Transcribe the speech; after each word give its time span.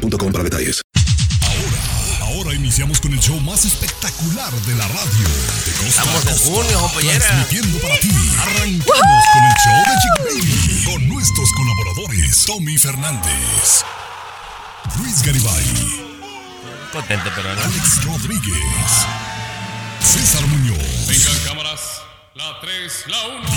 boostmobile.com 0.00 0.32
para 0.32 0.44
detalles. 0.44 0.80
Ahora, 1.42 2.32
ahora 2.32 2.54
iniciamos 2.54 3.00
con 3.00 3.12
el 3.12 3.20
show 3.20 3.38
más 3.40 3.64
espectacular 3.64 4.52
de 4.52 4.74
la 4.74 4.88
radio. 4.88 5.28
De 5.66 5.72
costa 5.72 6.02
Estamos 6.02 6.24
costa, 6.24 6.50
junio, 6.50 6.80
compañera. 6.80 7.26
Transmitiendo 7.26 7.78
para 7.80 7.98
ti. 7.98 8.10
Arrancamos 8.38 9.24
con 9.32 9.44
el 9.44 9.54
show 9.64 9.78
de 9.86 9.94
Chick 10.00 10.16
Baby. 10.24 10.84
Con 10.84 11.08
nuestros 11.08 11.48
colaboradores, 11.52 12.44
Tommy 12.46 12.78
Fernández, 12.78 13.84
Luis 14.98 15.22
Garibay, 15.22 15.64
Contento, 16.92 17.30
pero 17.34 17.54
no. 17.54 17.62
Alex 17.62 18.04
Rodríguez, 18.04 19.06
César 20.02 20.46
Muñoz. 20.46 21.06
Vengan 21.06 21.38
cámaras, 21.44 21.80
la 22.34 22.60
3, 22.60 23.04
la 23.08 23.26
1. 23.26 23.50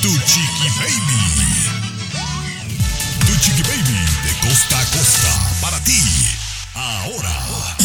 Tu 0.00 0.08
Chiqui 0.08 0.68
Baby. 0.78 1.87
Chiqui 3.40 3.62
Baby 3.62 3.98
de 4.24 4.48
costa 4.48 4.80
a 4.80 4.84
costa 4.86 5.58
para 5.60 5.78
ti. 5.84 6.00
Ahora. 6.74 7.76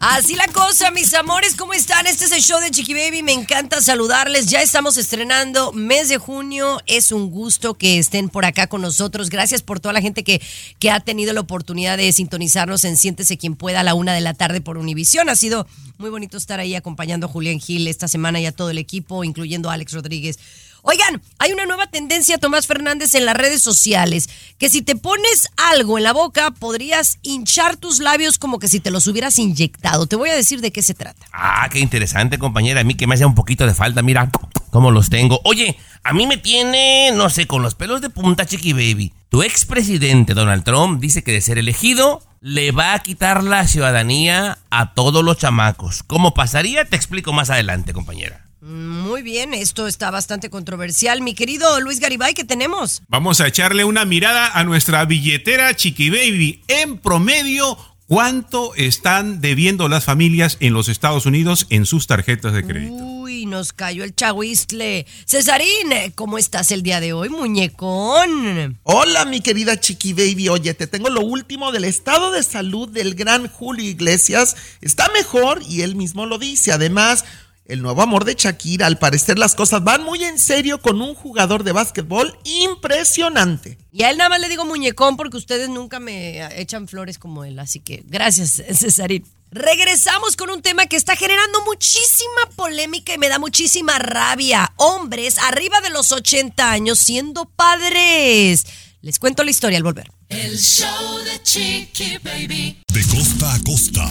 Así 0.00 0.36
la 0.36 0.46
cosa, 0.48 0.92
mis 0.92 1.12
amores, 1.14 1.56
¿cómo 1.56 1.72
están? 1.72 2.06
Este 2.06 2.26
es 2.26 2.32
el 2.32 2.40
show 2.40 2.60
de 2.60 2.70
Chiqui 2.70 2.94
Baby, 2.94 3.24
me 3.24 3.32
encanta 3.32 3.80
saludarles. 3.80 4.46
Ya 4.46 4.62
estamos 4.62 4.96
estrenando 4.96 5.72
mes 5.72 6.08
de 6.08 6.18
junio, 6.18 6.78
es 6.86 7.10
un 7.10 7.30
gusto 7.30 7.74
que 7.74 7.98
estén 7.98 8.28
por 8.28 8.44
acá 8.44 8.68
con 8.68 8.80
nosotros. 8.80 9.28
Gracias 9.28 9.62
por 9.62 9.80
toda 9.80 9.92
la 9.92 10.00
gente 10.00 10.22
que, 10.22 10.40
que 10.78 10.90
ha 10.90 11.00
tenido 11.00 11.32
la 11.32 11.40
oportunidad 11.40 11.96
de 11.96 12.12
sintonizarnos 12.12 12.84
en 12.84 12.96
Siéntese 12.96 13.38
quien 13.38 13.56
pueda 13.56 13.80
a 13.80 13.84
la 13.84 13.94
una 13.94 14.14
de 14.14 14.20
la 14.20 14.34
tarde 14.34 14.60
por 14.60 14.78
Univisión. 14.78 15.28
Ha 15.30 15.36
sido 15.36 15.66
muy 15.98 16.10
bonito 16.10 16.36
estar 16.36 16.60
ahí 16.60 16.76
acompañando 16.76 17.26
a 17.26 17.30
Julián 17.30 17.58
Gil 17.58 17.88
esta 17.88 18.06
semana 18.06 18.40
y 18.40 18.46
a 18.46 18.52
todo 18.52 18.70
el 18.70 18.78
equipo, 18.78 19.24
incluyendo 19.24 19.68
a 19.68 19.72
Alex 19.72 19.92
Rodríguez. 19.94 20.38
Oigan, 20.82 21.20
hay 21.38 21.52
una 21.52 21.66
nueva 21.66 21.86
tendencia, 21.86 22.38
Tomás 22.38 22.66
Fernández, 22.66 23.14
en 23.14 23.26
las 23.26 23.36
redes 23.36 23.62
sociales, 23.62 24.28
que 24.58 24.70
si 24.70 24.82
te 24.82 24.96
pones 24.96 25.48
algo 25.56 25.98
en 25.98 26.04
la 26.04 26.12
boca, 26.12 26.50
podrías 26.52 27.18
hinchar 27.22 27.76
tus 27.76 27.98
labios 27.98 28.38
como 28.38 28.58
que 28.58 28.68
si 28.68 28.80
te 28.80 28.90
los 28.90 29.06
hubieras 29.06 29.38
inyectado. 29.38 30.06
Te 30.06 30.16
voy 30.16 30.30
a 30.30 30.36
decir 30.36 30.60
de 30.60 30.72
qué 30.72 30.82
se 30.82 30.94
trata. 30.94 31.26
Ah, 31.32 31.68
qué 31.70 31.80
interesante, 31.80 32.38
compañera. 32.38 32.80
A 32.80 32.84
mí 32.84 32.94
que 32.94 33.06
me 33.06 33.14
hace 33.14 33.24
un 33.24 33.34
poquito 33.34 33.66
de 33.66 33.74
falta, 33.74 34.02
mira 34.02 34.30
cómo 34.70 34.90
los 34.90 35.10
tengo. 35.10 35.40
Oye, 35.44 35.76
a 36.04 36.12
mí 36.12 36.26
me 36.26 36.36
tiene, 36.38 37.10
no 37.12 37.30
sé, 37.30 37.46
con 37.46 37.62
los 37.62 37.74
pelos 37.74 38.00
de 38.00 38.10
punta, 38.10 38.46
Chiqui 38.46 38.72
Baby. 38.72 39.12
Tu 39.28 39.42
expresidente 39.42 40.34
Donald 40.34 40.64
Trump 40.64 41.00
dice 41.00 41.22
que 41.22 41.32
de 41.32 41.40
ser 41.40 41.58
elegido, 41.58 42.22
le 42.40 42.72
va 42.72 42.94
a 42.94 43.00
quitar 43.00 43.42
la 43.42 43.66
ciudadanía 43.66 44.58
a 44.70 44.94
todos 44.94 45.24
los 45.24 45.38
chamacos. 45.38 46.02
¿Cómo 46.02 46.34
pasaría? 46.34 46.84
Te 46.84 46.96
explico 46.96 47.32
más 47.32 47.50
adelante, 47.50 47.92
compañera. 47.92 48.47
Muy 48.60 49.22
bien, 49.22 49.54
esto 49.54 49.86
está 49.86 50.10
bastante 50.10 50.50
controversial. 50.50 51.22
Mi 51.22 51.34
querido 51.34 51.80
Luis 51.80 52.00
Garibay, 52.00 52.34
¿qué 52.34 52.42
tenemos? 52.42 53.02
Vamos 53.06 53.40
a 53.40 53.46
echarle 53.46 53.84
una 53.84 54.04
mirada 54.04 54.50
a 54.52 54.64
nuestra 54.64 55.04
billetera 55.04 55.74
Chiqui 55.76 56.10
Baby. 56.10 56.64
En 56.66 56.98
promedio, 56.98 57.78
¿cuánto 58.08 58.74
están 58.74 59.40
debiendo 59.40 59.88
las 59.88 60.04
familias 60.04 60.56
en 60.58 60.72
los 60.72 60.88
Estados 60.88 61.24
Unidos 61.24 61.66
en 61.70 61.86
sus 61.86 62.08
tarjetas 62.08 62.52
de 62.52 62.66
crédito? 62.66 62.94
Uy, 62.94 63.46
nos 63.46 63.72
cayó 63.72 64.02
el 64.02 64.16
chahuistle. 64.16 65.06
Cesarín, 65.24 66.12
¿cómo 66.16 66.36
estás 66.36 66.72
el 66.72 66.82
día 66.82 66.98
de 66.98 67.12
hoy, 67.12 67.28
muñecón? 67.28 68.80
Hola, 68.82 69.24
mi 69.24 69.40
querida 69.40 69.78
Chiqui 69.78 70.14
Baby. 70.14 70.48
Oye, 70.48 70.74
te 70.74 70.88
tengo 70.88 71.10
lo 71.10 71.20
último 71.20 71.70
del 71.70 71.84
estado 71.84 72.32
de 72.32 72.42
salud 72.42 72.88
del 72.88 73.14
gran 73.14 73.46
Julio 73.46 73.88
Iglesias. 73.88 74.56
Está 74.80 75.08
mejor 75.10 75.62
y 75.62 75.82
él 75.82 75.94
mismo 75.94 76.26
lo 76.26 76.38
dice. 76.38 76.72
Además, 76.72 77.24
el 77.68 77.82
nuevo 77.82 78.00
amor 78.00 78.24
de 78.24 78.34
Shakira, 78.34 78.86
al 78.86 78.98
parecer 78.98 79.38
las 79.38 79.54
cosas 79.54 79.84
van 79.84 80.02
muy 80.02 80.24
en 80.24 80.38
serio 80.38 80.80
con 80.80 81.02
un 81.02 81.14
jugador 81.14 81.64
de 81.64 81.72
básquetbol 81.72 82.36
impresionante. 82.44 83.78
Y 83.92 84.02
a 84.02 84.10
él 84.10 84.16
nada 84.16 84.30
más 84.30 84.40
le 84.40 84.48
digo 84.48 84.64
muñecón 84.64 85.18
porque 85.18 85.36
ustedes 85.36 85.68
nunca 85.68 86.00
me 86.00 86.60
echan 86.60 86.88
flores 86.88 87.18
como 87.18 87.44
él. 87.44 87.58
Así 87.58 87.80
que 87.80 88.02
gracias, 88.06 88.62
Cesarín. 88.72 89.24
Regresamos 89.50 90.36
con 90.36 90.50
un 90.50 90.60
tema 90.60 90.86
que 90.86 90.96
está 90.96 91.16
generando 91.16 91.62
muchísima 91.64 92.50
polémica 92.56 93.14
y 93.14 93.18
me 93.18 93.28
da 93.28 93.38
muchísima 93.38 93.98
rabia. 93.98 94.72
Hombres 94.76 95.38
arriba 95.38 95.80
de 95.80 95.90
los 95.90 96.12
80 96.12 96.70
años 96.70 96.98
siendo 96.98 97.46
padres. 97.46 98.66
Les 99.00 99.20
cuento 99.20 99.44
la 99.44 99.50
historia 99.52 99.76
al 99.78 99.84
volver. 99.84 100.10
El 100.28 100.58
show 100.58 101.18
de 101.18 101.40
Chiqui 101.44 102.18
Baby. 102.18 102.82
De 102.92 103.06
costa 103.06 103.54
a 103.54 103.62
costa, 103.62 104.04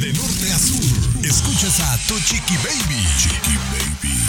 de 0.00 0.10
norte 0.14 0.52
a 0.52 0.58
sur, 0.58 1.26
escuchas 1.26 1.80
a 1.80 1.98
tu 2.08 2.18
Chiqui 2.18 2.56
Baby. 2.56 3.04
Chiqui 3.18 3.56
Baby. 3.72 4.22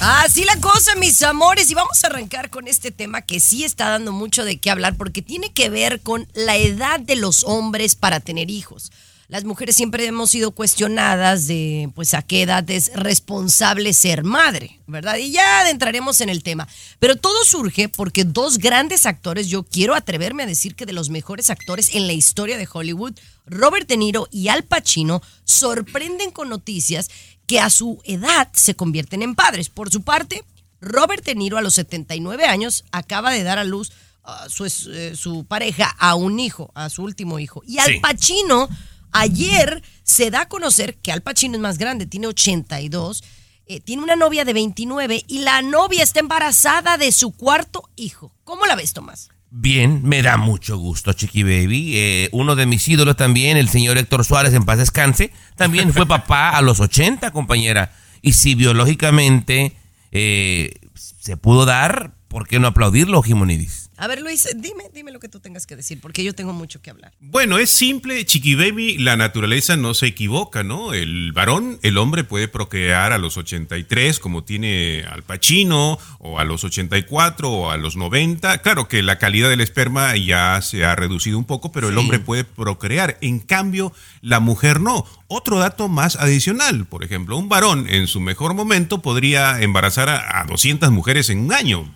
Así 0.00 0.44
la 0.44 0.60
cosa, 0.60 0.94
mis 0.96 1.22
amores. 1.22 1.70
Y 1.70 1.74
vamos 1.74 2.04
a 2.04 2.08
arrancar 2.08 2.50
con 2.50 2.68
este 2.68 2.90
tema 2.90 3.22
que 3.22 3.40
sí 3.40 3.64
está 3.64 3.88
dando 3.88 4.12
mucho 4.12 4.44
de 4.44 4.58
qué 4.58 4.70
hablar 4.70 4.96
porque 4.96 5.22
tiene 5.22 5.54
que 5.54 5.70
ver 5.70 6.02
con 6.02 6.28
la 6.34 6.56
edad 6.56 7.00
de 7.00 7.16
los 7.16 7.42
hombres 7.44 7.94
para 7.94 8.20
tener 8.20 8.50
hijos. 8.50 8.92
Las 9.28 9.44
mujeres 9.44 9.74
siempre 9.74 10.06
hemos 10.06 10.30
sido 10.30 10.52
cuestionadas 10.52 11.48
de 11.48 11.90
pues 11.94 12.14
a 12.14 12.22
qué 12.22 12.42
edad 12.42 12.68
es 12.70 12.92
responsable 12.94 13.92
ser 13.92 14.22
madre, 14.22 14.80
¿verdad? 14.86 15.16
Y 15.16 15.32
ya 15.32 15.60
adentraremos 15.60 16.20
en 16.20 16.28
el 16.28 16.44
tema. 16.44 16.68
Pero 17.00 17.16
todo 17.16 17.44
surge 17.44 17.88
porque 17.88 18.22
dos 18.24 18.58
grandes 18.58 19.04
actores, 19.04 19.48
yo 19.48 19.64
quiero 19.64 19.96
atreverme 19.96 20.44
a 20.44 20.46
decir 20.46 20.76
que 20.76 20.86
de 20.86 20.92
los 20.92 21.10
mejores 21.10 21.50
actores 21.50 21.94
en 21.94 22.06
la 22.06 22.12
historia 22.12 22.56
de 22.56 22.68
Hollywood, 22.72 23.14
Robert 23.46 23.88
De 23.88 23.96
Niro 23.96 24.28
y 24.30 24.46
Al 24.48 24.62
Pacino, 24.62 25.20
sorprenden 25.44 26.30
con 26.30 26.48
noticias 26.48 27.08
que 27.48 27.58
a 27.58 27.68
su 27.70 28.00
edad 28.04 28.48
se 28.52 28.76
convierten 28.76 29.22
en 29.22 29.34
padres. 29.34 29.70
Por 29.70 29.90
su 29.90 30.02
parte, 30.02 30.44
Robert 30.80 31.24
De 31.24 31.34
Niro 31.34 31.58
a 31.58 31.62
los 31.62 31.74
79 31.74 32.44
años 32.44 32.84
acaba 32.92 33.32
de 33.32 33.42
dar 33.42 33.58
a 33.58 33.64
luz 33.64 33.90
a 34.22 34.48
su, 34.48 34.66
eh, 34.66 35.14
su 35.16 35.44
pareja 35.46 35.94
a 35.98 36.14
un 36.14 36.38
hijo, 36.40 36.70
a 36.74 36.90
su 36.90 37.02
último 37.02 37.38
hijo. 37.38 37.62
Y 37.66 37.78
Al 37.78 37.92
Sí. 37.92 38.00
Pacino 38.00 38.68
ayer 39.16 39.82
se 40.02 40.30
da 40.30 40.42
a 40.42 40.48
conocer 40.48 40.96
que 40.96 41.12
Al 41.12 41.22
Pacino 41.22 41.54
es 41.54 41.60
más 41.60 41.78
grande, 41.78 42.06
tiene 42.06 42.26
82, 42.28 43.24
eh, 43.66 43.80
tiene 43.80 44.02
una 44.02 44.14
novia 44.14 44.44
de 44.44 44.52
29 44.52 45.24
y 45.26 45.40
la 45.40 45.62
novia 45.62 46.02
está 46.02 46.20
embarazada 46.20 46.98
de 46.98 47.10
su 47.12 47.32
cuarto 47.32 47.88
hijo. 47.96 48.32
¿Cómo 48.44 48.66
la 48.66 48.76
ves, 48.76 48.92
Tomás? 48.92 49.28
Bien, 49.50 50.02
me 50.04 50.22
da 50.22 50.36
mucho 50.36 50.76
gusto, 50.76 51.12
Chiqui 51.12 51.42
Baby. 51.42 51.92
Eh, 51.96 52.28
uno 52.32 52.56
de 52.56 52.66
mis 52.66 52.86
ídolos 52.86 53.16
también, 53.16 53.56
el 53.56 53.68
señor 53.68 53.96
Héctor 53.96 54.24
Suárez, 54.24 54.52
en 54.54 54.64
paz 54.64 54.78
descanse, 54.78 55.32
también 55.56 55.92
fue 55.92 56.06
papá 56.06 56.50
a 56.50 56.62
los 56.62 56.78
80, 56.78 57.30
compañera. 57.30 57.92
Y 58.22 58.34
si 58.34 58.54
biológicamente 58.54 59.76
eh, 60.12 60.74
se 60.94 61.36
pudo 61.36 61.64
dar, 61.64 62.12
¿por 62.28 62.46
qué 62.46 62.58
no 62.58 62.68
aplaudirlo, 62.68 63.22
Jimonidis? 63.22 63.85
A 63.98 64.08
ver, 64.08 64.20
Luis, 64.20 64.46
dime, 64.56 64.84
dime 64.92 65.10
lo 65.10 65.20
que 65.20 65.28
tú 65.30 65.40
tengas 65.40 65.66
que 65.66 65.74
decir, 65.74 66.00
porque 66.02 66.22
yo 66.22 66.34
tengo 66.34 66.52
mucho 66.52 66.82
que 66.82 66.90
hablar. 66.90 67.12
Bueno, 67.18 67.56
es 67.56 67.70
simple, 67.70 68.26
Chiqui 68.26 68.54
Baby, 68.54 68.98
la 68.98 69.16
naturaleza 69.16 69.76
no 69.76 69.94
se 69.94 70.06
equivoca, 70.06 70.62
¿no? 70.62 70.92
El 70.92 71.32
varón, 71.32 71.78
el 71.82 71.96
hombre 71.96 72.22
puede 72.22 72.46
procrear 72.46 73.12
a 73.12 73.18
los 73.18 73.38
83, 73.38 74.18
como 74.18 74.44
tiene 74.44 75.04
Al 75.10 75.22
Pacino, 75.22 75.98
o 76.18 76.38
a 76.38 76.44
los 76.44 76.62
84, 76.62 77.50
o 77.50 77.70
a 77.70 77.78
los 77.78 77.96
90. 77.96 78.58
Claro 78.58 78.86
que 78.86 79.02
la 79.02 79.18
calidad 79.18 79.48
del 79.48 79.62
esperma 79.62 80.14
ya 80.16 80.60
se 80.60 80.84
ha 80.84 80.94
reducido 80.94 81.38
un 81.38 81.46
poco, 81.46 81.72
pero 81.72 81.88
el 81.88 81.96
hombre 81.96 82.18
puede 82.18 82.44
procrear. 82.44 83.16
En 83.22 83.38
cambio, 83.38 83.94
la 84.20 84.40
mujer 84.40 84.80
no. 84.80 85.06
Otro 85.26 85.58
dato 85.58 85.88
más 85.88 86.16
adicional, 86.16 86.84
por 86.84 87.02
ejemplo, 87.02 87.38
un 87.38 87.48
varón 87.48 87.86
en 87.88 88.08
su 88.08 88.20
mejor 88.20 88.52
momento 88.52 89.00
podría 89.00 89.62
embarazar 89.62 90.10
a, 90.10 90.42
a 90.42 90.44
200 90.44 90.90
mujeres 90.90 91.30
en 91.30 91.38
un 91.38 91.54
año 91.54 91.90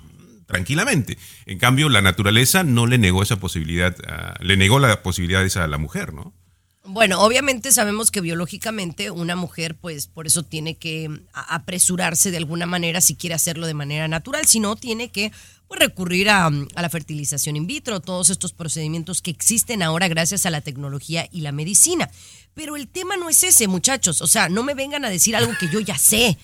tranquilamente. 0.51 1.17
En 1.47 1.59
cambio, 1.59 1.89
la 1.89 2.03
naturaleza 2.03 2.63
no 2.65 2.87
le 2.87 2.99
negó 2.99 3.23
esa 3.23 3.37
posibilidad, 3.37 3.97
ah, 4.07 4.35
le 4.41 4.57
negó 4.59 4.79
la 4.79 5.03
posibilidad 5.03 5.43
esa 5.45 5.65
a 5.65 5.69
la 5.69 5.79
mujer, 5.79 6.13
¿no? 6.13 6.35
Bueno, 6.83 7.21
obviamente 7.21 7.73
sabemos 7.73 8.11
que 8.11 8.21
biológicamente 8.21 9.11
una 9.11 9.37
mujer, 9.37 9.77
pues 9.77 10.07
por 10.09 10.27
eso 10.27 10.43
tiene 10.43 10.77
que 10.77 11.09
a- 11.33 11.55
apresurarse 11.55 12.31
de 12.31 12.39
alguna 12.39 12.67
manera 12.67 13.01
si 13.01 13.15
quiere 13.15 13.35
hacerlo 13.35 13.67
de 13.67 13.75
manera 13.75 14.09
natural, 14.09 14.47
si 14.47 14.61
no, 14.61 14.75
tiene 14.77 15.11
que 15.11 15.31
pues, 15.69 15.79
recurrir 15.79 16.31
a, 16.31 16.47
a 16.47 16.83
la 16.83 16.89
fertilización 16.91 17.55
in 17.57 17.67
vitro, 17.67 18.01
todos 18.01 18.31
estos 18.31 18.53
procedimientos 18.53 19.23
que 19.23 19.31
existen 19.31 19.83
ahora 19.83 20.09
gracias 20.09 20.47
a 20.47 20.51
la 20.51 20.63
tecnología 20.63 21.29
y 21.31 21.43
la 21.43 21.53
medicina. 21.53 22.11
Pero 22.55 22.75
el 22.77 22.89
tema 22.89 23.17
no 23.17 23.29
es 23.29 23.45
ese, 23.45 23.69
muchachos, 23.69 24.21
o 24.23 24.27
sea, 24.27 24.49
no 24.49 24.65
me 24.65 24.75
vengan 24.75 25.05
a 25.05 25.11
decir 25.11 25.37
algo 25.37 25.53
que 25.61 25.69
yo 25.69 25.79
ya 25.81 25.97
sé. 25.97 26.39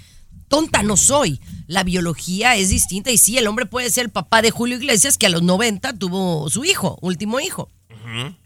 Tonta 0.49 0.83
no 0.83 0.97
soy. 0.97 1.41
La 1.67 1.83
biología 1.83 2.57
es 2.57 2.69
distinta 2.69 3.11
y 3.11 3.19
sí, 3.19 3.39
el 3.39 3.47
hombre 3.47 3.67
puede 3.67 3.91
ser 3.91 4.07
el 4.07 4.11
papá 4.11 4.43
de 4.43 4.51
Julio 4.51 4.77
Iglesias 4.77 5.19
que 5.19 5.27
a 5.27 5.31
los 5.31 5.43
90 5.43 5.95
tuvo 5.95 6.49
su 6.51 6.65
hijo, 6.65 6.99
último 7.01 7.41
hijo. 7.41 7.71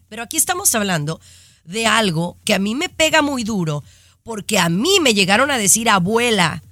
Pero 0.09 0.23
aquí 0.23 0.37
estamos 0.37 0.73
hablando 0.73 1.21
de 1.63 1.85
algo 1.85 2.37
que 2.43 2.53
a 2.53 2.59
mí 2.59 2.73
me 2.73 2.89
pega 2.89 3.21
muy 3.21 3.43
duro 3.43 3.83
porque 4.23 4.59
a 4.59 4.69
mí 4.69 4.99
me 5.01 5.13
llegaron 5.13 5.51
a 5.51 5.57
decir 5.57 5.89
abuela 5.89 6.63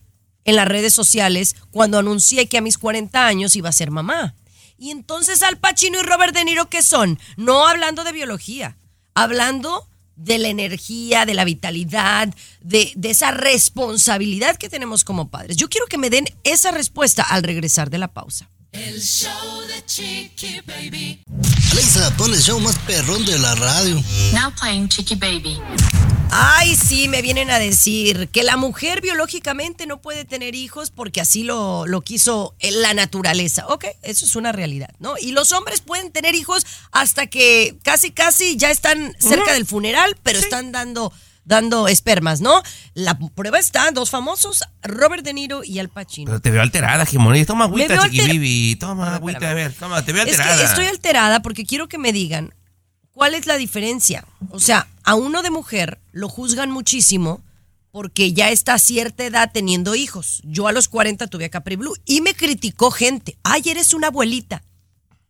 en 0.45 0.55
las 0.55 0.67
redes 0.67 0.93
sociales 0.93 1.55
cuando 1.71 1.99
anuncié 1.99 2.47
que 2.47 2.57
a 2.57 2.61
mis 2.61 2.77
40 2.77 3.25
años 3.25 3.55
iba 3.55 3.69
a 3.69 3.73
ser 3.73 3.91
mamá. 3.91 4.35
Y 4.77 4.91
entonces 4.91 5.43
Al 5.43 5.57
Pacino 5.57 5.99
y 5.99 6.03
Robert 6.03 6.33
De 6.33 6.45
Niro, 6.45 6.69
¿qué 6.69 6.81
son? 6.81 7.19
No 7.37 7.67
hablando 7.67 8.03
de 8.03 8.13
biología, 8.13 8.77
hablando 9.13 9.88
de 10.19 10.37
la 10.37 10.49
energía, 10.49 11.25
de 11.25 11.33
la 11.33 11.45
vitalidad, 11.45 12.33
de, 12.61 12.91
de 12.95 13.09
esa 13.09 13.31
responsabilidad 13.31 14.57
que 14.57 14.69
tenemos 14.69 15.03
como 15.03 15.29
padres. 15.29 15.57
Yo 15.57 15.69
quiero 15.69 15.87
que 15.87 15.97
me 15.97 16.09
den 16.09 16.25
esa 16.43 16.71
respuesta 16.71 17.23
al 17.23 17.43
regresar 17.43 17.89
de 17.89 17.97
la 17.97 18.09
pausa. 18.09 18.49
El 18.71 19.01
show 19.01 19.61
de 19.67 19.83
Chiqui 19.85 20.61
Baby. 20.67 21.23
Alexa, 21.71 22.15
pon 22.17 22.33
el 22.33 22.39
show 22.39 22.59
más 22.59 22.77
perrón 22.79 23.25
de 23.25 23.39
la 23.39 23.55
radio. 23.55 23.95
Now 24.33 24.51
playing 24.59 24.89
Chiqui 24.89 25.15
Baby. 25.15 25.59
Ay, 26.31 26.75
sí, 26.75 27.07
me 27.07 27.21
vienen 27.23 27.49
a 27.49 27.57
decir 27.57 28.29
que 28.29 28.43
la 28.43 28.55
mujer 28.55 29.01
biológicamente 29.01 29.87
no 29.87 29.99
puede 29.99 30.25
tener 30.25 30.53
hijos 30.53 30.91
porque 30.91 31.21
así 31.21 31.43
lo, 31.43 31.87
lo 31.87 32.01
quiso 32.01 32.55
la 32.61 32.93
naturaleza. 32.93 33.65
Ok, 33.67 33.85
eso 34.03 34.25
es 34.25 34.35
una 34.35 34.51
realidad, 34.51 34.89
¿no? 34.99 35.15
Y 35.19 35.31
los 35.31 35.51
hombres 35.51 35.81
pueden 35.81 36.11
tener 36.11 36.35
hijos 36.35 36.65
hasta 36.91 37.25
que 37.27 37.77
casi, 37.83 38.11
casi 38.11 38.57
ya 38.57 38.69
están 38.69 39.15
cerca 39.19 39.53
del 39.53 39.65
funeral, 39.65 40.15
pero 40.21 40.37
están 40.37 40.71
dando, 40.71 41.11
dando 41.45 41.87
espermas, 41.87 42.41
¿no? 42.41 42.61
La 42.93 43.17
prueba 43.17 43.57
está, 43.57 43.89
dos 43.91 44.11
famosos, 44.11 44.63
Robert 44.83 45.23
De 45.23 45.33
Niro 45.33 45.63
y 45.63 45.79
Al 45.79 45.89
Pacino. 45.89 46.29
Pero 46.29 46.41
te 46.41 46.51
veo 46.51 46.61
alterada, 46.61 47.07
Jimoni. 47.07 47.43
Toma 47.45 47.65
agüita, 47.65 47.93
veo 47.95 48.03
chiqui 48.03 48.19
altera- 48.19 48.33
baby. 48.35 48.75
Toma 48.79 49.15
agüita, 49.15 49.49
a 49.49 49.53
ver. 49.55 49.73
Toma, 49.73 50.05
te 50.05 50.13
veo 50.13 50.23
Es 50.25 50.33
alterada. 50.33 50.57
que 50.59 50.65
estoy 50.65 50.85
alterada 50.85 51.41
porque 51.41 51.65
quiero 51.65 51.87
que 51.87 51.97
me 51.97 52.13
digan 52.13 52.53
cuál 53.13 53.33
es 53.33 53.47
la 53.47 53.57
diferencia. 53.57 54.25
O 54.51 54.59
sea, 54.59 54.87
a 55.09 55.15
uno 55.15 55.41
de 55.41 55.49
mujer 55.49 55.99
lo 56.11 56.29
juzgan 56.29 56.69
muchísimo 56.69 57.41
porque 57.89 58.31
ya 58.31 58.51
está 58.51 58.75
a 58.75 58.77
cierta 58.77 59.25
edad 59.25 59.49
teniendo 59.51 59.95
hijos. 59.95 60.39
Yo 60.43 60.67
a 60.67 60.71
los 60.71 60.87
40 60.87 61.25
tuve 61.25 61.45
a 61.45 61.49
Capri 61.49 61.77
Blue 61.77 61.95
y 62.05 62.21
me 62.21 62.35
criticó 62.35 62.91
gente. 62.91 63.35
Ay, 63.41 63.63
eres 63.65 63.95
una 63.95 64.09
abuelita. 64.09 64.61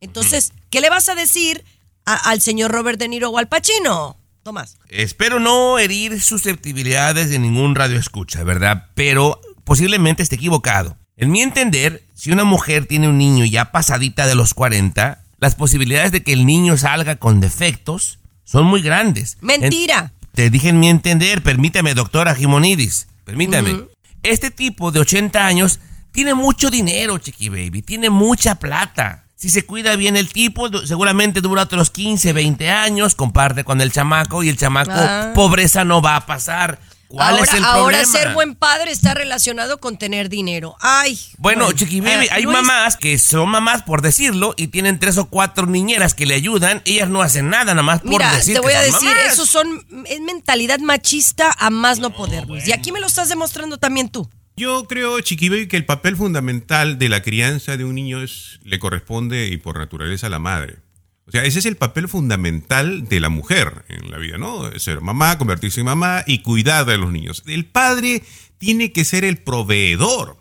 Entonces, 0.01 0.51
¿qué 0.69 0.81
le 0.81 0.89
vas 0.89 1.07
a 1.07 1.15
decir 1.15 1.63
al 2.03 2.41
señor 2.41 2.71
Robert 2.71 2.99
De 2.99 3.07
Niro 3.07 3.29
o 3.29 3.37
al 3.37 3.47
Pacino? 3.47 4.17
Tomás. 4.43 4.77
Espero 4.89 5.39
no 5.39 5.79
herir 5.79 6.19
susceptibilidades 6.19 7.29
de 7.29 7.39
ningún 7.39 7.73
radio 7.73 7.97
escucha, 7.97 8.43
¿verdad? 8.43 8.87
Pero 8.95 9.39
posiblemente 9.63 10.23
esté 10.23 10.35
equivocado. 10.35 10.97
En 11.15 11.31
mi 11.31 11.41
entender, 11.41 12.03
si 12.15 12.33
una 12.33 12.43
mujer 12.43 12.85
tiene 12.85 13.07
un 13.07 13.17
niño 13.17 13.45
ya 13.45 13.71
pasadita 13.71 14.27
de 14.27 14.35
los 14.35 14.53
40, 14.53 15.23
las 15.37 15.55
posibilidades 15.55 16.11
de 16.11 16.21
que 16.21 16.33
el 16.33 16.45
niño 16.45 16.75
salga 16.75 17.15
con 17.15 17.39
defectos 17.39 18.18
son 18.49 18.65
muy 18.65 18.81
grandes. 18.81 19.37
Mentira. 19.41 20.11
En- 20.13 20.29
te 20.33 20.49
dije 20.49 20.69
en 20.69 20.79
mi 20.79 20.89
entender, 20.89 21.43
permítame, 21.43 21.93
doctora 21.93 22.33
Jimonidis, 22.35 23.07
permítame. 23.25 23.81
Este 24.23 24.51
tipo 24.51 24.91
de 24.91 24.99
80 25.01 25.45
años 25.45 25.79
tiene 26.11 26.33
mucho 26.33 26.69
dinero, 26.69 27.17
Chiqui 27.17 27.49
Baby, 27.49 27.81
tiene 27.81 28.09
mucha 28.09 28.55
plata. 28.55 29.25
Si 29.35 29.49
se 29.49 29.65
cuida 29.65 29.95
bien 29.95 30.17
el 30.17 30.29
tipo, 30.33 30.69
seguramente 30.85 31.41
dura 31.41 31.63
otros 31.63 31.89
15, 31.91 32.33
20 32.33 32.69
años, 32.69 33.15
comparte 33.15 33.63
con 33.63 33.79
el 33.81 33.91
chamaco 33.91 34.43
y 34.43 34.49
el 34.49 34.57
chamaco, 34.57 34.91
Ah. 34.93 35.31
pobreza 35.35 35.83
no 35.85 36.01
va 36.01 36.15
a 36.17 36.25
pasar. 36.25 36.79
¿Cuál 37.09 37.31
ahora, 37.39 37.43
es 37.43 37.53
el 37.55 37.65
ahora 37.65 37.97
problema? 37.97 38.05
ser 38.19 38.33
buen 38.35 38.53
padre 38.53 38.91
está 38.91 39.15
relacionado 39.15 39.79
con 39.79 39.97
tener 39.97 40.29
dinero. 40.29 40.75
Ay. 40.79 41.19
Bueno, 41.39 41.71
Chiqui 41.71 42.01
Baby, 42.01 42.25
eh, 42.25 42.29
hay 42.31 42.43
Luis, 42.43 42.55
mamás 42.55 42.97
que 42.97 43.17
son 43.17 43.49
mamás 43.49 43.81
por 43.81 44.03
decirlo 44.03 44.53
y 44.57 44.67
tienen 44.67 44.99
tres 44.99 45.17
o 45.17 45.25
cuatro 45.25 45.65
niñeras 45.65 46.13
que 46.13 46.27
le 46.27 46.35
ayudan. 46.35 46.83
Ellas 46.85 47.09
no 47.09 47.23
hacen 47.23 47.49
nada, 47.49 47.73
nada 47.73 47.81
más 47.81 48.01
por 48.01 48.11
Mira, 48.11 48.31
decir 48.35 48.53
te 48.53 48.61
que 48.61 48.65
voy 48.67 48.73
a 48.73 48.83
son 48.83 48.91
decir, 48.93 49.09
mamás. 49.09 49.33
eso 49.33 49.45
son 49.47 50.05
es 50.05 50.21
mentalidad 50.21 50.77
machista 50.77 51.51
a 51.57 51.71
más 51.71 51.97
no 51.97 52.11
poder. 52.15 52.47
Luis. 52.47 52.67
Y 52.67 52.73
aquí 52.73 52.91
me 52.91 52.99
lo 52.99 53.07
estás 53.07 53.27
demostrando 53.27 53.79
también 53.79 54.09
tú. 54.09 54.29
Yo 54.55 54.85
creo, 54.87 55.19
Chiqui 55.21 55.49
Baby, 55.49 55.67
que 55.67 55.77
el 55.77 55.85
papel 55.85 56.15
fundamental 56.15 56.99
de 56.99 57.09
la 57.09 57.21
crianza 57.23 57.75
de 57.75 57.85
un 57.85 57.95
niño 57.95 58.21
es, 58.21 58.59
le 58.63 58.77
corresponde 58.77 59.47
y 59.47 59.57
por 59.57 59.79
naturaleza 59.79 60.27
a 60.27 60.29
la 60.29 60.39
madre. 60.39 60.77
O 61.29 61.31
sea, 61.31 61.45
ese 61.45 61.59
es 61.59 61.65
el 61.65 61.77
papel 61.77 62.07
fundamental 62.09 63.07
de 63.07 63.19
la 63.19 63.29
mujer 63.29 63.85
en 63.87 64.11
la 64.11 64.17
vida, 64.17 64.37
¿no? 64.37 64.69
Ser 64.79 64.99
mamá, 64.99 65.37
convertirse 65.37 65.79
en 65.79 65.85
mamá 65.85 66.23
y 66.27 66.39
cuidar 66.39 66.85
de 66.85 66.97
los 66.97 67.11
niños. 67.11 67.43
El 67.47 67.65
padre 67.65 68.23
tiene 68.57 68.91
que 68.91 69.05
ser 69.05 69.23
el 69.23 69.37
proveedor. 69.37 70.37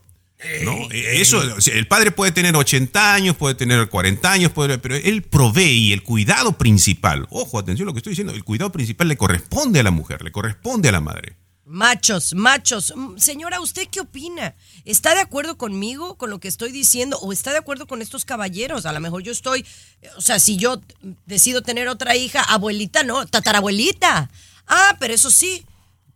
¿no? 0.64 0.88
Eso, 0.92 1.42
o 1.56 1.60
sea, 1.60 1.74
el 1.74 1.88
padre 1.88 2.12
puede 2.12 2.30
tener 2.30 2.54
80 2.56 3.12
años, 3.12 3.34
puede 3.36 3.56
tener 3.56 3.88
40 3.88 4.30
años, 4.30 4.52
puede- 4.52 4.78
pero 4.78 4.94
él 4.94 5.22
provee 5.22 5.88
y 5.88 5.92
el 5.92 6.02
cuidado 6.04 6.52
principal, 6.56 7.26
ojo, 7.30 7.58
atención 7.58 7.86
a 7.86 7.90
lo 7.90 7.92
que 7.92 7.98
estoy 7.98 8.12
diciendo, 8.12 8.32
el 8.32 8.44
cuidado 8.44 8.70
principal 8.70 9.08
le 9.08 9.16
corresponde 9.16 9.80
a 9.80 9.82
la 9.82 9.90
mujer, 9.90 10.22
le 10.22 10.30
corresponde 10.30 10.88
a 10.88 10.92
la 10.92 11.00
madre. 11.00 11.34
Machos, 11.68 12.32
machos. 12.34 12.94
Mm, 12.96 13.18
Señora, 13.18 13.60
¿usted 13.60 13.86
qué 13.90 14.00
opina? 14.00 14.54
¿Está 14.86 15.14
de 15.14 15.20
acuerdo 15.20 15.58
conmigo 15.58 16.16
con 16.16 16.30
lo 16.30 16.40
que 16.40 16.48
estoy 16.48 16.72
diciendo 16.72 17.18
o 17.18 17.30
está 17.32 17.52
de 17.52 17.58
acuerdo 17.58 17.86
con 17.86 18.00
estos 18.00 18.24
caballeros? 18.24 18.86
A 18.86 18.92
lo 18.92 19.00
mejor 19.00 19.22
yo 19.22 19.32
estoy, 19.32 19.66
eh, 20.00 20.08
o 20.16 20.20
sea, 20.22 20.38
si 20.38 20.56
yo 20.56 20.80
decido 21.26 21.60
tener 21.62 21.88
otra 21.88 22.16
hija, 22.16 22.40
abuelita, 22.42 23.02
no, 23.02 23.26
tatarabuelita. 23.26 24.30
Ah, 24.66 24.96
pero 24.98 25.12
eso 25.12 25.30
sí, 25.30 25.66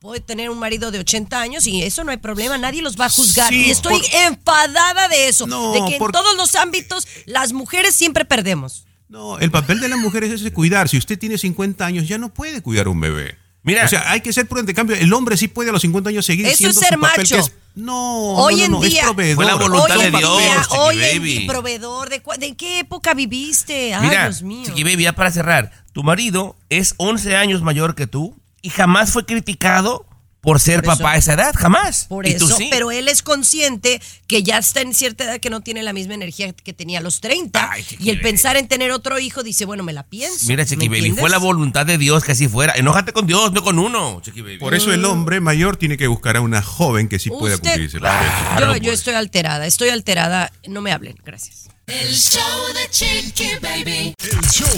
puede 0.00 0.20
tener 0.20 0.48
un 0.48 0.58
marido 0.58 0.90
de 0.90 1.00
80 1.00 1.38
años 1.40 1.66
y 1.66 1.82
eso 1.82 2.02
no 2.02 2.12
hay 2.12 2.16
problema, 2.16 2.56
nadie 2.56 2.80
los 2.80 2.98
va 2.98 3.04
a 3.06 3.10
juzgar. 3.10 3.50
Sí, 3.50 3.66
y 3.66 3.70
estoy 3.70 4.00
por- 4.00 4.14
enfadada 4.22 5.08
de 5.08 5.28
eso, 5.28 5.46
No, 5.46 5.72
de 5.72 5.80
que 5.92 5.98
por- 5.98 6.08
en 6.08 6.12
todos 6.12 6.34
los 6.36 6.54
ámbitos 6.54 7.06
las 7.26 7.52
mujeres 7.52 7.94
siempre 7.94 8.24
perdemos. 8.24 8.86
No, 9.10 9.38
el 9.38 9.50
papel 9.50 9.80
de 9.80 9.88
la 9.90 9.98
mujer 9.98 10.24
es 10.24 10.32
ese 10.32 10.50
cuidar. 10.50 10.88
Si 10.88 10.96
usted 10.96 11.18
tiene 11.18 11.36
50 11.36 11.84
años, 11.84 12.08
ya 12.08 12.16
no 12.16 12.32
puede 12.32 12.62
cuidar 12.62 12.88
un 12.88 12.98
bebé. 12.98 13.36
Mira. 13.64 13.84
O 13.84 13.88
sea, 13.88 14.10
hay 14.10 14.20
que 14.20 14.32
ser 14.32 14.46
prudente. 14.48 14.72
En 14.72 14.76
cambio, 14.76 14.96
el 14.96 15.12
hombre 15.12 15.36
sí 15.36 15.46
puede 15.48 15.70
a 15.70 15.72
los 15.72 15.82
50 15.82 16.10
años 16.10 16.26
seguir 16.26 16.46
Eso 16.46 16.56
siendo 16.56 16.80
es 16.80 16.86
ser 16.86 16.94
su 16.94 17.00
papel, 17.00 17.18
macho. 17.18 17.34
que 17.36 17.40
es- 17.40 17.52
no, 17.74 18.34
Hoy 18.34 18.54
no, 18.54 18.58
no, 18.58 18.64
en 18.64 18.70
no, 18.72 18.80
día, 18.82 19.00
es 19.00 19.06
proveedor. 19.06 19.36
Fue 19.36 19.44
la 19.46 19.54
voluntad 19.54 19.96
hoy 19.96 20.02
de 20.02 20.08
en 20.08 20.16
Dios, 20.18 20.38
día, 20.38 20.62
hoy 20.78 20.94
en 20.96 21.18
Baby. 21.18 21.38
día, 21.38 21.46
proveedor, 21.48 22.10
¿de, 22.10 22.22
de 22.38 22.54
qué 22.54 22.78
época 22.80 23.14
viviste? 23.14 23.94
Ay, 23.94 24.08
Mira, 24.08 24.24
Dios 24.28 24.42
mío. 24.42 24.64
Chiqui 24.66 24.82
Baby, 24.84 25.04
ya 25.04 25.14
para 25.14 25.30
cerrar, 25.30 25.72
tu 25.92 26.02
marido 26.02 26.54
es 26.68 26.94
11 26.98 27.34
años 27.36 27.62
mayor 27.62 27.94
que 27.94 28.06
tú 28.06 28.36
y 28.60 28.68
jamás 28.68 29.10
fue 29.12 29.24
criticado 29.24 30.04
por 30.42 30.58
ser 30.58 30.82
Por 30.82 30.92
eso. 30.94 30.98
papá 30.98 31.12
a 31.12 31.16
esa 31.18 31.34
edad, 31.34 31.54
jamás. 31.56 32.06
Por 32.08 32.26
y 32.26 32.34
tú 32.36 32.46
eso, 32.46 32.56
sí. 32.56 32.66
pero 32.68 32.90
él 32.90 33.06
es 33.06 33.22
consciente 33.22 34.02
que 34.26 34.42
ya 34.42 34.58
está 34.58 34.80
en 34.80 34.92
cierta 34.92 35.22
edad 35.22 35.38
que 35.38 35.50
no 35.50 35.60
tiene 35.60 35.84
la 35.84 35.92
misma 35.92 36.14
energía 36.14 36.52
que 36.52 36.72
tenía 36.72 36.98
a 36.98 37.00
los 37.00 37.20
30. 37.20 37.70
Ay, 37.70 37.84
Chiqui 37.84 38.04
y 38.04 38.10
el 38.10 38.20
pensar 38.20 38.56
en 38.56 38.66
tener 38.66 38.90
otro 38.90 39.20
hijo 39.20 39.44
dice, 39.44 39.64
bueno, 39.66 39.84
me 39.84 39.92
la 39.92 40.02
pienso. 40.02 40.46
Mira, 40.48 40.64
¿me 40.64 40.68
Chiqui 40.68 40.88
Baby, 40.88 41.12
fue 41.12 41.30
la 41.30 41.38
voluntad 41.38 41.86
de 41.86 41.96
Dios 41.96 42.24
que 42.24 42.32
así 42.32 42.48
fuera. 42.48 42.72
Enójate 42.74 43.12
con 43.12 43.28
Dios, 43.28 43.52
no 43.52 43.62
con 43.62 43.78
uno, 43.78 44.20
Chiqui 44.20 44.40
Baby. 44.40 44.58
Por 44.58 44.74
eso 44.74 44.92
el 44.92 45.04
hombre 45.04 45.40
mayor 45.40 45.76
tiene 45.76 45.96
que 45.96 46.08
buscar 46.08 46.36
a 46.36 46.40
una 46.40 46.60
joven 46.60 47.08
que 47.08 47.20
sí 47.20 47.30
pueda 47.30 47.54
Usted- 47.54 47.68
cumplir 47.70 47.86
ese 47.88 48.00
papel. 48.00 48.28
Yo, 48.28 48.56
Claro, 48.56 48.76
yo 48.78 48.82
pues. 48.82 48.98
estoy 48.98 49.14
alterada, 49.14 49.64
estoy 49.66 49.90
alterada. 49.90 50.50
No 50.66 50.80
me 50.82 50.90
hablen, 50.90 51.14
gracias. 51.24 51.68
El 51.86 52.12
show 52.14 52.40
de 52.74 52.90
Chiqui 52.90 53.50
Baby. 53.60 54.14
El 54.18 54.40
show 54.50 54.68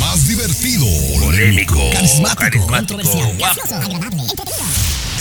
más 0.00 0.26
divertido, 0.26 0.86
Polémico, 1.20 1.78
Carismático, 1.92 2.66
carismático, 2.66 3.02
guapo. 3.38 3.60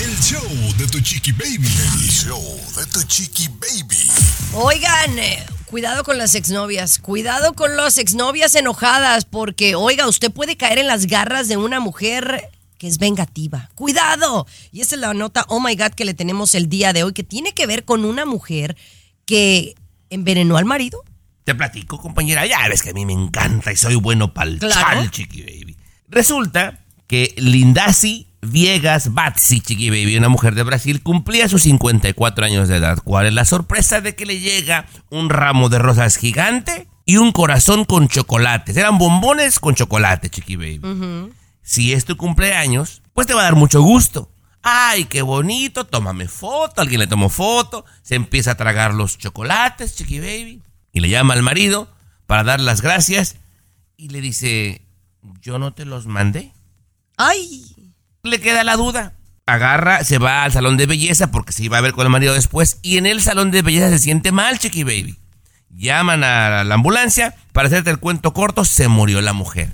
El 0.02 0.18
show 0.18 0.42
de 0.78 0.88
tu 0.88 1.00
chiqui 1.00 1.32
baby. 1.32 1.68
El 1.68 2.10
show 2.10 2.42
de 2.76 2.86
tu 2.88 3.04
chiqui 3.04 3.48
baby. 3.50 3.98
Oigan, 4.54 5.20
eh, 5.20 5.44
cuidado 5.66 6.04
con 6.04 6.18
las 6.18 6.34
exnovias, 6.34 6.98
cuidado 6.98 7.54
con 7.54 7.78
las 7.78 7.98
exnovias 7.98 8.56
enojadas, 8.56 9.26
porque, 9.26 9.76
oiga, 9.76 10.08
usted 10.08 10.32
puede 10.32 10.58
caer 10.58 10.80
en 10.80 10.88
las 10.88 11.06
garras 11.06 11.48
de 11.48 11.58
una 11.58 11.80
mujer 11.80 12.50
que 12.80 12.88
es 12.88 12.98
vengativa. 12.98 13.70
¡Cuidado! 13.76 14.48
Y 14.72 14.82
esa 14.82 14.96
es 14.96 15.02
la 15.02 15.14
nota, 15.14 15.46
oh 15.50 15.60
my 15.60 15.76
God, 15.76 15.92
que 15.92 16.06
le 16.06 16.16
tenemos 16.16 16.56
el 16.56 16.68
día 16.68 16.94
de 16.94 17.04
hoy, 17.04 17.14
que 17.14 17.24
tiene 17.24 17.54
que 17.54 17.68
ver 17.68 17.86
con 17.86 18.04
una 18.04 18.26
mujer 18.26 18.76
que 19.26 19.76
envenenó 20.10 20.58
al 20.58 20.66
marido. 20.66 21.04
Te 21.44 21.54
platico, 21.54 22.00
compañera. 22.00 22.46
Ya 22.48 22.68
ves 22.70 22.82
que 22.82 22.90
a 22.90 22.94
mí 22.94 23.06
me 23.06 23.14
encanta 23.14 23.72
y 23.72 23.76
soy 23.76 23.96
bueno 23.96 24.34
para 24.34 24.50
el 24.50 24.58
Claro. 24.58 25.02
chal, 25.02 25.12
Chiqui 25.12 25.42
Baby. 25.44 25.78
Resulta 26.08 26.80
que 27.08 27.34
Lindasi 27.38 28.28
Viegas 28.42 29.14
Batsi, 29.14 29.62
Chiqui 29.62 29.90
Baby, 29.90 30.18
una 30.18 30.30
mujer 30.30 30.56
de 30.56 30.64
Brasil, 30.64 31.04
cumplía 31.04 31.48
sus 31.48 31.64
54 31.64 32.46
años 32.46 32.68
de 32.68 32.78
edad. 32.78 33.00
¿Cuál 33.04 33.28
es 33.28 33.34
la 33.34 33.46
sorpresa 33.46 34.02
de 34.02 34.16
que 34.16 34.26
le 34.26 34.40
llega 34.40 34.88
un 35.10 35.30
ramo 35.30 35.70
de 35.70 35.78
rosas 35.78 36.18
gigante 36.18 36.88
y 37.06 37.18
un 37.18 37.32
corazón 37.32 37.86
con 37.86 38.08
chocolates? 38.08 38.76
Eran 38.78 38.98
bombones 38.98 39.60
con 39.60 39.76
chocolate, 39.76 40.30
Chiqui 40.30 40.56
Baby. 40.56 41.32
Si 41.62 41.94
es 41.94 42.06
tu 42.06 42.18
cumpleaños, 42.18 43.04
pues 43.14 43.28
te 43.28 43.36
va 43.36 43.42
a 43.42 43.46
dar 43.46 43.56
mucho 43.56 43.82
gusto. 43.82 44.32
Ay, 44.64 45.06
qué 45.06 45.22
bonito, 45.22 45.86
tómame 45.86 46.28
foto, 46.28 46.82
alguien 46.82 47.00
le 47.00 47.08
tomó 47.08 47.30
foto, 47.30 47.86
se 48.04 48.16
empieza 48.16 48.52
a 48.52 48.58
tragar 48.58 48.94
los 48.94 49.18
chocolates, 49.18 49.96
Chiqui 49.96 50.20
Baby, 50.20 50.62
y 50.92 51.00
le 51.00 51.10
llama 51.10 51.34
al 51.34 51.44
marido 51.44 51.92
para 52.28 52.44
dar 52.44 52.60
las 52.60 52.82
gracias 52.82 53.38
y 53.98 54.10
le 54.10 54.22
dice, 54.22 54.88
yo 55.42 55.60
no 55.60 55.74
te 55.74 55.86
los 55.86 56.08
mandé. 56.08 56.54
¡Ay! 57.18 57.71
Le 58.24 58.40
queda 58.40 58.64
la 58.64 58.76
duda. 58.78 59.14
agarra, 59.48 60.04
se 60.04 60.18
va 60.18 60.44
al 60.44 60.52
salón 60.52 60.78
de 60.78 60.86
belleza 60.86 61.32
porque 61.32 61.52
se 61.52 61.64
iba 61.64 61.78
a 61.78 61.82
ver 61.82 61.94
con 61.94 62.06
el 62.06 62.12
marido 62.12 62.34
después. 62.34 62.80
Y 62.82 62.98
en 62.98 63.06
el 63.06 63.22
salón 63.22 63.52
de 63.52 63.62
belleza 63.62 63.90
se 63.90 64.00
siente 64.00 64.32
mal, 64.32 64.60
Chiqui 64.60 64.84
Baby. 64.84 65.18
Llaman 65.70 66.24
a 66.24 66.64
la 66.64 66.76
ambulancia. 66.76 67.36
Para 67.52 67.68
hacerte 67.68 67.90
el 67.90 67.98
cuento 67.98 68.34
corto, 68.34 68.64
se 68.66 68.88
murió 68.88 69.22
la 69.22 69.34
mujer. 69.34 69.74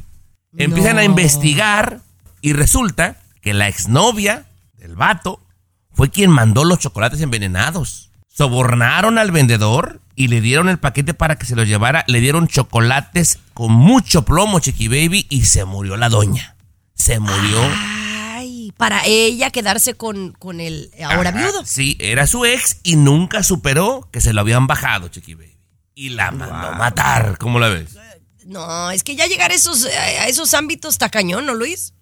Empiezan 0.57 0.97
a 0.97 1.03
investigar 1.03 1.99
y 2.41 2.53
resulta 2.53 3.17
que 3.41 3.53
la 3.53 3.67
exnovia 3.67 4.45
del 4.77 4.95
vato 4.95 5.41
fue 5.93 6.09
quien 6.09 6.31
mandó 6.31 6.63
los 6.63 6.79
chocolates 6.79 7.21
envenenados. 7.21 8.11
Sobornaron 8.29 9.17
al 9.17 9.31
vendedor 9.31 10.01
y 10.15 10.27
le 10.29 10.41
dieron 10.41 10.69
el 10.69 10.79
paquete 10.79 11.13
para 11.13 11.35
que 11.37 11.45
se 11.45 11.55
los 11.55 11.67
llevara. 11.67 12.03
Le 12.07 12.19
dieron 12.21 12.47
chocolates 12.47 13.39
con 13.53 13.71
mucho 13.71 14.23
plomo, 14.23 14.59
Chiqui 14.59 14.87
Baby, 14.87 15.27
y 15.29 15.45
se 15.45 15.65
murió 15.65 15.97
la 15.97 16.09
doña. 16.09 16.55
Se 16.95 17.19
murió. 17.19 17.61
Ay, 17.61 18.06
para 18.77 19.05
ella 19.05 19.51
quedarse 19.51 19.95
con, 19.95 20.33
con 20.33 20.59
el 20.59 20.91
ahora 21.03 21.29
Ajá, 21.29 21.39
viudo. 21.39 21.65
Sí, 21.65 21.97
era 21.99 22.27
su 22.27 22.45
ex 22.45 22.77
y 22.83 22.95
nunca 22.95 23.43
superó 23.43 24.07
que 24.11 24.21
se 24.21 24.33
lo 24.33 24.41
habían 24.41 24.67
bajado, 24.67 25.07
Chiqui 25.07 25.33
Baby. 25.33 25.57
Y 25.95 26.09
la 26.09 26.31
mandó 26.31 26.67
a 26.67 26.71
matar. 26.77 27.37
¿Cómo 27.39 27.59
la 27.59 27.69
ves? 27.69 27.97
No, 28.45 28.91
es 28.91 29.03
que 29.03 29.15
ya 29.15 29.25
llegar 29.25 29.51
a 29.51 29.55
esos, 29.55 29.85
a 29.85 30.27
esos 30.27 30.53
ámbitos 30.53 30.93
está 30.93 31.09
cañón, 31.09 31.45
¿no, 31.45 31.53
Luis? 31.53 31.93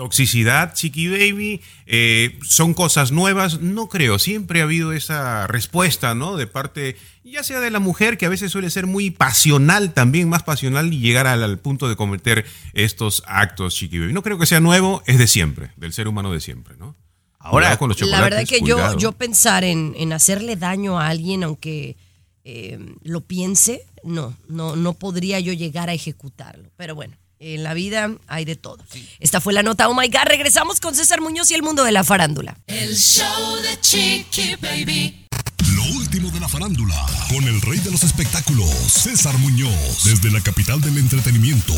Toxicidad, 0.00 0.72
Chiqui 0.72 1.08
Baby, 1.08 1.60
eh, 1.84 2.38
son 2.42 2.72
cosas 2.72 3.12
nuevas, 3.12 3.60
no 3.60 3.90
creo, 3.90 4.18
siempre 4.18 4.62
ha 4.62 4.64
habido 4.64 4.94
esa 4.94 5.46
respuesta, 5.46 6.14
¿no? 6.14 6.38
De 6.38 6.46
parte, 6.46 6.96
ya 7.22 7.42
sea 7.42 7.60
de 7.60 7.70
la 7.70 7.80
mujer, 7.80 8.16
que 8.16 8.24
a 8.24 8.30
veces 8.30 8.50
suele 8.50 8.70
ser 8.70 8.86
muy 8.86 9.10
pasional 9.10 9.92
también, 9.92 10.30
más 10.30 10.42
pasional 10.42 10.90
y 10.90 11.00
llegar 11.00 11.26
al, 11.26 11.42
al 11.42 11.58
punto 11.58 11.86
de 11.86 11.96
cometer 11.96 12.46
estos 12.72 13.22
actos, 13.26 13.74
Chiqui 13.74 13.98
Baby. 13.98 14.14
No 14.14 14.22
creo 14.22 14.38
que 14.38 14.46
sea 14.46 14.58
nuevo, 14.58 15.02
es 15.04 15.18
de 15.18 15.26
siempre, 15.26 15.72
del 15.76 15.92
ser 15.92 16.08
humano 16.08 16.32
de 16.32 16.40
siempre, 16.40 16.76
¿no? 16.78 16.96
Ahora, 17.38 17.76
con 17.76 17.90
los 17.90 18.00
La 18.00 18.22
verdad 18.22 18.46
que 18.48 18.62
yo, 18.62 18.96
yo 18.96 19.12
pensar 19.12 19.64
en, 19.64 19.92
en 19.98 20.14
hacerle 20.14 20.56
daño 20.56 20.98
a 20.98 21.08
alguien, 21.08 21.44
aunque 21.44 21.98
eh, 22.44 22.78
lo 23.02 23.20
piense, 23.20 23.84
no, 24.02 24.34
no, 24.48 24.76
no 24.76 24.94
podría 24.94 25.40
yo 25.40 25.52
llegar 25.52 25.90
a 25.90 25.92
ejecutarlo. 25.92 26.70
Pero 26.78 26.94
bueno, 26.94 27.18
en 27.40 27.62
la 27.62 27.74
vida 27.74 28.10
hay 28.28 28.44
de 28.44 28.54
todo. 28.54 28.78
Esta 29.18 29.40
fue 29.40 29.52
la 29.52 29.62
nota. 29.62 29.88
Oh 29.88 29.94
my 29.94 30.08
God, 30.08 30.26
regresamos 30.26 30.78
con 30.78 30.94
César 30.94 31.20
Muñoz 31.20 31.50
y 31.50 31.54
el 31.54 31.62
mundo 31.62 31.82
de 31.84 31.92
la 31.92 32.04
farándula. 32.04 32.56
El 32.66 32.94
show 32.96 33.56
de 33.56 33.80
Chiqui 33.80 34.56
Baby. 34.60 35.26
Lo 35.74 35.84
último 35.96 36.30
de 36.30 36.40
la 36.40 36.48
farándula, 36.48 37.06
con 37.28 37.44
el 37.44 37.60
rey 37.62 37.78
de 37.78 37.90
los 37.90 38.02
espectáculos, 38.02 38.70
César 38.70 39.36
Muñoz, 39.38 40.04
desde 40.04 40.30
la 40.30 40.40
capital 40.40 40.80
del 40.80 40.98
entretenimiento, 40.98 41.74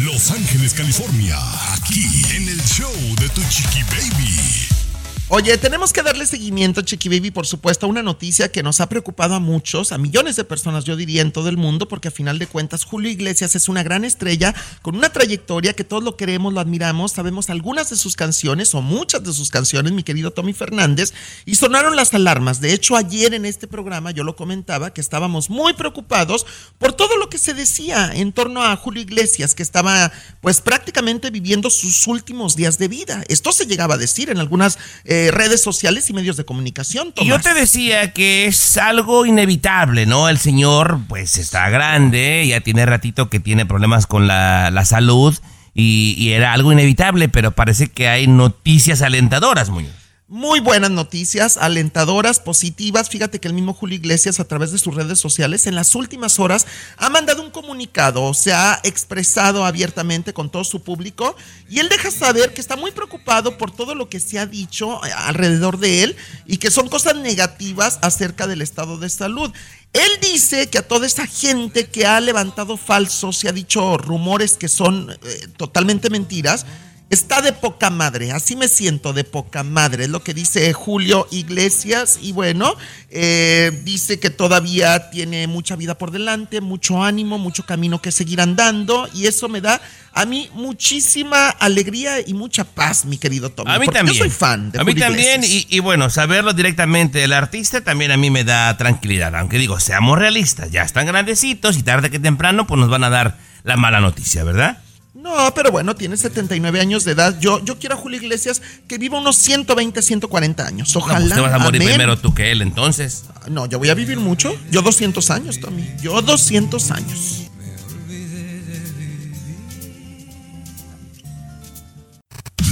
Los 0.00 0.30
Ángeles, 0.30 0.74
California, 0.74 1.36
aquí 1.74 2.22
en 2.34 2.48
el 2.48 2.60
show 2.62 2.92
de 3.20 3.28
Tu 3.28 3.42
Chiqui 3.48 3.82
Baby. 3.82 4.85
Oye, 5.28 5.58
tenemos 5.58 5.92
que 5.92 6.04
darle 6.04 6.24
seguimiento, 6.24 6.82
Chiqui 6.82 7.08
Baby, 7.08 7.32
por 7.32 7.48
supuesto, 7.48 7.84
a 7.84 7.88
una 7.88 8.00
noticia 8.00 8.52
que 8.52 8.62
nos 8.62 8.80
ha 8.80 8.88
preocupado 8.88 9.34
a 9.34 9.40
muchos, 9.40 9.90
a 9.90 9.98
millones 9.98 10.36
de 10.36 10.44
personas, 10.44 10.84
yo 10.84 10.94
diría, 10.94 11.20
en 11.20 11.32
todo 11.32 11.48
el 11.48 11.56
mundo, 11.56 11.88
porque 11.88 12.06
a 12.06 12.12
final 12.12 12.38
de 12.38 12.46
cuentas 12.46 12.84
Julio 12.84 13.10
Iglesias 13.10 13.56
es 13.56 13.68
una 13.68 13.82
gran 13.82 14.04
estrella 14.04 14.54
con 14.82 14.94
una 14.94 15.08
trayectoria 15.08 15.72
que 15.72 15.82
todos 15.82 16.04
lo 16.04 16.16
queremos, 16.16 16.52
lo 16.52 16.60
admiramos, 16.60 17.10
sabemos 17.10 17.50
algunas 17.50 17.90
de 17.90 17.96
sus 17.96 18.14
canciones 18.14 18.72
o 18.76 18.82
muchas 18.82 19.24
de 19.24 19.32
sus 19.32 19.50
canciones, 19.50 19.92
mi 19.92 20.04
querido 20.04 20.30
Tommy 20.30 20.52
Fernández, 20.52 21.12
y 21.44 21.56
sonaron 21.56 21.96
las 21.96 22.14
alarmas. 22.14 22.60
De 22.60 22.72
hecho, 22.72 22.94
ayer 22.94 23.34
en 23.34 23.46
este 23.46 23.66
programa 23.66 24.12
yo 24.12 24.22
lo 24.22 24.36
comentaba 24.36 24.94
que 24.94 25.00
estábamos 25.00 25.50
muy 25.50 25.72
preocupados 25.74 26.46
por 26.78 26.92
todo 26.92 27.16
lo 27.16 27.28
que 27.28 27.38
se 27.38 27.52
decía 27.52 28.12
en 28.14 28.30
torno 28.30 28.62
a 28.62 28.76
Julio 28.76 29.02
Iglesias, 29.02 29.56
que 29.56 29.64
estaba 29.64 30.12
pues 30.40 30.60
prácticamente 30.60 31.30
viviendo 31.30 31.68
sus 31.68 32.06
últimos 32.06 32.54
días 32.54 32.78
de 32.78 32.86
vida. 32.86 33.24
Esto 33.26 33.50
se 33.50 33.66
llegaba 33.66 33.94
a 33.94 33.98
decir 33.98 34.30
en 34.30 34.38
algunas 34.38 34.78
eh, 35.02 35.15
redes 35.32 35.62
sociales 35.62 36.08
y 36.10 36.12
medios 36.12 36.36
de 36.36 36.44
comunicación. 36.44 37.12
Y 37.16 37.26
yo 37.26 37.40
te 37.40 37.54
decía 37.54 38.12
que 38.12 38.46
es 38.46 38.76
algo 38.76 39.26
inevitable, 39.26 40.06
¿no? 40.06 40.28
El 40.28 40.38
señor, 40.38 41.00
pues, 41.08 41.38
está 41.38 41.68
grande, 41.70 42.46
ya 42.48 42.60
tiene 42.60 42.86
ratito 42.86 43.28
que 43.28 43.40
tiene 43.40 43.66
problemas 43.66 44.06
con 44.06 44.26
la, 44.26 44.70
la 44.70 44.84
salud 44.84 45.36
y, 45.74 46.14
y 46.18 46.32
era 46.32 46.52
algo 46.52 46.72
inevitable, 46.72 47.28
pero 47.28 47.52
parece 47.52 47.88
que 47.88 48.08
hay 48.08 48.26
noticias 48.26 49.02
alentadoras, 49.02 49.70
Muñoz. 49.70 50.05
Muy 50.28 50.58
buenas 50.58 50.90
noticias, 50.90 51.56
alentadoras, 51.56 52.40
positivas. 52.40 53.08
Fíjate 53.08 53.38
que 53.38 53.46
el 53.46 53.54
mismo 53.54 53.72
Julio 53.72 53.94
Iglesias 53.94 54.40
a 54.40 54.44
través 54.48 54.72
de 54.72 54.78
sus 54.78 54.92
redes 54.92 55.20
sociales 55.20 55.68
en 55.68 55.76
las 55.76 55.94
últimas 55.94 56.40
horas 56.40 56.66
ha 56.96 57.08
mandado 57.10 57.44
un 57.44 57.52
comunicado, 57.52 58.34
se 58.34 58.52
ha 58.52 58.80
expresado 58.82 59.64
abiertamente 59.64 60.32
con 60.32 60.50
todo 60.50 60.64
su 60.64 60.82
público 60.82 61.36
y 61.68 61.78
él 61.78 61.88
deja 61.88 62.10
saber 62.10 62.52
que 62.52 62.60
está 62.60 62.74
muy 62.74 62.90
preocupado 62.90 63.56
por 63.56 63.70
todo 63.70 63.94
lo 63.94 64.08
que 64.08 64.18
se 64.18 64.40
ha 64.40 64.46
dicho 64.46 65.00
alrededor 65.04 65.78
de 65.78 66.02
él 66.02 66.16
y 66.44 66.56
que 66.56 66.72
son 66.72 66.88
cosas 66.88 67.14
negativas 67.14 68.00
acerca 68.02 68.48
del 68.48 68.62
estado 68.62 68.98
de 68.98 69.08
salud. 69.10 69.52
Él 69.92 70.10
dice 70.20 70.68
que 70.68 70.78
a 70.78 70.88
toda 70.88 71.06
esa 71.06 71.28
gente 71.28 71.86
que 71.86 72.04
ha 72.04 72.20
levantado 72.20 72.76
falsos 72.76 73.44
y 73.44 73.48
ha 73.48 73.52
dicho 73.52 73.96
rumores 73.96 74.56
que 74.56 74.66
son 74.66 75.08
eh, 75.22 75.46
totalmente 75.56 76.10
mentiras, 76.10 76.66
Está 77.08 77.40
de 77.40 77.52
poca 77.52 77.88
madre, 77.88 78.32
así 78.32 78.56
me 78.56 78.66
siento 78.66 79.12
de 79.12 79.22
poca 79.22 79.62
madre, 79.62 80.04
es 80.04 80.10
lo 80.10 80.24
que 80.24 80.34
dice 80.34 80.72
Julio 80.72 81.28
Iglesias 81.30 82.18
y 82.20 82.32
bueno, 82.32 82.74
eh, 83.10 83.80
dice 83.84 84.18
que 84.18 84.28
todavía 84.28 85.08
tiene 85.10 85.46
mucha 85.46 85.76
vida 85.76 85.96
por 85.96 86.10
delante, 86.10 86.60
mucho 86.60 87.04
ánimo, 87.04 87.38
mucho 87.38 87.64
camino 87.64 88.02
que 88.02 88.10
seguir 88.10 88.40
andando 88.40 89.08
y 89.14 89.26
eso 89.26 89.48
me 89.48 89.60
da 89.60 89.80
a 90.14 90.24
mí 90.24 90.50
muchísima 90.54 91.50
alegría 91.50 92.26
y 92.26 92.34
mucha 92.34 92.64
paz, 92.64 93.04
mi 93.04 93.18
querido 93.18 93.50
Tommy. 93.50 93.70
A 93.70 93.78
mí 93.78 93.84
porque 93.84 93.98
también. 93.98 94.16
Yo 94.16 94.24
soy 94.24 94.30
fan 94.30 94.72
de 94.72 94.80
A 94.80 94.82
mí 94.82 94.90
Julio 94.90 95.06
también, 95.06 95.44
y, 95.44 95.64
y 95.70 95.78
bueno, 95.78 96.10
saberlo 96.10 96.54
directamente 96.54 97.20
del 97.20 97.34
artista 97.34 97.82
también 97.82 98.10
a 98.10 98.16
mí 98.16 98.30
me 98.30 98.42
da 98.42 98.76
tranquilidad. 98.78 99.32
Aunque 99.36 99.58
digo, 99.58 99.78
seamos 99.78 100.18
realistas, 100.18 100.72
ya 100.72 100.82
están 100.82 101.06
grandecitos 101.06 101.78
y 101.78 101.84
tarde 101.84 102.10
que 102.10 102.18
temprano 102.18 102.66
pues 102.66 102.80
nos 102.80 102.90
van 102.90 103.04
a 103.04 103.10
dar 103.10 103.38
la 103.62 103.76
mala 103.76 104.00
noticia, 104.00 104.42
¿verdad? 104.42 104.78
No, 105.26 105.52
pero 105.54 105.72
bueno, 105.72 105.96
tiene 105.96 106.16
79 106.16 106.80
años 106.80 107.02
de 107.04 107.10
edad. 107.10 107.36
Yo, 107.40 107.58
yo 107.64 107.80
quiero 107.80 107.96
a 107.96 107.98
Julio 107.98 108.20
Iglesias 108.22 108.62
que 108.86 108.96
viva 108.96 109.18
unos 109.18 109.34
120, 109.36 110.00
140 110.00 110.64
años. 110.64 110.94
No, 110.94 111.00
Ojalá. 111.00 111.18
pues 111.18 111.34
te 111.34 111.40
vas 111.40 111.52
a 111.52 111.58
morir 111.58 111.82
amén. 111.82 111.94
primero 111.94 112.16
tú 112.16 112.32
que 112.32 112.52
él, 112.52 112.62
entonces. 112.62 113.24
No, 113.50 113.66
yo 113.66 113.80
voy 113.80 113.88
a 113.88 113.94
vivir 113.94 114.18
mucho. 114.18 114.54
Yo 114.70 114.82
200 114.82 115.28
años, 115.32 115.58
Tommy. 115.58 115.84
Yo 116.00 116.22
200 116.22 116.90
años. 116.92 117.42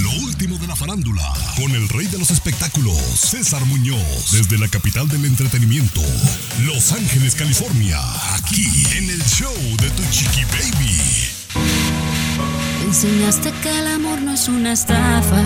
Lo 0.00 0.10
último 0.24 0.56
de 0.58 0.66
la 0.68 0.76
farándula, 0.76 1.22
con 1.56 1.72
el 1.72 1.88
rey 1.88 2.06
de 2.06 2.18
los 2.18 2.30
espectáculos, 2.30 2.96
César 2.96 3.64
Muñoz, 3.66 4.30
desde 4.32 4.58
la 4.58 4.68
capital 4.68 5.08
del 5.08 5.24
entretenimiento, 5.24 6.00
Los 6.64 6.92
Ángeles, 6.92 7.34
California, 7.34 7.98
aquí 8.36 8.66
en 8.96 9.10
el 9.10 9.22
show 9.24 9.54
de 9.80 9.90
Tu 9.90 10.02
Chiqui 10.10 10.44
Baby. 10.44 11.33
Enseñaste 12.94 13.50
que 13.60 13.76
el 13.76 13.88
amor 13.88 14.22
no 14.22 14.34
es 14.34 14.46
una 14.46 14.72
estafa 14.72 15.42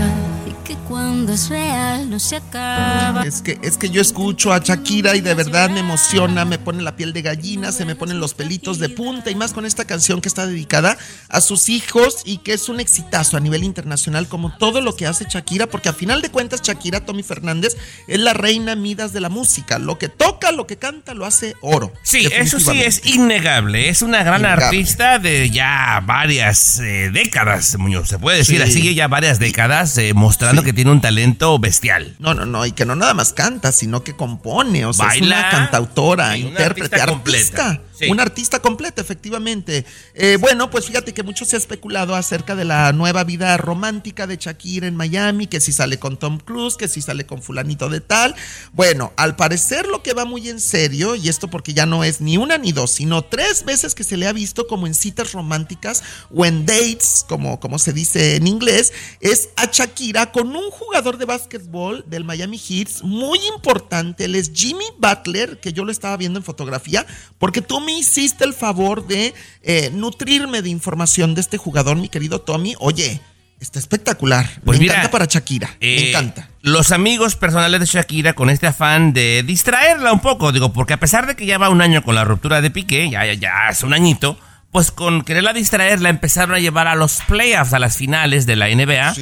y 0.49 0.67
que 0.67 0.75
cuando 0.89 1.33
es 1.33 1.49
real 1.49 2.09
no 2.11 2.19
se 2.19 2.37
acaba. 2.37 3.23
Es 3.25 3.43
que, 3.43 3.59
es 3.63 3.77
que 3.77 3.91
yo 3.91 4.01
escucho 4.01 4.53
a 4.53 4.59
Shakira 4.59 5.15
y 5.17 5.21
de 5.21 5.35
verdad 5.35 5.69
me 5.71 5.81
emociona, 5.81 6.45
me 6.45 6.59
pone 6.59 6.83
la 6.83 6.97
piel 6.97 7.13
de 7.13 7.23
gallina, 7.23 7.71
se 7.73 7.85
me 7.85 7.95
ponen 7.95 8.19
los 8.21 8.35
pelitos 8.35 8.79
de 8.79 8.89
punta 8.89 9.31
y 9.31 9.35
más 9.35 9.53
con 9.53 9.67
esta 9.67 9.85
canción 9.85 10.21
que 10.21 10.29
está 10.29 10.47
dedicada 10.47 10.97
a 11.29 11.41
sus 11.41 11.69
hijos 11.69 12.23
y 12.25 12.39
que 12.39 12.55
es 12.55 12.69
un 12.69 12.81
exitazo 12.81 13.37
a 13.37 13.41
nivel 13.41 13.63
internacional 13.65 14.27
como 14.29 14.57
todo 14.57 14.81
lo 14.81 14.97
que 14.97 15.07
hace 15.07 15.27
Shakira, 15.29 15.67
porque 15.67 15.91
a 15.91 15.93
final 15.93 16.23
de 16.23 16.31
cuentas 16.31 16.63
Shakira, 16.63 17.05
Tommy 17.05 17.23
Fernández, 17.23 17.77
es 18.07 18.19
la 18.19 18.33
reina 18.33 18.75
Midas 18.75 19.13
de 19.13 19.21
la 19.21 19.29
música. 19.29 19.79
Lo 19.79 19.99
que 19.99 20.09
toca, 20.09 20.51
lo 20.53 20.67
que 20.67 20.77
canta, 20.79 21.15
lo 21.15 21.27
hace 21.27 21.55
oro. 21.61 21.93
Sí, 22.03 22.27
eso 22.33 22.59
sí 22.59 22.81
es 22.81 23.05
innegable. 23.07 23.89
Es 23.89 24.03
una 24.03 24.23
gran 24.23 24.41
Innegable. 24.41 24.65
artista 24.67 25.19
de 25.19 25.51
ya 25.51 26.03
varias 26.07 26.79
eh, 26.79 27.11
décadas, 27.13 27.77
Muñoz. 27.79 28.09
Se 28.09 28.19
puede 28.19 28.39
decir 28.39 28.57
Sí. 28.59 28.63
así, 28.63 28.95
ya 28.95 29.09
varias 29.09 29.39
décadas, 29.39 29.97
eh, 29.99 30.15
mostrando 30.15 30.38
que 30.65 30.73
tiene 30.73 30.91
un 30.91 31.01
talento 31.01 31.59
bestial. 31.59 32.15
No, 32.19 32.35
no, 32.35 32.47
no, 32.47 32.65
y 32.67 32.73
que 32.73 32.85
no 32.85 32.97
nada 32.97 33.15
más 33.15 33.33
canta, 33.33 33.73
sino 33.73 34.03
que 34.05 34.15
compone, 34.15 34.85
o 34.87 34.93
sea, 34.93 35.07
Baila. 35.07 35.25
es 35.41 35.41
una 35.43 35.51
cantautora, 35.51 36.35
Sí, 36.35 36.41
una 36.43 36.51
intérprete, 36.51 37.01
artista 37.01 37.69
artista. 37.69 37.81
Una 38.09 38.23
artista 38.23 38.61
completa, 38.61 39.01
efectivamente. 39.01 39.85
Eh, 40.15 40.37
bueno, 40.41 40.71
pues 40.71 40.87
fíjate 40.87 41.13
que 41.13 41.23
mucho 41.23 41.45
se 41.45 41.57
ha 41.57 41.59
especulado 41.59 42.15
acerca 42.15 42.55
de 42.55 42.65
la 42.65 42.93
nueva 42.93 43.25
vida 43.25 43.57
romántica 43.57 44.27
de 44.27 44.37
Shakira 44.37 44.87
en 44.87 44.97
Miami, 44.97 45.47
que 45.47 45.61
si 45.61 45.73
sale 45.73 45.99
con 45.99 46.19
Tom 46.19 46.39
Cruise, 46.39 46.77
que 46.77 46.89
si 46.89 47.03
sale 47.03 47.27
con 47.27 47.43
fulanito 47.43 47.89
de 47.89 48.01
tal. 48.01 48.35
Bueno, 48.73 49.13
al 49.17 49.37
parecer 49.37 49.87
lo 49.87 50.03
que 50.03 50.15
va 50.15 50.25
muy 50.25 50.49
en 50.49 50.61
serio, 50.61 51.15
y 51.15 51.29
esto 51.29 51.49
porque 51.49 51.75
ya 51.75 51.87
no 51.87 52.05
es 52.05 52.21
ni 52.21 52.37
una 52.37 52.59
ni 52.59 52.73
dos, 52.73 52.93
sino 52.93 53.23
tres 53.23 53.65
veces 53.65 53.95
que 53.95 54.05
se 54.05 54.17
le 54.17 54.27
ha 54.27 54.33
visto 54.33 54.67
como 54.67 54.87
en 54.87 54.95
citas 54.95 55.33
románticas 55.33 56.03
o 56.35 56.45
en 56.45 56.67
dates, 56.67 57.25
como, 57.29 57.59
como 57.61 57.79
se 57.79 57.93
dice 57.93 58.37
en 58.37 58.47
inglés, 58.47 58.93
es 59.21 59.51
a 59.57 59.67
Shakira 59.67 60.33
con 60.33 60.55
un 60.55 60.71
jugador 60.71 61.19
de 61.19 61.25
básquetbol 61.25 62.05
del 62.07 62.25
Miami 62.25 62.59
Heat 62.59 63.03
muy 63.03 63.39
importante. 63.55 64.25
Él 64.25 64.35
es 64.35 64.53
Jimmy 64.55 64.85
Butler, 64.99 65.59
que 65.61 65.73
yo 65.73 65.85
lo 65.85 65.93
estaba 65.93 66.17
viendo 66.17 66.39
en 66.39 66.45
fotografía, 66.45 67.07
porque 67.39 67.63
tú 67.63 67.81
me 67.89 67.99
hiciste 67.99 68.45
el 68.45 68.53
favor 68.53 69.07
de 69.07 69.33
eh, 69.63 69.91
nutrirme 69.95 70.61
de 70.61 70.69
información 70.69 71.35
de 71.35 71.41
este 71.41 71.57
jugador, 71.57 71.97
mi 71.97 72.11
querido 72.11 72.39
Tommy. 72.39 72.75
Oye, 72.81 73.19
Está 73.61 73.81
espectacular. 73.81 74.49
Pues 74.65 74.79
me 74.79 74.83
mira, 74.83 74.95
encanta 74.95 75.11
para 75.11 75.25
Shakira. 75.25 75.71
Eh, 75.81 75.97
me 76.01 76.09
encanta. 76.11 76.49
Los 76.61 76.93
amigos 76.93 77.35
personales 77.35 77.81
de 77.81 77.87
Shakira 77.87 78.35
con 78.35 78.51
este 78.51 78.69
afán 78.69 79.13
de 79.13 79.43
distraerla 79.43 80.13
un 80.13 80.21
poco, 80.21 80.53
digo, 80.53 80.73
porque 80.73 80.93
a 80.93 81.01
pesar 81.01 81.27
de 81.27 81.35
que 81.35 81.45
ya 81.45 81.59
va 81.59 81.69
un 81.69 81.81
año 81.81 82.05
con 82.05 82.15
la 82.15 82.23
ruptura 82.23 82.61
de 82.61 82.71
Piqué, 82.71 83.11
ya, 83.11 83.25
ya, 83.27 83.33
ya 83.33 83.67
hace 83.67 83.85
un 83.85 83.95
añito, 83.95 84.39
pues 84.71 84.93
con 84.93 85.23
quererla 85.23 85.55
distraerla 85.55 86.09
empezaron 86.09 86.55
a 86.55 86.61
llevar 86.61 86.87
a 86.87 86.95
los 86.95 87.21
playoffs, 87.27 87.73
a 87.73 87.81
las 87.81 87.97
finales 87.97 88.47
de 88.47 88.55
la 88.55 88.69
NBA, 88.69 89.15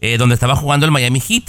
eh, 0.00 0.18
donde 0.18 0.34
estaba 0.34 0.54
jugando 0.54 0.84
el 0.84 0.92
Miami 0.92 1.20
Heat. 1.20 1.44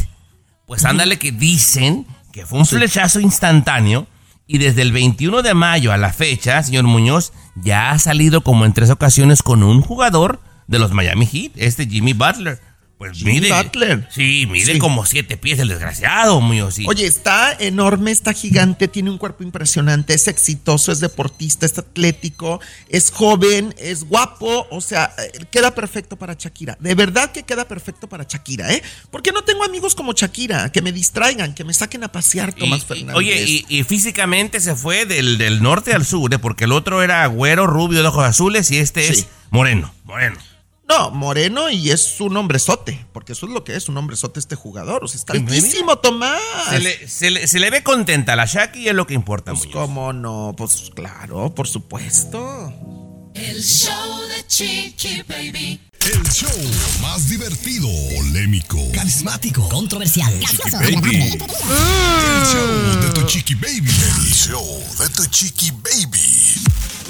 Pues 0.65 0.85
ándale 0.85 1.19
que 1.19 1.33
dicen 1.33 2.05
que 2.31 2.45
fue 2.45 2.59
un 2.59 2.65
flechazo 2.65 3.19
instantáneo 3.19 4.07
y 4.51 4.57
desde 4.57 4.81
el 4.81 4.91
21 4.91 5.43
de 5.43 5.53
mayo 5.53 5.91
a 5.91 5.97
la 5.97 6.11
fecha, 6.11 6.63
señor 6.63 6.85
Muñoz, 6.85 7.33
ya 7.53 7.91
ha 7.91 7.99
salido 7.99 8.41
como 8.41 8.65
en 8.65 8.73
tres 8.73 8.89
ocasiones 8.89 9.43
con 9.43 9.61
un 9.61 9.83
jugador 9.83 10.39
de 10.65 10.79
los 10.79 10.91
Miami 10.91 11.27
Heat, 11.27 11.51
este 11.55 11.85
Jimmy 11.85 12.13
Butler. 12.13 12.59
Pues 12.99 13.23
mide. 13.23 13.49
Butler. 13.53 14.07
Sí, 14.11 14.45
mide 14.51 14.73
Sí. 14.73 14.77
como 14.77 15.05
siete 15.05 15.37
pies 15.37 15.57
el 15.59 15.69
desgraciado, 15.69 16.41
Muñoz. 16.41 16.75
sí. 16.75 16.85
Oye, 16.85 17.07
está 17.07 17.53
enorme, 17.57 18.11
está 18.11 18.33
gigante, 18.33 18.89
tiene 18.89 19.09
un 19.09 19.17
cuerpo 19.17 19.41
impresionante, 19.43 20.13
es 20.13 20.27
exitoso, 20.27 20.91
es 20.91 20.99
deportista, 20.99 21.65
es 21.65 21.77
atlético, 21.77 22.59
es 22.89 23.09
joven, 23.09 23.73
es 23.77 24.03
guapo, 24.03 24.67
o 24.69 24.81
sea, 24.81 25.13
eh, 25.17 25.45
queda 25.49 25.73
perfecto 25.73 26.17
para 26.17 26.33
Shakira. 26.33 26.77
De 26.81 26.93
verdad 26.93 27.31
que 27.31 27.43
queda 27.43 27.65
perfecto 27.65 28.09
para 28.09 28.25
Shakira, 28.25 28.69
¿eh? 28.73 28.83
Porque 29.11 29.31
no 29.31 29.43
tengo 29.45 29.63
amigos 29.63 29.95
como 29.95 30.11
Shakira, 30.11 30.69
que 30.69 30.81
me 30.81 30.91
distraigan, 30.91 31.53
que 31.55 31.63
me 31.63 31.73
saquen 31.73 32.03
a 32.03 32.11
pasear, 32.11 32.51
Tomás 32.53 32.81
y- 32.81 32.85
Fernández. 32.85 33.15
oye, 33.15 33.45
y, 33.47 33.65
y 33.69 33.83
físicamente 33.83 34.59
se 34.59 34.75
fue 34.75 35.05
del, 35.05 35.37
del 35.37 35.63
norte 35.63 35.93
al 35.93 36.05
sur, 36.05 36.33
¿eh? 36.33 36.37
porque 36.37 36.65
el 36.65 36.73
otro 36.73 37.01
era 37.01 37.25
güero, 37.27 37.65
rubio, 37.65 38.01
de 38.01 38.07
ojos 38.09 38.25
azules 38.25 38.69
y 38.71 38.77
este 38.79 39.03
Sí. 39.03 39.21
es 39.21 39.27
moreno, 39.51 39.93
moreno. 40.03 40.35
No, 40.89 41.11
moreno 41.11 41.69
y 41.69 41.91
es 41.91 42.19
un 42.19 42.35
hombrezote, 42.35 43.05
porque 43.13 43.33
eso 43.33 43.45
es 43.45 43.51
lo 43.53 43.63
que 43.63 43.75
es 43.75 43.87
un 43.89 43.97
hombrezote 43.97 44.39
este 44.39 44.55
jugador. 44.55 45.03
O 45.03 45.07
sea, 45.07 45.17
está 45.19 45.33
altísimo, 45.33 45.97
Tomás. 45.99 46.41
Se 46.69 46.79
le, 46.79 47.07
se 47.07 47.29
le- 47.29 47.47
se 47.47 47.59
le 47.59 47.69
ve 47.69 47.83
contenta 47.83 48.33
a 48.33 48.35
la 48.35 48.45
Shaki 48.45 48.79
y 48.79 48.87
es 48.89 48.95
lo 48.95 49.05
que 49.05 49.13
importa, 49.13 49.51
Pues 49.53 49.65
Muñoz. 49.67 49.73
cómo 49.75 50.13
no, 50.13 50.53
pues 50.57 50.89
claro, 50.95 51.53
por 51.53 51.67
supuesto. 51.67 52.73
El 53.35 53.63
show 53.63 54.19
de 54.35 54.47
Chiqui 54.47 55.21
Baby. 55.27 55.79
El 56.01 56.23
show 56.31 56.49
más 57.01 57.29
divertido, 57.29 57.87
polémico, 58.15 58.79
Carismático. 58.93 59.69
Controversial. 59.69 60.33
Chiqui 60.39 60.71
Baby. 60.71 61.37
El 61.37 62.45
show 62.47 63.01
de 63.01 63.09
tu 63.13 63.21
Chiqui 63.27 63.53
Baby. 63.55 63.91
El 64.17 64.33
show 64.33 64.83
de 64.97 65.09
tu 65.09 65.25
Chiqui 65.27 65.71
Baby. 65.71 66.55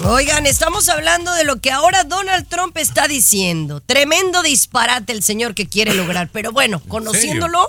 Oigan, 0.04 0.46
estamos 0.46 0.88
hablando 0.88 1.34
de 1.34 1.44
lo 1.44 1.60
que 1.60 1.72
ahora 1.72 2.06
Donald 2.06 2.48
Trump 2.48 2.78
está 2.78 3.08
diciendo. 3.08 3.82
Tremendo 3.82 4.42
disparate 4.42 5.12
el 5.12 5.24
señor 5.24 5.54
que 5.56 5.68
quiere 5.68 5.94
lograr. 5.94 6.30
Pero 6.32 6.54
bueno, 6.54 6.82
conociéndolo, 6.88 7.68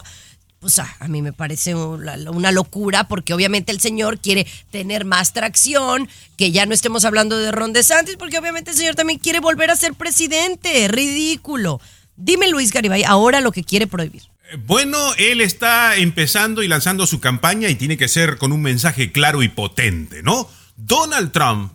pues 0.61 0.79
ah, 0.79 0.97
a 1.01 1.09
mí 1.09 1.23
me 1.23 1.33
parece 1.33 1.75
una, 1.75 2.15
una 2.31 2.53
locura 2.53 3.09
porque 3.09 3.35
obviamente 3.35 3.73
el 3.73 3.81
señor 3.81 4.21
quiere 4.21 4.47
tener 4.71 5.05
más 5.05 5.33
tracción, 5.33 6.09
que 6.37 6.53
ya 6.53 6.67
no 6.67 6.75
estemos 6.75 7.05
hablando 7.05 7.37
de 7.37 7.51
Ron 7.51 7.73
DeSantis, 7.73 8.17
porque 8.17 8.39
obviamente 8.39 8.71
el 8.71 8.77
señor 8.77 8.95
también 8.95 9.19
quiere 9.19 9.41
volver 9.41 9.71
a 9.73 9.77
ser 9.77 9.95
presidente. 9.95 10.87
Ridículo. 10.87 11.81
Dime 12.15 12.49
Luis 12.49 12.73
Garibay, 12.73 13.03
ahora 13.03 13.41
lo 13.41 13.51
que 13.51 13.65
quiere 13.65 13.89
prohibir. 13.89 14.23
Bueno, 14.67 14.99
él 15.17 15.41
está 15.41 15.97
empezando 15.97 16.63
y 16.63 16.69
lanzando 16.69 17.09
su 17.09 17.19
campaña 17.19 17.69
y 17.69 17.75
tiene 17.75 17.97
que 17.97 18.09
ser 18.09 18.39
con 18.39 18.53
un 18.53 18.63
mensaje 18.63 19.11
claro 19.11 19.43
y 19.43 19.49
potente, 19.49 20.23
¿no? 20.23 20.49
Donald 20.77 21.33
Trump 21.33 21.73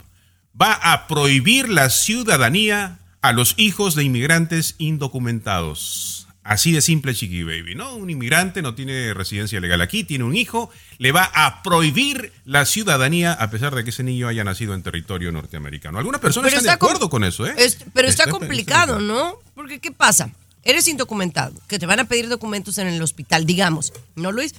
va 0.60 0.74
a 0.74 1.08
prohibir 1.08 1.70
la 1.70 1.90
ciudadanía 1.90 3.00
a 3.22 3.32
los 3.34 3.56
hijos 3.58 3.96
de 3.96 4.04
inmigrantes 4.04 4.76
indocumentados. 4.78 6.28
Así 6.44 6.72
de 6.72 6.82
simple, 6.82 7.16
Chiqui 7.16 7.42
Baby, 7.42 7.74
¿no? 7.74 7.96
Un 7.96 8.12
inmigrante 8.12 8.62
no 8.62 8.76
tiene 8.76 9.16
residencia 9.16 9.60
legal 9.60 9.82
aquí, 9.82 10.04
tiene 10.04 10.26
un 10.26 10.36
hijo, 10.36 10.70
le 11.00 11.12
va 11.12 11.24
a 11.34 11.64
prohibir 11.64 12.32
la 12.46 12.66
ciudadanía 12.68 13.34
a 13.34 13.50
pesar 13.50 13.74
de 13.74 13.84
que 13.84 13.90
ese 13.90 14.04
niño 14.04 14.28
haya 14.28 14.44
nacido 14.44 14.76
en 14.76 14.84
territorio 14.84 15.32
norteamericano. 15.32 15.98
Algunas 15.98 16.22
personas 16.22 16.52
Pero 16.52 16.60
están 16.60 16.72
de 16.72 16.74
está 16.76 16.86
acuerdo 16.86 17.10
con 17.10 17.24
eso, 17.24 17.48
¿eh? 17.48 17.56
Es- 17.58 17.80
pero 17.94 18.08
está 18.08 18.24
Está- 18.26 18.32
complicado, 18.38 19.00
¿no? 19.00 19.40
Porque 19.56 19.80
¿qué 19.80 19.92
pasa? 19.92 20.30
Eres 20.64 20.88
indocumentado, 20.88 21.53
que 21.68 21.79
te 21.79 21.88
van 21.88 22.00
a 22.00 22.06
pedir 22.06 22.29
documentos 22.29 22.77
en 22.77 22.88
el 22.88 23.01
hospital, 23.01 23.48
digamos, 23.48 23.92
¿no, 24.16 24.32
Luis? 24.32 24.53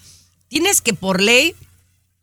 Tienes 0.49 0.81
que 0.81 0.93
por 0.93 1.21
ley 1.23 1.55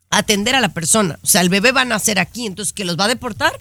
atender 0.09 0.55
a 0.55 0.61
la 0.61 0.73
persona. 0.73 1.19
O 1.21 1.27
sea, 1.27 1.39
el 1.39 1.49
bebé 1.49 1.71
va 1.71 1.81
a 1.81 1.85
nacer 1.85 2.19
aquí, 2.19 2.45
entonces 2.45 2.73
¿que 2.73 2.83
los 2.85 2.97
va 2.99 3.05
a 3.05 3.09
deportar? 3.09 3.53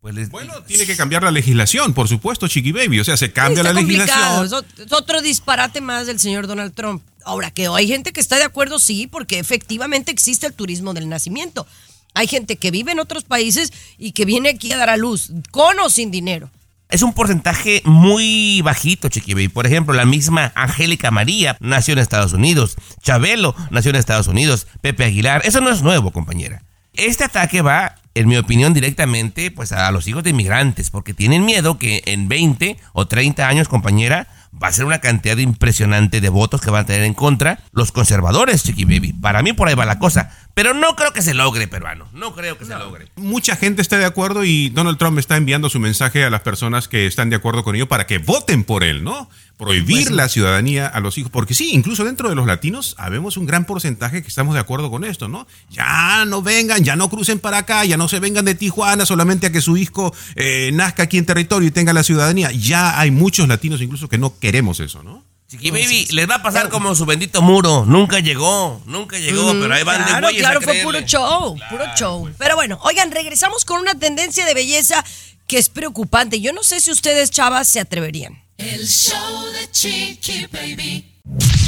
Pues 0.00 0.14
les- 0.14 0.30
Bueno, 0.30 0.54
tiene 0.62 0.86
que 0.86 0.96
cambiar 0.96 1.22
la 1.22 1.30
legislación, 1.30 1.92
por 1.92 2.08
supuesto, 2.08 2.48
Chiqui 2.48 2.72
Baby. 2.72 3.00
O 3.00 3.04
sea, 3.04 3.16
se 3.18 3.32
cambia 3.32 3.60
Está 3.60 3.72
la 3.74 3.80
legislación. 3.80 4.46
Es 4.46 4.92
otro 4.92 5.20
disparate 5.20 5.80
más 5.82 6.06
del 6.06 6.18
señor 6.18 6.46
Donald 6.46 6.72
Trump. 6.74 7.02
Ahora, 7.24 7.50
que 7.50 7.66
hay 7.68 7.86
gente 7.86 8.12
que 8.12 8.20
está 8.20 8.36
de 8.36 8.44
acuerdo, 8.44 8.78
sí, 8.78 9.06
porque 9.06 9.38
efectivamente 9.38 10.10
existe 10.10 10.46
el 10.46 10.54
turismo 10.54 10.94
del 10.94 11.08
nacimiento. 11.10 11.66
Hay 12.14 12.26
gente 12.26 12.56
que 12.56 12.70
vive 12.70 12.92
en 12.92 12.98
otros 12.98 13.24
países 13.24 13.72
y 13.98 14.12
que 14.12 14.24
viene 14.24 14.48
aquí 14.48 14.72
a 14.72 14.78
dar 14.78 14.88
a 14.88 14.96
luz, 14.96 15.32
con 15.50 15.78
o 15.80 15.90
sin 15.90 16.10
dinero. 16.10 16.50
Es 16.88 17.02
un 17.02 17.12
porcentaje 17.12 17.82
muy 17.84 18.62
bajito, 18.62 19.08
Chiqui 19.10 19.34
Baby. 19.34 19.48
Por 19.48 19.64
ejemplo, 19.66 19.94
la 19.94 20.06
misma 20.06 20.50
Angélica 20.56 21.10
María 21.12 21.56
nació 21.60 21.92
en 21.92 21.98
Estados 22.00 22.32
Unidos. 22.32 22.74
Chabelo 23.02 23.54
nació 23.70 23.90
en 23.90 23.96
Estados 23.96 24.26
Unidos. 24.28 24.66
Pepe 24.80 25.04
Aguilar. 25.04 25.42
Eso 25.44 25.60
no 25.60 25.70
es 25.70 25.82
nuevo, 25.82 26.10
compañera. 26.10 26.62
Este 26.94 27.22
ataque 27.22 27.62
va, 27.62 27.94
en 28.14 28.28
mi 28.28 28.36
opinión, 28.36 28.74
directamente 28.74 29.50
pues, 29.50 29.72
a 29.72 29.90
los 29.90 30.06
hijos 30.08 30.22
de 30.22 30.30
inmigrantes, 30.30 30.90
porque 30.90 31.14
tienen 31.14 31.44
miedo 31.44 31.78
que 31.78 32.02
en 32.06 32.28
20 32.28 32.76
o 32.92 33.06
30 33.06 33.46
años, 33.46 33.68
compañera, 33.68 34.28
va 34.62 34.68
a 34.68 34.72
ser 34.72 34.84
una 34.84 34.98
cantidad 34.98 35.36
impresionante 35.36 36.20
de 36.20 36.28
votos 36.28 36.60
que 36.60 36.70
van 36.70 36.82
a 36.82 36.86
tener 36.86 37.04
en 37.04 37.14
contra 37.14 37.60
los 37.72 37.92
conservadores, 37.92 38.64
Chiqui 38.64 38.84
Baby. 38.84 39.12
Para 39.12 39.42
mí 39.42 39.52
por 39.52 39.68
ahí 39.68 39.74
va 39.74 39.86
la 39.86 39.98
cosa. 39.98 40.36
Pero 40.54 40.74
no 40.74 40.96
creo 40.96 41.12
que 41.12 41.22
se 41.22 41.34
logre, 41.34 41.68
peruano. 41.68 42.08
No 42.12 42.34
creo 42.34 42.58
que 42.58 42.64
se 42.64 42.74
logre. 42.76 43.06
Mucha 43.16 43.56
gente 43.56 43.80
está 43.80 43.98
de 43.98 44.04
acuerdo 44.04 44.44
y 44.44 44.68
Donald 44.70 44.98
Trump 44.98 45.18
está 45.18 45.36
enviando 45.36 45.70
su 45.70 45.78
mensaje 45.78 46.24
a 46.24 46.30
las 46.30 46.40
personas 46.40 46.88
que 46.88 47.06
están 47.06 47.30
de 47.30 47.36
acuerdo 47.36 47.62
con 47.62 47.76
ello 47.76 47.88
para 47.88 48.06
que 48.06 48.18
voten 48.18 48.64
por 48.64 48.82
él, 48.82 49.04
¿no? 49.04 49.30
Prohibir 49.60 50.06
Pues 50.06 50.10
la 50.10 50.30
ciudadanía 50.30 50.86
a 50.86 51.00
los 51.00 51.18
hijos. 51.18 51.30
Porque 51.30 51.52
sí, 51.52 51.72
incluso 51.74 52.02
dentro 52.02 52.30
de 52.30 52.34
los 52.34 52.46
latinos 52.46 52.94
habemos 52.96 53.36
un 53.36 53.44
gran 53.44 53.66
porcentaje 53.66 54.22
que 54.22 54.28
estamos 54.28 54.54
de 54.54 54.60
acuerdo 54.60 54.90
con 54.90 55.04
esto, 55.04 55.28
¿no? 55.28 55.46
Ya 55.68 56.24
no 56.24 56.40
vengan, 56.40 56.82
ya 56.82 56.96
no 56.96 57.10
crucen 57.10 57.38
para 57.38 57.58
acá, 57.58 57.84
ya 57.84 57.98
no 57.98 58.08
se 58.08 58.20
vengan 58.20 58.46
de 58.46 58.54
Tijuana 58.54 59.04
solamente 59.04 59.48
a 59.48 59.52
que 59.52 59.60
su 59.60 59.76
hijo 59.76 60.14
eh, 60.34 60.70
nazca 60.72 61.02
aquí 61.02 61.18
en 61.18 61.26
territorio 61.26 61.68
y 61.68 61.72
tenga 61.72 61.92
la 61.92 62.02
ciudadanía. 62.02 62.50
Ya 62.52 62.98
hay 62.98 63.10
muchos 63.10 63.48
latinos 63.48 63.82
incluso 63.82 64.08
que 64.08 64.16
no 64.16 64.38
queremos 64.38 64.80
eso, 64.80 65.02
¿no? 65.02 65.22
Chiqui 65.50 65.70
Baby, 65.70 66.06
les 66.12 66.30
va 66.30 66.36
a 66.36 66.42
pasar 66.42 66.70
como 66.70 66.94
su 66.94 67.04
bendito 67.04 67.42
muro. 67.42 67.84
Nunca 67.84 68.20
llegó, 68.20 68.80
nunca 68.86 69.18
llegó, 69.18 69.52
pero 69.52 69.74
ahí 69.74 69.82
van 69.82 69.98
de 69.98 70.06
claro, 70.06 70.28
a 70.28 70.30
claro, 70.30 70.60
fue 70.62 70.80
puro 70.82 71.00
show, 71.00 71.58
puro 71.68 71.84
show. 71.96 72.30
Pero 72.38 72.56
bueno, 72.56 72.78
oigan, 72.82 73.10
regresamos 73.10 73.66
con 73.66 73.80
una 73.80 73.94
tendencia 73.94 74.46
de 74.46 74.54
belleza 74.54 75.04
que 75.46 75.58
es 75.58 75.68
preocupante. 75.68 76.40
Yo 76.40 76.54
no 76.54 76.62
sé 76.62 76.80
si 76.80 76.90
ustedes, 76.90 77.30
chavas, 77.30 77.68
se 77.68 77.80
atreverían. 77.80 78.40
El 78.62 78.86
show 78.86 79.44
de 79.52 79.70
Chiqui 79.70 80.46
Baby. 80.52 81.06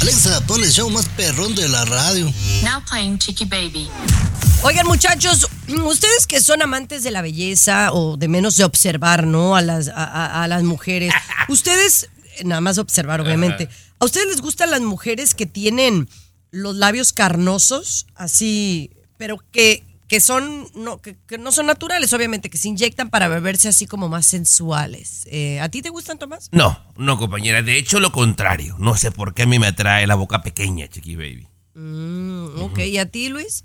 Alexa, 0.01 0.41
pon 0.45 0.63
el 0.63 0.71
show 0.71 0.87
más 0.91 1.07
perrón 1.17 1.55
de 1.55 1.67
la 1.67 1.83
radio. 1.85 2.25
Now 2.63 2.83
playing 2.87 3.17
Chiqui 3.17 3.45
Baby. 3.45 3.89
Oigan, 4.61 4.85
muchachos, 4.85 5.47
ustedes 5.85 6.27
que 6.27 6.39
son 6.39 6.61
amantes 6.61 7.01
de 7.03 7.09
la 7.11 7.21
belleza 7.23 7.91
o 7.93 8.15
de 8.17 8.27
menos 8.27 8.57
de 8.57 8.63
observar, 8.63 9.25
¿no? 9.25 9.55
A 9.55 9.61
las, 9.61 9.87
a, 9.87 10.03
a- 10.03 10.43
a 10.43 10.47
las 10.47 10.61
mujeres. 10.63 11.11
Ustedes, 11.49 12.09
nada 12.43 12.61
más 12.61 12.77
observar, 12.77 13.21
obviamente. 13.21 13.69
¿A 13.99 14.05
ustedes 14.05 14.27
les 14.27 14.41
gustan 14.41 14.69
las 14.71 14.81
mujeres 14.81 15.33
que 15.33 15.45
tienen 15.45 16.07
los 16.51 16.75
labios 16.75 17.11
carnosos, 17.11 18.05
así, 18.15 18.91
pero 19.17 19.39
que, 19.51 19.83
que 20.13 20.19
son, 20.19 20.67
no, 20.75 21.01
que, 21.01 21.17
que 21.25 21.39
no 21.39 21.51
son 21.51 21.65
naturales, 21.65 22.13
obviamente, 22.13 22.51
que 22.51 22.59
se 22.59 22.67
inyectan 22.67 23.09
para 23.09 23.27
verse 23.39 23.67
así 23.67 23.87
como 23.87 24.09
más 24.09 24.27
sensuales? 24.27 25.25
Eh, 25.25 25.59
¿A 25.59 25.69
ti 25.69 25.81
te 25.81 25.89
gustan, 25.89 26.19
Tomás? 26.19 26.49
No, 26.51 26.79
no, 26.97 27.17
compañera. 27.17 27.63
De 27.63 27.79
hecho, 27.79 27.99
lo 27.99 28.11
contrario. 28.11 28.75
No 28.77 28.95
sé 28.95 29.09
por 29.09 29.33
qué 29.33 29.41
a 29.41 29.45
mí 29.47 29.57
me 29.57 29.65
atrae 29.65 30.05
la 30.05 30.13
boca 30.13 30.43
pequeña, 30.43 30.87
Chiqui 30.87 31.15
Baby. 31.15 31.47
Mm, 31.73 32.61
ok, 32.61 32.77
¿y 32.81 32.99
a 32.99 33.09
ti, 33.09 33.29
Luis? 33.29 33.63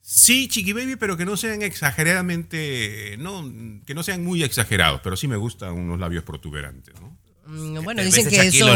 Sí, 0.00 0.48
Chiqui 0.48 0.72
Baby, 0.72 0.96
pero 0.96 1.16
que 1.16 1.24
no 1.24 1.36
sean 1.36 1.62
exageradamente, 1.62 3.14
no, 3.20 3.48
que 3.86 3.94
no 3.94 4.02
sean 4.02 4.24
muy 4.24 4.42
exagerados, 4.42 5.00
pero 5.04 5.16
sí 5.16 5.28
me 5.28 5.36
gustan 5.36 5.74
unos 5.74 6.00
labios 6.00 6.24
protuberantes, 6.24 7.00
¿no? 7.00 7.16
Mm, 7.46 7.82
Bueno, 7.84 8.00
Te 8.00 8.06
dicen 8.06 8.24
que 8.28 8.36
eso 8.48 8.66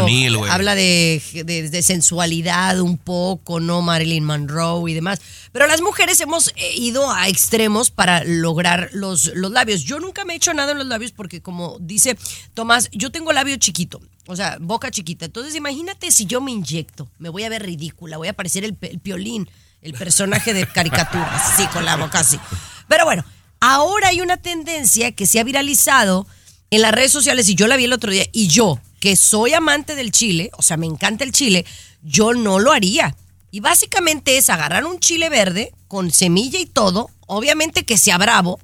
habla 0.51 0.75
de, 0.75 1.21
de- 1.45 1.69
de 1.69 1.81
sensualidad 1.81 2.79
un 2.79 2.97
poco, 2.97 3.59
¿no? 3.59 3.81
Marilyn 3.81 4.23
Monroe 4.23 4.91
y 4.91 4.93
demás. 4.93 5.19
Pero 5.51 5.65
las 5.67 5.81
mujeres 5.81 6.19
hemos 6.21 6.49
eh, 6.55 6.75
ido 6.75 7.11
a 7.11 7.27
extremos 7.27 7.89
para 7.91 8.23
lograr 8.23 8.89
los, 8.93 9.31
los 9.35 9.51
labios. 9.51 9.81
Yo 9.83 9.99
nunca 9.99 10.25
me 10.25 10.33
he 10.33 10.37
hecho 10.37 10.53
nada 10.53 10.71
en 10.73 10.77
los 10.77 10.87
labios 10.87 11.11
porque, 11.11 11.41
como 11.41 11.77
dice 11.79 12.17
Tomás, 12.53 12.89
yo 12.91 13.11
tengo 13.11 13.33
labio 13.33 13.55
chiquito, 13.57 13.99
o 14.27 14.35
sea, 14.35 14.57
boca 14.59 14.91
chiquita. 14.91 15.25
Entonces, 15.25 15.55
imagínate 15.55 16.11
si 16.11 16.25
yo 16.25 16.39
me 16.41 16.51
inyecto, 16.51 17.09
me 17.17 17.29
voy 17.29 17.43
a 17.43 17.49
ver 17.49 17.63
ridícula, 17.63 18.17
voy 18.17 18.27
a 18.27 18.33
parecer 18.33 18.63
el, 18.63 18.77
el 18.81 18.99
piolín, 18.99 19.49
el 19.81 19.93
personaje 19.93 20.53
de 20.53 20.67
caricaturas, 20.67 21.53
sí, 21.57 21.65
con 21.67 21.85
la 21.85 21.95
boca 21.95 22.19
así. 22.19 22.39
Pero 22.87 23.05
bueno, 23.05 23.23
ahora 23.59 24.09
hay 24.09 24.21
una 24.21 24.37
tendencia 24.37 25.11
que 25.13 25.25
se 25.25 25.39
ha 25.39 25.43
viralizado 25.43 26.27
en 26.71 26.81
las 26.81 26.91
redes 26.91 27.11
sociales 27.11 27.49
y 27.49 27.55
yo 27.55 27.67
la 27.67 27.77
vi 27.77 27.85
el 27.85 27.93
otro 27.93 28.11
día 28.11 28.25
y 28.31 28.47
yo, 28.47 28.79
que 28.99 29.15
soy 29.15 29.53
amante 29.53 29.95
del 29.95 30.11
chile, 30.11 30.51
o 30.57 30.61
sea, 30.61 30.77
me 30.77 30.85
encanta 30.85 31.23
el 31.23 31.31
chile, 31.31 31.65
yo 32.03 32.33
no 32.33 32.59
lo 32.59 32.71
haría. 32.71 33.15
Y 33.51 33.61
básicamente 33.61 34.37
es 34.37 34.49
agarrar 34.49 34.85
un 34.85 34.99
chile 34.99 35.29
verde 35.29 35.73
con 35.87 36.11
semilla 36.11 36.59
y 36.59 36.65
todo, 36.65 37.09
obviamente 37.25 37.83
que 37.83 37.97
sea 37.97 38.17
bravo, 38.17 38.59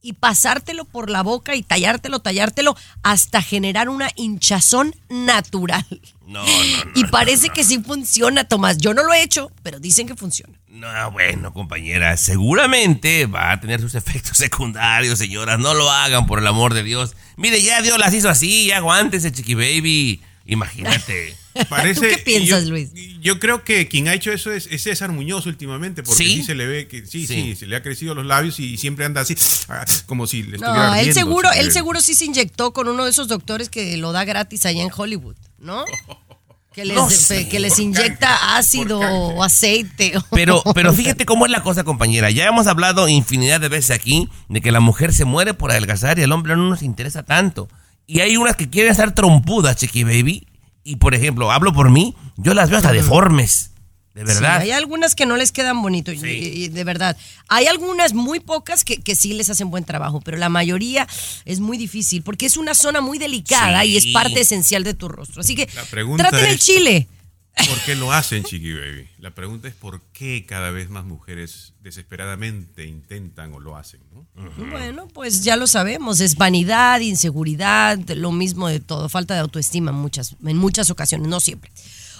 y 0.00 0.14
pasártelo 0.14 0.84
por 0.84 1.10
la 1.10 1.22
boca 1.22 1.54
y 1.54 1.62
tallártelo, 1.62 2.20
tallártelo 2.20 2.76
hasta 3.02 3.42
generar 3.42 3.88
una 3.88 4.10
hinchazón 4.16 4.94
natural. 5.08 5.86
No, 6.28 6.44
no, 6.46 6.84
no. 6.84 6.90
y 6.94 7.04
parece 7.04 7.48
que 7.48 7.64
sí 7.64 7.78
funciona, 7.78 8.44
Tomás. 8.44 8.76
Yo 8.76 8.92
no 8.92 9.02
lo 9.02 9.12
he 9.14 9.22
hecho, 9.22 9.50
pero 9.62 9.80
dicen 9.80 10.06
que 10.06 10.14
funciona. 10.14 10.52
No, 10.68 11.10
bueno, 11.10 11.54
compañera, 11.54 12.16
seguramente 12.18 13.24
va 13.26 13.52
a 13.52 13.60
tener 13.60 13.80
sus 13.80 13.94
efectos 13.94 14.36
secundarios, 14.36 15.18
señoras. 15.18 15.58
No 15.58 15.72
lo 15.72 15.90
hagan, 15.90 16.26
por 16.26 16.38
el 16.38 16.46
amor 16.46 16.74
de 16.74 16.82
Dios. 16.82 17.16
Mire, 17.36 17.62
ya 17.62 17.80
Dios 17.80 17.98
las 17.98 18.12
hizo 18.12 18.28
así, 18.28 18.66
ya 18.66 18.76
aguántese, 18.76 19.32
chiqui 19.32 19.54
baby. 19.54 20.20
Imagínate. 20.44 21.36
Parece, 21.68 22.00
¿Tú 22.10 22.16
qué 22.16 22.22
piensas, 22.22 22.64
yo, 22.64 22.70
Luis? 22.70 22.90
Yo 23.20 23.38
creo 23.40 23.64
que 23.64 23.88
quien 23.88 24.08
ha 24.08 24.14
hecho 24.14 24.32
eso 24.32 24.52
es, 24.52 24.66
es 24.70 24.82
César 24.82 25.10
Muñoz 25.12 25.46
últimamente, 25.46 26.02
porque 26.02 26.24
¿Sí? 26.24 26.36
sí, 26.36 26.42
se 26.44 26.54
le 26.54 26.66
ve 26.66 26.88
que 26.88 27.04
sí, 27.06 27.26
sí, 27.26 27.34
Sí. 27.34 27.56
se 27.56 27.66
le 27.66 27.76
ha 27.76 27.82
crecido 27.82 28.14
los 28.14 28.24
labios 28.26 28.60
y 28.60 28.76
siempre 28.76 29.04
anda 29.04 29.22
así, 29.22 29.34
ah, 29.68 29.84
como 30.06 30.26
si 30.26 30.42
le 30.42 30.56
estuviera 30.56 30.74
No, 30.74 30.84
él 30.94 30.98
ardiendo, 31.00 31.14
seguro, 31.14 31.52
si 31.52 31.58
él 31.60 31.72
seguro 31.72 32.00
sí 32.00 32.14
se 32.14 32.24
inyectó 32.26 32.72
con 32.72 32.88
uno 32.88 33.04
de 33.04 33.10
esos 33.10 33.28
doctores 33.28 33.68
que 33.68 33.96
lo 33.96 34.12
da 34.12 34.24
gratis 34.24 34.66
allá 34.66 34.82
en 34.82 34.90
Hollywood, 34.94 35.36
¿no? 35.58 35.84
Que 36.70 36.84
les, 36.84 36.94
No 36.94 37.10
sé. 37.10 37.48
que 37.48 37.58
les 37.58 37.76
inyecta 37.80 38.56
ácido 38.56 39.00
o 39.00 39.42
aceite. 39.42 40.12
Pero, 40.30 40.62
pero 40.76 40.92
fíjate 40.92 41.24
cómo 41.26 41.44
es 41.44 41.50
la 41.50 41.64
cosa, 41.64 41.82
compañera. 41.82 42.30
Ya 42.30 42.46
hemos 42.46 42.68
hablado 42.68 43.08
infinidad 43.08 43.58
de 43.60 43.68
veces 43.68 43.90
aquí 43.90 44.28
de 44.48 44.60
que 44.60 44.70
la 44.70 44.78
mujer 44.78 45.12
se 45.12 45.24
muere 45.24 45.54
por 45.54 45.72
adelgazar 45.72 46.20
y 46.20 46.22
al 46.22 46.30
hombre 46.30 46.54
no 46.54 46.68
nos 46.68 46.82
interesa 46.82 47.24
tanto. 47.24 47.68
Y 48.06 48.20
hay 48.20 48.36
unas 48.36 48.54
que 48.54 48.70
quieren 48.70 48.92
estar 48.92 49.12
trompudas, 49.12 49.74
chiqui 49.76 50.04
baby. 50.04 50.46
Y 50.88 50.96
por 50.96 51.14
ejemplo, 51.14 51.50
hablo 51.52 51.72
por 51.74 51.90
mí, 51.90 52.14
yo 52.38 52.54
las 52.54 52.70
veo 52.70 52.78
hasta 52.78 52.92
deformes. 52.92 53.72
De 54.14 54.24
verdad. 54.24 54.56
Sí, 54.56 54.62
hay 54.64 54.70
algunas 54.72 55.14
que 55.14 55.26
no 55.26 55.36
les 55.36 55.52
quedan 55.52 55.80
bonitos, 55.82 56.14
y- 56.14 56.26
y- 56.26 56.68
de 56.68 56.82
verdad. 56.82 57.16
Hay 57.48 57.66
algunas 57.66 58.14
muy 58.14 58.40
pocas 58.40 58.82
que, 58.84 58.96
que 59.00 59.14
sí 59.14 59.32
les 59.34 59.48
hacen 59.50 59.70
buen 59.70 59.84
trabajo, 59.84 60.20
pero 60.22 60.38
la 60.38 60.48
mayoría 60.48 61.06
es 61.44 61.60
muy 61.60 61.76
difícil 61.78 62.22
porque 62.22 62.46
es 62.46 62.56
una 62.56 62.74
zona 62.74 63.00
muy 63.00 63.18
delicada 63.18 63.82
Sí. 63.82 63.90
y 63.90 63.96
es 63.98 64.06
parte 64.06 64.40
esencial 64.40 64.82
de 64.82 64.94
tu 64.94 65.08
rostro. 65.08 65.42
Así 65.42 65.54
que 65.54 65.66
traten 66.16 66.46
el 66.46 66.58
chile. 66.58 67.06
¿Por 67.66 67.80
qué 67.84 67.96
lo 67.96 68.12
hacen, 68.12 68.44
Chiqui 68.44 68.72
Baby? 68.72 69.08
La 69.18 69.34
pregunta 69.34 69.68
es 69.68 69.74
por 69.74 70.00
qué 70.12 70.44
cada 70.46 70.70
vez 70.70 70.90
más 70.90 71.04
mujeres 71.04 71.72
desesperadamente 71.80 72.86
intentan 72.86 73.52
o 73.52 73.60
lo 73.60 73.76
hacen, 73.76 74.00
¿no? 74.12 74.26
Bueno, 74.70 75.08
pues 75.08 75.42
ya 75.42 75.56
lo 75.56 75.66
sabemos, 75.66 76.20
es 76.20 76.36
vanidad, 76.36 77.00
inseguridad, 77.00 77.98
lo 78.10 78.32
mismo 78.32 78.68
de 78.68 78.80
todo, 78.80 79.08
falta 79.08 79.34
de 79.34 79.40
autoestima 79.40 79.90
en 79.90 79.96
muchas, 79.96 80.36
en 80.44 80.56
muchas 80.56 80.90
ocasiones, 80.90 81.28
no 81.28 81.40
siempre. 81.40 81.70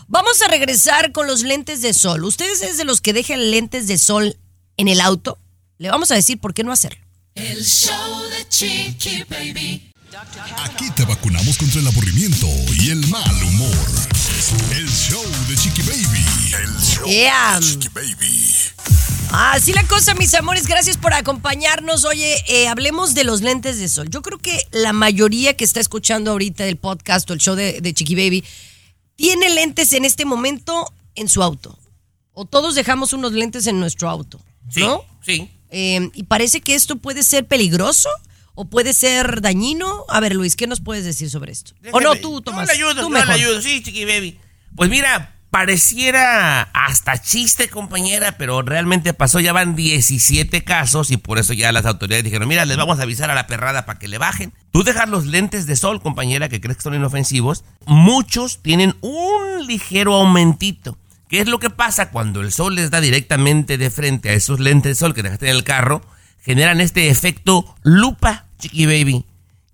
Vamos 0.08 0.40
a 0.42 0.48
regresar 0.48 1.12
con 1.12 1.26
los 1.26 1.42
lentes 1.42 1.82
de 1.82 1.92
sol. 1.92 2.24
¿Ustedes 2.24 2.62
es 2.62 2.78
de 2.78 2.84
los 2.84 3.00
que 3.00 3.12
dejan 3.12 3.50
lentes 3.50 3.86
de 3.86 3.98
sol 3.98 4.36
en 4.78 4.88
el 4.88 5.00
auto? 5.00 5.38
Le 5.76 5.90
vamos 5.90 6.10
a 6.10 6.14
decir 6.14 6.38
por 6.38 6.54
qué 6.54 6.64
no 6.64 6.72
hacerlo. 6.72 7.00
El 7.34 7.62
show 7.62 8.22
de 8.30 8.48
Chiqui 8.48 9.24
Baby. 9.28 9.92
Aquí 10.64 10.90
te 10.96 11.04
vacunamos 11.04 11.58
contra 11.58 11.80
el 11.80 11.86
aburrimiento 11.86 12.46
y 12.80 12.90
el 12.90 13.06
mal 13.08 13.42
humor. 13.44 13.76
El 14.72 14.88
show 14.88 15.22
de 15.48 15.54
Chiqui 15.56 15.82
Baby. 15.82 16.24
El 16.62 16.80
show 16.80 17.06
Yeah. 17.06 17.60
de 17.60 17.66
Chiqui 17.66 17.88
Baby. 17.88 18.54
Así 19.30 19.74
la 19.74 19.86
cosa, 19.86 20.14
mis 20.14 20.32
amores, 20.32 20.66
gracias 20.66 20.96
por 20.96 21.12
acompañarnos. 21.12 22.06
Oye, 22.06 22.42
eh, 22.48 22.68
hablemos 22.68 23.14
de 23.14 23.24
los 23.24 23.42
lentes 23.42 23.78
de 23.78 23.88
sol. 23.90 24.08
Yo 24.08 24.22
creo 24.22 24.38
que 24.38 24.58
la 24.72 24.94
mayoría 24.94 25.54
que 25.56 25.64
está 25.64 25.80
escuchando 25.80 26.30
ahorita 26.30 26.64
el 26.64 26.78
podcast 26.78 27.28
o 27.30 27.34
el 27.34 27.40
show 27.40 27.54
de, 27.54 27.82
de 27.82 27.92
Chiqui 27.92 28.14
Baby 28.14 28.44
tiene 29.14 29.50
lentes 29.50 29.92
en 29.92 30.06
este 30.06 30.24
momento 30.24 30.90
en 31.16 31.28
su 31.28 31.42
auto. 31.42 31.78
O 32.32 32.46
todos 32.46 32.74
dejamos 32.74 33.12
unos 33.12 33.32
lentes 33.32 33.66
en 33.66 33.78
nuestro 33.78 34.08
auto, 34.08 34.40
Sí, 34.70 34.80
¿no? 34.80 35.02
sí. 35.22 35.50
Eh, 35.70 36.08
y 36.14 36.22
parece 36.22 36.62
que 36.62 36.74
esto 36.74 36.96
puede 36.96 37.22
ser 37.22 37.46
peligroso 37.46 38.08
o 38.60 38.64
puede 38.64 38.92
ser 38.92 39.40
dañino. 39.40 40.04
A 40.08 40.18
ver, 40.18 40.34
Luis, 40.34 40.56
¿qué 40.56 40.66
nos 40.66 40.80
puedes 40.80 41.04
decir 41.04 41.30
sobre 41.30 41.52
esto? 41.52 41.74
o 41.92 42.00
no, 42.00 42.16
tú, 42.16 42.42
Tomás. 42.42 42.66
Yo 42.66 42.72
le 42.72 42.72
ayudo, 42.72 43.06
tú 43.06 43.14
yo 43.14 43.24
le 43.24 43.32
ayudo, 43.32 43.62
sí, 43.62 43.80
chiqui 43.84 44.04
baby. 44.04 44.36
Pues 44.74 44.90
mira, 44.90 45.36
pareciera 45.50 46.62
hasta 46.62 47.22
chiste, 47.22 47.68
compañera, 47.68 48.36
pero 48.36 48.62
realmente 48.62 49.14
pasó, 49.14 49.38
ya 49.38 49.52
van 49.52 49.76
17 49.76 50.64
casos 50.64 51.12
y 51.12 51.18
por 51.18 51.38
eso 51.38 51.52
ya 51.52 51.70
las 51.70 51.86
autoridades 51.86 52.24
dijeron, 52.24 52.48
mira, 52.48 52.64
les 52.64 52.76
vamos 52.76 52.98
a 52.98 53.04
avisar 53.04 53.30
a 53.30 53.36
la 53.36 53.46
perrada 53.46 53.86
para 53.86 54.00
que 54.00 54.08
le 54.08 54.18
bajen. 54.18 54.52
Tú 54.72 54.82
dejas 54.82 55.08
los 55.08 55.26
lentes 55.26 55.66
de 55.66 55.76
sol, 55.76 56.02
compañera, 56.02 56.48
que 56.48 56.60
crees 56.60 56.78
que 56.78 56.82
son 56.82 56.94
inofensivos, 56.94 57.62
muchos 57.86 58.60
tienen 58.60 58.96
un 59.02 59.68
ligero 59.68 60.16
aumentito. 60.16 60.98
¿Qué 61.28 61.40
es 61.40 61.46
lo 61.46 61.60
que 61.60 61.70
pasa 61.70 62.10
cuando 62.10 62.40
el 62.40 62.50
sol 62.50 62.74
les 62.74 62.90
da 62.90 63.00
directamente 63.00 63.78
de 63.78 63.90
frente 63.90 64.30
a 64.30 64.32
esos 64.32 64.58
lentes 64.58 64.90
de 64.90 65.00
sol 65.06 65.14
que 65.14 65.22
dejaste 65.22 65.48
en 65.48 65.54
el 65.54 65.62
carro? 65.62 66.02
Generan 66.42 66.80
este 66.80 67.10
efecto 67.10 67.76
lupa, 67.82 68.47
chiqui 68.58 68.86
baby. 68.86 69.24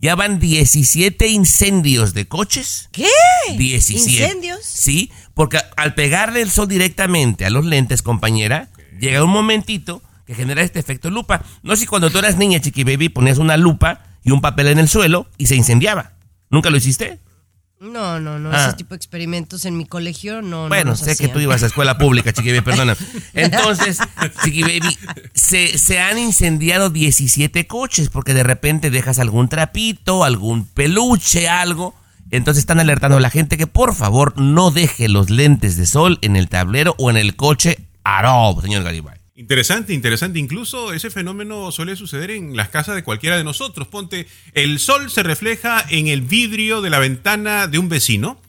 Ya 0.00 0.14
van 0.16 0.38
17 0.38 1.28
incendios 1.28 2.12
de 2.12 2.26
coches. 2.26 2.88
¿Qué? 2.92 3.08
17. 3.56 4.10
¿Incendios? 4.10 4.60
Sí, 4.62 5.10
porque 5.32 5.58
al 5.76 5.94
pegarle 5.94 6.42
el 6.42 6.50
sol 6.50 6.68
directamente 6.68 7.46
a 7.46 7.50
los 7.50 7.64
lentes, 7.64 8.02
compañera, 8.02 8.68
llega 9.00 9.24
un 9.24 9.30
momentito 9.30 10.02
que 10.26 10.34
genera 10.34 10.62
este 10.62 10.78
efecto 10.78 11.10
lupa. 11.10 11.42
No 11.62 11.74
sé 11.74 11.82
si 11.82 11.86
cuando 11.86 12.10
tú 12.10 12.18
eras 12.18 12.36
niña, 12.36 12.60
chiqui 12.60 12.84
baby, 12.84 13.08
ponías 13.08 13.38
una 13.38 13.56
lupa 13.56 14.02
y 14.22 14.30
un 14.30 14.40
papel 14.40 14.68
en 14.68 14.78
el 14.78 14.88
suelo 14.88 15.26
y 15.38 15.46
se 15.46 15.56
incendiaba. 15.56 16.12
¿Nunca 16.50 16.70
lo 16.70 16.76
hiciste? 16.76 17.20
No, 17.84 18.18
no, 18.18 18.38
no. 18.38 18.50
Ah. 18.52 18.66
Ese 18.68 18.76
tipo 18.76 18.90
de 18.90 18.96
experimentos 18.96 19.64
en 19.64 19.76
mi 19.76 19.86
colegio 19.86 20.42
no. 20.42 20.64
no 20.64 20.68
Bueno, 20.68 20.96
sé 20.96 21.16
que 21.16 21.28
tú 21.28 21.38
ibas 21.38 21.62
a 21.62 21.66
escuela 21.66 21.98
pública, 21.98 22.32
Chiqui 22.32 22.50
Baby, 22.50 22.62
perdona. 22.62 22.96
Entonces, 23.34 23.98
Chiqui 24.42 24.62
Baby, 24.62 24.96
se, 25.34 25.76
se 25.78 26.00
han 26.00 26.18
incendiado 26.18 26.90
17 26.90 27.66
coches 27.66 28.08
porque 28.08 28.34
de 28.34 28.42
repente 28.42 28.90
dejas 28.90 29.18
algún 29.18 29.48
trapito, 29.48 30.24
algún 30.24 30.66
peluche, 30.66 31.48
algo. 31.48 31.94
Entonces 32.30 32.62
están 32.62 32.80
alertando 32.80 33.18
a 33.18 33.20
la 33.20 33.30
gente 33.30 33.56
que 33.56 33.66
por 33.66 33.94
favor 33.94 34.36
no 34.40 34.70
deje 34.70 35.08
los 35.08 35.30
lentes 35.30 35.76
de 35.76 35.86
sol 35.86 36.18
en 36.22 36.36
el 36.36 36.48
tablero 36.48 36.94
o 36.98 37.10
en 37.10 37.16
el 37.16 37.36
coche 37.36 37.78
all, 38.04 38.60
señor 38.62 38.82
Garibay. 38.82 39.13
Interesante, 39.36 39.92
interesante. 39.92 40.38
Incluso 40.38 40.92
ese 40.92 41.10
fenómeno 41.10 41.72
suele 41.72 41.96
suceder 41.96 42.30
en 42.30 42.56
las 42.56 42.68
casas 42.68 42.94
de 42.94 43.02
cualquiera 43.02 43.36
de 43.36 43.42
nosotros. 43.44 43.88
Ponte, 43.88 44.26
el 44.52 44.78
sol 44.78 45.10
se 45.10 45.22
refleja 45.24 45.84
en 45.90 46.06
el 46.06 46.20
vidrio 46.20 46.80
de 46.82 46.90
la 46.90 47.00
ventana 47.00 47.66
de 47.66 47.78
un 47.78 47.88
vecino 47.88 48.40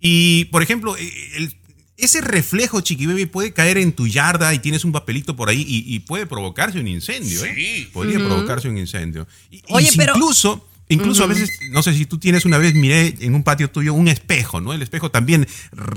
y, 0.00 0.44
por 0.46 0.62
ejemplo, 0.62 0.96
el- 0.96 1.54
ese 1.96 2.20
reflejo, 2.20 2.80
Chiqui 2.80 3.06
Baby, 3.06 3.26
puede 3.26 3.52
caer 3.52 3.76
en 3.78 3.90
tu 3.92 4.06
yarda 4.06 4.54
y 4.54 4.60
tienes 4.60 4.84
un 4.84 4.92
papelito 4.92 5.34
por 5.34 5.48
ahí 5.48 5.64
y, 5.66 5.92
y 5.92 5.98
puede 5.98 6.26
provocarse 6.26 6.78
un 6.78 6.86
incendio. 6.86 7.44
¿eh? 7.44 7.54
Podría 7.92 8.18
provocarse 8.20 8.68
un 8.68 8.78
incendio. 8.78 9.26
Y- 9.50 9.56
y 9.56 9.62
Oye, 9.70 9.88
si 9.90 9.96
pero- 9.98 10.14
Incluso... 10.14 10.64
Incluso 10.90 11.24
a 11.24 11.26
veces, 11.26 11.50
no 11.70 11.82
sé 11.82 11.92
si 11.92 12.06
tú 12.06 12.16
tienes 12.16 12.46
una 12.46 12.56
vez, 12.56 12.72
miré 12.74 13.14
en 13.20 13.34
un 13.34 13.42
patio 13.42 13.68
tuyo 13.70 13.92
un 13.92 14.08
espejo, 14.08 14.62
¿no? 14.62 14.72
El 14.72 14.80
espejo 14.80 15.10
también, 15.10 15.46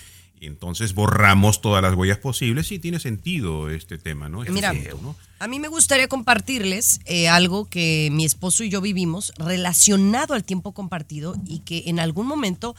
Y 0.41 0.47
entonces 0.47 0.95
borramos 0.95 1.61
todas 1.61 1.83
las 1.83 1.95
huellas 1.95 2.19
posibles 2.19 2.71
y 2.71 2.79
tiene 2.79 3.01
sentido 3.01 3.71
este 3.71 3.99
tema, 3.99 4.29
¿no? 4.29 4.43
Este 4.43 4.53
Mira, 4.53 4.73
a 5.41 5.49
mí 5.49 5.59
me 5.59 5.69
gustaría 5.69 6.07
compartirles 6.07 7.01
eh, 7.07 7.29
algo 7.29 7.65
que 7.65 8.09
mi 8.13 8.25
esposo 8.25 8.63
y 8.63 8.69
yo 8.69 8.81
vivimos 8.81 9.33
relacionado 9.37 10.35
al 10.35 10.45
tiempo 10.45 10.73
compartido 10.73 11.35
y 11.45 11.61
que 11.61 11.85
en 11.87 11.99
algún 11.99 12.29
momento 12.29 12.77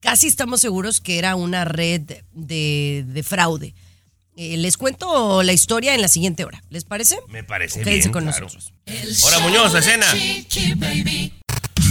casi 0.00 0.28
estamos 0.28 0.60
seguros 0.60 1.02
que 1.02 1.18
era 1.18 1.36
una 1.36 1.66
red 1.66 2.02
de, 2.32 3.04
de 3.06 3.22
fraude. 3.22 3.74
Eh, 4.36 4.56
les 4.56 4.76
cuento 4.76 5.42
la 5.42 5.52
historia 5.52 5.94
en 5.94 6.00
la 6.00 6.08
siguiente 6.08 6.44
hora. 6.44 6.62
¿Les 6.70 6.84
parece? 6.84 7.18
Me 7.28 7.44
parece 7.44 7.80
Quédense 7.80 8.08
bien, 8.08 8.12
con 8.12 8.24
claro. 8.24 8.46
nosotros. 8.46 8.72
Ahora 9.24 9.38
Muñoz, 9.40 9.74
escena. 9.74 10.06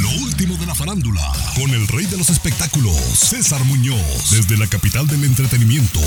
Lo 0.02 0.10
último 0.24 0.56
de 0.58 0.66
la 0.66 0.74
farándula, 0.74 1.22
con 1.56 1.70
el 1.72 1.88
rey 1.88 2.06
de 2.06 2.18
los 2.18 2.30
espectáculos, 2.30 2.96
César 2.96 3.64
Muñoz, 3.66 4.32
desde 4.32 4.58
la 4.58 4.68
capital 4.68 5.08
del 5.08 5.24
entretenimiento, 5.24 6.00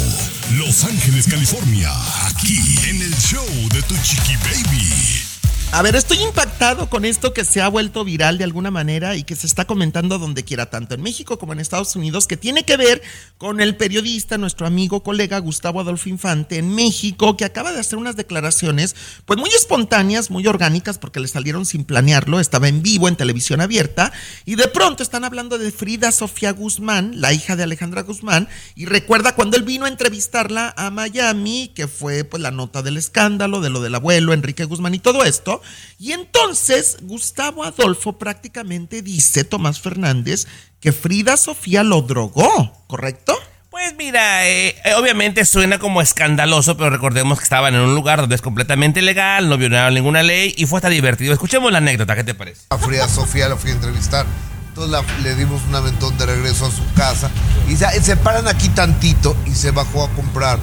Los 0.54 0.82
Ángeles, 0.84 1.26
California, 1.28 1.92
aquí 2.26 2.58
en 2.88 3.00
el 3.02 3.14
show 3.16 3.46
de 3.72 3.82
Tu 3.82 3.94
Chiqui 4.02 4.36
Baby. 4.36 5.33
A 5.72 5.82
ver, 5.82 5.96
estoy 5.96 6.22
impactado 6.22 6.88
con 6.88 7.04
esto 7.04 7.34
que 7.34 7.44
se 7.44 7.60
ha 7.60 7.66
vuelto 7.66 8.04
viral 8.04 8.38
de 8.38 8.44
alguna 8.44 8.70
manera 8.70 9.16
y 9.16 9.24
que 9.24 9.34
se 9.34 9.48
está 9.48 9.64
comentando 9.64 10.20
donde 10.20 10.44
quiera, 10.44 10.70
tanto 10.70 10.94
en 10.94 11.02
México 11.02 11.36
como 11.36 11.52
en 11.52 11.58
Estados 11.58 11.96
Unidos, 11.96 12.28
que 12.28 12.36
tiene 12.36 12.64
que 12.64 12.76
ver 12.76 13.02
con 13.38 13.60
el 13.60 13.76
periodista, 13.76 14.38
nuestro 14.38 14.68
amigo, 14.68 15.02
colega 15.02 15.36
Gustavo 15.38 15.80
Adolfo 15.80 16.08
Infante 16.08 16.58
en 16.58 16.72
México, 16.72 17.36
que 17.36 17.44
acaba 17.44 17.72
de 17.72 17.80
hacer 17.80 17.98
unas 17.98 18.14
declaraciones, 18.14 18.94
pues 19.26 19.36
muy 19.36 19.50
espontáneas, 19.50 20.30
muy 20.30 20.46
orgánicas, 20.46 20.98
porque 20.98 21.18
le 21.18 21.26
salieron 21.26 21.66
sin 21.66 21.84
planearlo, 21.84 22.38
estaba 22.38 22.68
en 22.68 22.80
vivo 22.80 23.08
en 23.08 23.16
televisión 23.16 23.60
abierta, 23.60 24.12
y 24.44 24.54
de 24.54 24.68
pronto 24.68 25.02
están 25.02 25.24
hablando 25.24 25.58
de 25.58 25.72
Frida 25.72 26.12
Sofía 26.12 26.52
Guzmán, 26.52 27.20
la 27.20 27.32
hija 27.32 27.56
de 27.56 27.64
Alejandra 27.64 28.02
Guzmán, 28.02 28.48
y 28.76 28.86
recuerda 28.86 29.34
cuando 29.34 29.56
él 29.56 29.64
vino 29.64 29.86
a 29.86 29.88
entrevistarla 29.88 30.72
a 30.76 30.90
Miami, 30.90 31.72
que 31.74 31.88
fue 31.88 32.22
pues 32.22 32.40
la 32.40 32.52
nota 32.52 32.80
del 32.82 32.96
escándalo, 32.96 33.60
de 33.60 33.70
lo 33.70 33.80
del 33.80 33.96
abuelo 33.96 34.32
Enrique 34.32 34.64
Guzmán 34.64 34.94
y 34.94 35.00
todo 35.00 35.24
esto, 35.24 35.53
y 35.98 36.12
entonces 36.12 36.96
Gustavo 37.02 37.64
Adolfo 37.64 38.18
prácticamente 38.18 39.02
dice, 39.02 39.44
Tomás 39.44 39.80
Fernández, 39.80 40.46
que 40.80 40.92
Frida 40.92 41.36
Sofía 41.36 41.82
lo 41.82 42.02
drogó, 42.02 42.72
¿correcto? 42.86 43.34
Pues 43.70 43.94
mira, 43.98 44.46
eh, 44.48 44.76
eh, 44.84 44.94
obviamente 44.94 45.44
suena 45.44 45.78
como 45.80 46.00
escandaloso, 46.00 46.76
pero 46.76 46.90
recordemos 46.90 47.38
que 47.38 47.44
estaban 47.44 47.74
en 47.74 47.80
un 47.80 47.94
lugar 47.94 48.20
donde 48.20 48.36
es 48.36 48.40
completamente 48.40 49.02
legal, 49.02 49.48
no 49.48 49.56
violaron 49.56 49.94
ninguna 49.94 50.22
ley 50.22 50.54
y 50.56 50.66
fue 50.66 50.78
hasta 50.78 50.88
divertido. 50.88 51.32
Escuchemos 51.32 51.72
la 51.72 51.78
anécdota, 51.78 52.14
¿qué 52.14 52.22
te 52.22 52.34
parece? 52.34 52.62
A 52.70 52.78
Frida 52.78 53.08
Sofía 53.08 53.48
la 53.48 53.56
fui 53.56 53.70
a 53.70 53.74
entrevistar. 53.74 54.26
Entonces 54.68 54.92
la- 54.92 55.04
le 55.22 55.34
dimos 55.34 55.60
un 55.68 55.74
aventón 55.74 56.16
de 56.18 56.26
regreso 56.26 56.66
a 56.66 56.70
su 56.70 56.82
casa. 56.94 57.30
Y 57.68 57.76
se, 57.76 58.00
se 58.02 58.16
paran 58.16 58.46
aquí 58.46 58.68
tantito 58.68 59.36
y 59.46 59.50
se 59.54 59.70
bajó 59.72 60.04
a 60.04 60.10
comprar 60.10 60.58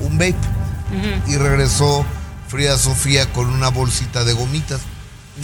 un 0.00 0.18
vape. 0.18 0.34
Y 1.28 1.36
regresó 1.36 2.04
Frida 2.48 2.78
Sofía 2.78 3.32
con 3.32 3.46
una 3.50 3.68
bolsita 3.68 4.24
de 4.24 4.32
gomitas. 4.32 4.80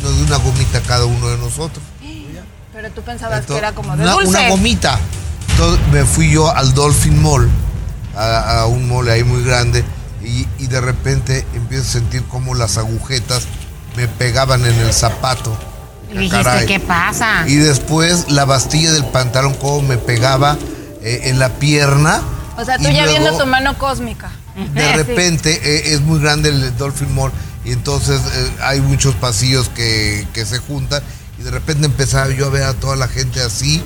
Nos 0.02 0.16
dio 0.16 0.26
una 0.26 0.36
gomita 0.36 0.78
a 0.78 0.82
cada 0.82 1.04
uno 1.04 1.28
de 1.28 1.38
nosotros. 1.38 1.84
Pero 2.72 2.90
tú 2.90 3.02
pensabas 3.02 3.40
Entonces, 3.40 3.60
que 3.60 3.66
era 3.66 3.74
como 3.74 3.96
de 3.96 4.02
una, 4.02 4.12
dulce. 4.12 4.28
una 4.30 4.48
gomita. 4.48 4.98
Entonces 5.50 5.86
me 5.88 6.04
fui 6.04 6.30
yo 6.30 6.50
al 6.50 6.72
Dolphin 6.72 7.20
Mall, 7.20 7.48
a, 8.16 8.60
a 8.60 8.66
un 8.66 8.88
mall 8.88 9.10
ahí 9.10 9.24
muy 9.24 9.42
grande, 9.44 9.84
y, 10.24 10.46
y 10.58 10.66
de 10.68 10.80
repente 10.80 11.46
empiezo 11.54 11.84
a 11.84 11.92
sentir 11.92 12.24
como 12.24 12.54
las 12.54 12.78
agujetas 12.78 13.46
me 13.96 14.08
pegaban 14.08 14.64
en 14.64 14.74
el 14.78 14.92
zapato. 14.92 15.56
Y 16.10 16.14
dijiste, 16.18 16.42
Caray. 16.44 16.66
¿qué 16.66 16.80
pasa? 16.80 17.44
Y 17.46 17.56
después 17.56 18.30
la 18.30 18.44
bastilla 18.44 18.92
del 18.92 19.04
pantalón, 19.04 19.54
como 19.54 19.82
me 19.82 19.98
pegaba 19.98 20.56
eh, 21.02 21.22
en 21.24 21.38
la 21.38 21.50
pierna. 21.50 22.22
O 22.56 22.64
sea, 22.64 22.76
tú 22.78 22.84
ya 22.84 23.04
luego, 23.04 23.10
viendo 23.10 23.38
tu 23.38 23.46
mano 23.46 23.76
cósmica. 23.78 24.30
De 24.56 24.80
Sí. 24.90 24.92
repente 24.96 25.60
eh, 25.64 25.94
es 25.94 26.00
muy 26.00 26.20
grande 26.20 26.50
el 26.50 26.76
Dolphin 26.76 27.14
Mall 27.14 27.32
y 27.64 27.72
entonces 27.72 28.20
eh, 28.20 28.50
hay 28.62 28.80
muchos 28.80 29.14
pasillos 29.16 29.68
que, 29.70 30.26
que 30.32 30.44
se 30.44 30.58
juntan 30.58 31.02
y 31.38 31.42
de 31.42 31.50
repente 31.50 31.86
empezaba 31.86 32.28
yo 32.30 32.46
a 32.46 32.50
ver 32.50 32.64
a 32.64 32.74
toda 32.74 32.96
la 32.96 33.08
gente 33.08 33.40
así. 33.40 33.82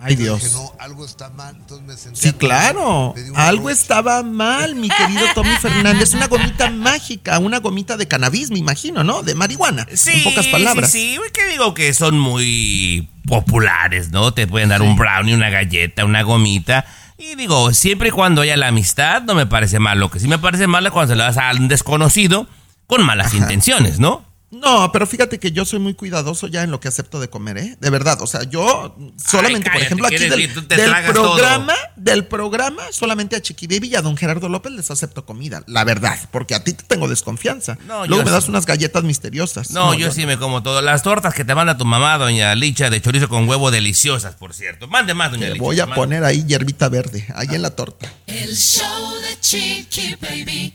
Ay, 0.00 0.14
Dios. 0.14 0.40
dije, 0.40 0.54
no, 0.54 0.72
algo 0.78 1.04
está 1.04 1.28
mal. 1.30 1.56
Entonces 1.56 1.84
me 1.84 1.96
senté 1.96 2.20
Sí, 2.20 2.32
claro. 2.32 3.14
Algo 3.34 3.68
estaba 3.68 4.22
mal, 4.22 4.76
mi 4.76 4.88
querido 4.88 5.26
Tommy 5.34 5.56
Fernández. 5.60 6.14
Una 6.14 6.28
gomita 6.28 6.70
mágica, 6.70 7.40
una 7.40 7.58
gomita 7.58 7.96
de 7.96 8.06
cannabis, 8.06 8.52
me 8.52 8.60
imagino, 8.60 9.02
¿no? 9.02 9.24
De 9.24 9.34
marihuana. 9.34 9.88
en 9.90 10.22
pocas 10.22 10.46
palabras. 10.46 10.92
Sí, 10.92 11.16
sí, 11.16 11.32
que 11.32 11.48
digo 11.48 11.74
que 11.74 11.92
son 11.94 12.16
muy 12.16 13.08
populares, 13.26 14.10
¿no? 14.12 14.32
Te 14.32 14.46
pueden 14.46 14.68
dar 14.68 14.82
un 14.82 14.94
brownie, 14.96 15.34
una 15.34 15.50
galleta, 15.50 16.04
una 16.04 16.22
gomita. 16.22 16.84
Y 17.20 17.34
digo, 17.34 17.74
siempre 17.74 18.10
y 18.10 18.12
cuando 18.12 18.42
haya 18.42 18.56
la 18.56 18.68
amistad, 18.68 19.22
no 19.22 19.34
me 19.34 19.44
parece 19.44 19.80
mal. 19.80 19.98
Lo 19.98 20.08
que 20.08 20.20
sí 20.20 20.28
me 20.28 20.38
parece 20.38 20.68
mal 20.68 20.86
es 20.86 20.92
cuando 20.92 21.12
se 21.12 21.16
lo 21.16 21.24
das 21.24 21.36
a 21.36 21.50
un 21.50 21.66
desconocido 21.66 22.46
con 22.86 23.04
malas 23.04 23.34
intenciones, 23.34 23.98
¿no? 23.98 24.24
No, 24.50 24.90
pero 24.92 25.06
fíjate 25.06 25.38
que 25.38 25.52
yo 25.52 25.66
soy 25.66 25.78
muy 25.78 25.92
cuidadoso 25.92 26.46
ya 26.46 26.62
en 26.62 26.70
lo 26.70 26.80
que 26.80 26.88
acepto 26.88 27.20
de 27.20 27.28
comer, 27.28 27.58
¿eh? 27.58 27.76
De 27.80 27.90
verdad, 27.90 28.22
o 28.22 28.26
sea, 28.26 28.44
yo 28.44 28.96
solamente, 29.22 29.64
por 29.64 29.72
cállate, 29.72 29.84
ejemplo, 29.84 30.06
aquí 30.06 30.16
¿quieres 30.16 30.54
del, 30.68 31.12
todo. 31.12 31.34
programa, 31.36 31.74
del 31.96 32.24
programa, 32.26 32.82
solamente 32.90 33.36
a 33.36 33.42
Chiqui 33.42 33.66
Baby 33.66 33.88
y 33.88 33.96
a 33.96 34.00
don 34.02 34.16
Gerardo 34.16 34.48
López 34.48 34.72
les 34.72 34.90
acepto 34.90 35.26
comida, 35.26 35.62
la 35.66 35.84
verdad, 35.84 36.18
porque 36.30 36.54
a 36.54 36.64
ti 36.64 36.72
te 36.72 36.82
tengo 36.84 37.08
desconfianza. 37.08 37.76
No, 37.86 38.06
Luego 38.06 38.24
me 38.24 38.30
das 38.30 38.44
sí. 38.44 38.50
unas 38.50 38.64
galletas 38.64 39.04
misteriosas. 39.04 39.70
No, 39.72 39.92
yo 39.92 40.10
sí 40.10 40.24
me 40.24 40.38
como 40.38 40.62
todo. 40.62 40.80
Las 40.80 41.02
tortas 41.02 41.34
que 41.34 41.44
te 41.44 41.54
manda 41.54 41.76
tu 41.76 41.84
mamá, 41.84 42.16
doña 42.16 42.54
Licha, 42.54 42.88
de 42.88 43.02
chorizo 43.02 43.28
con 43.28 43.46
huevo, 43.46 43.70
deliciosas, 43.70 44.34
por 44.36 44.54
cierto. 44.54 44.88
Mande 44.88 45.12
más, 45.12 45.30
doña 45.30 45.48
Te 45.48 45.52
Licha. 45.52 45.62
voy 45.62 45.80
a 45.80 45.84
mande. 45.84 45.94
poner 45.94 46.24
ahí 46.24 46.44
hierbita 46.46 46.88
verde, 46.88 47.26
ahí 47.34 47.48
en 47.52 47.60
la 47.60 47.70
torta. 47.76 48.10
El 48.26 48.56
show 48.56 49.14
de 49.20 49.38
Chiqui 49.40 50.16
Baby. 50.22 50.74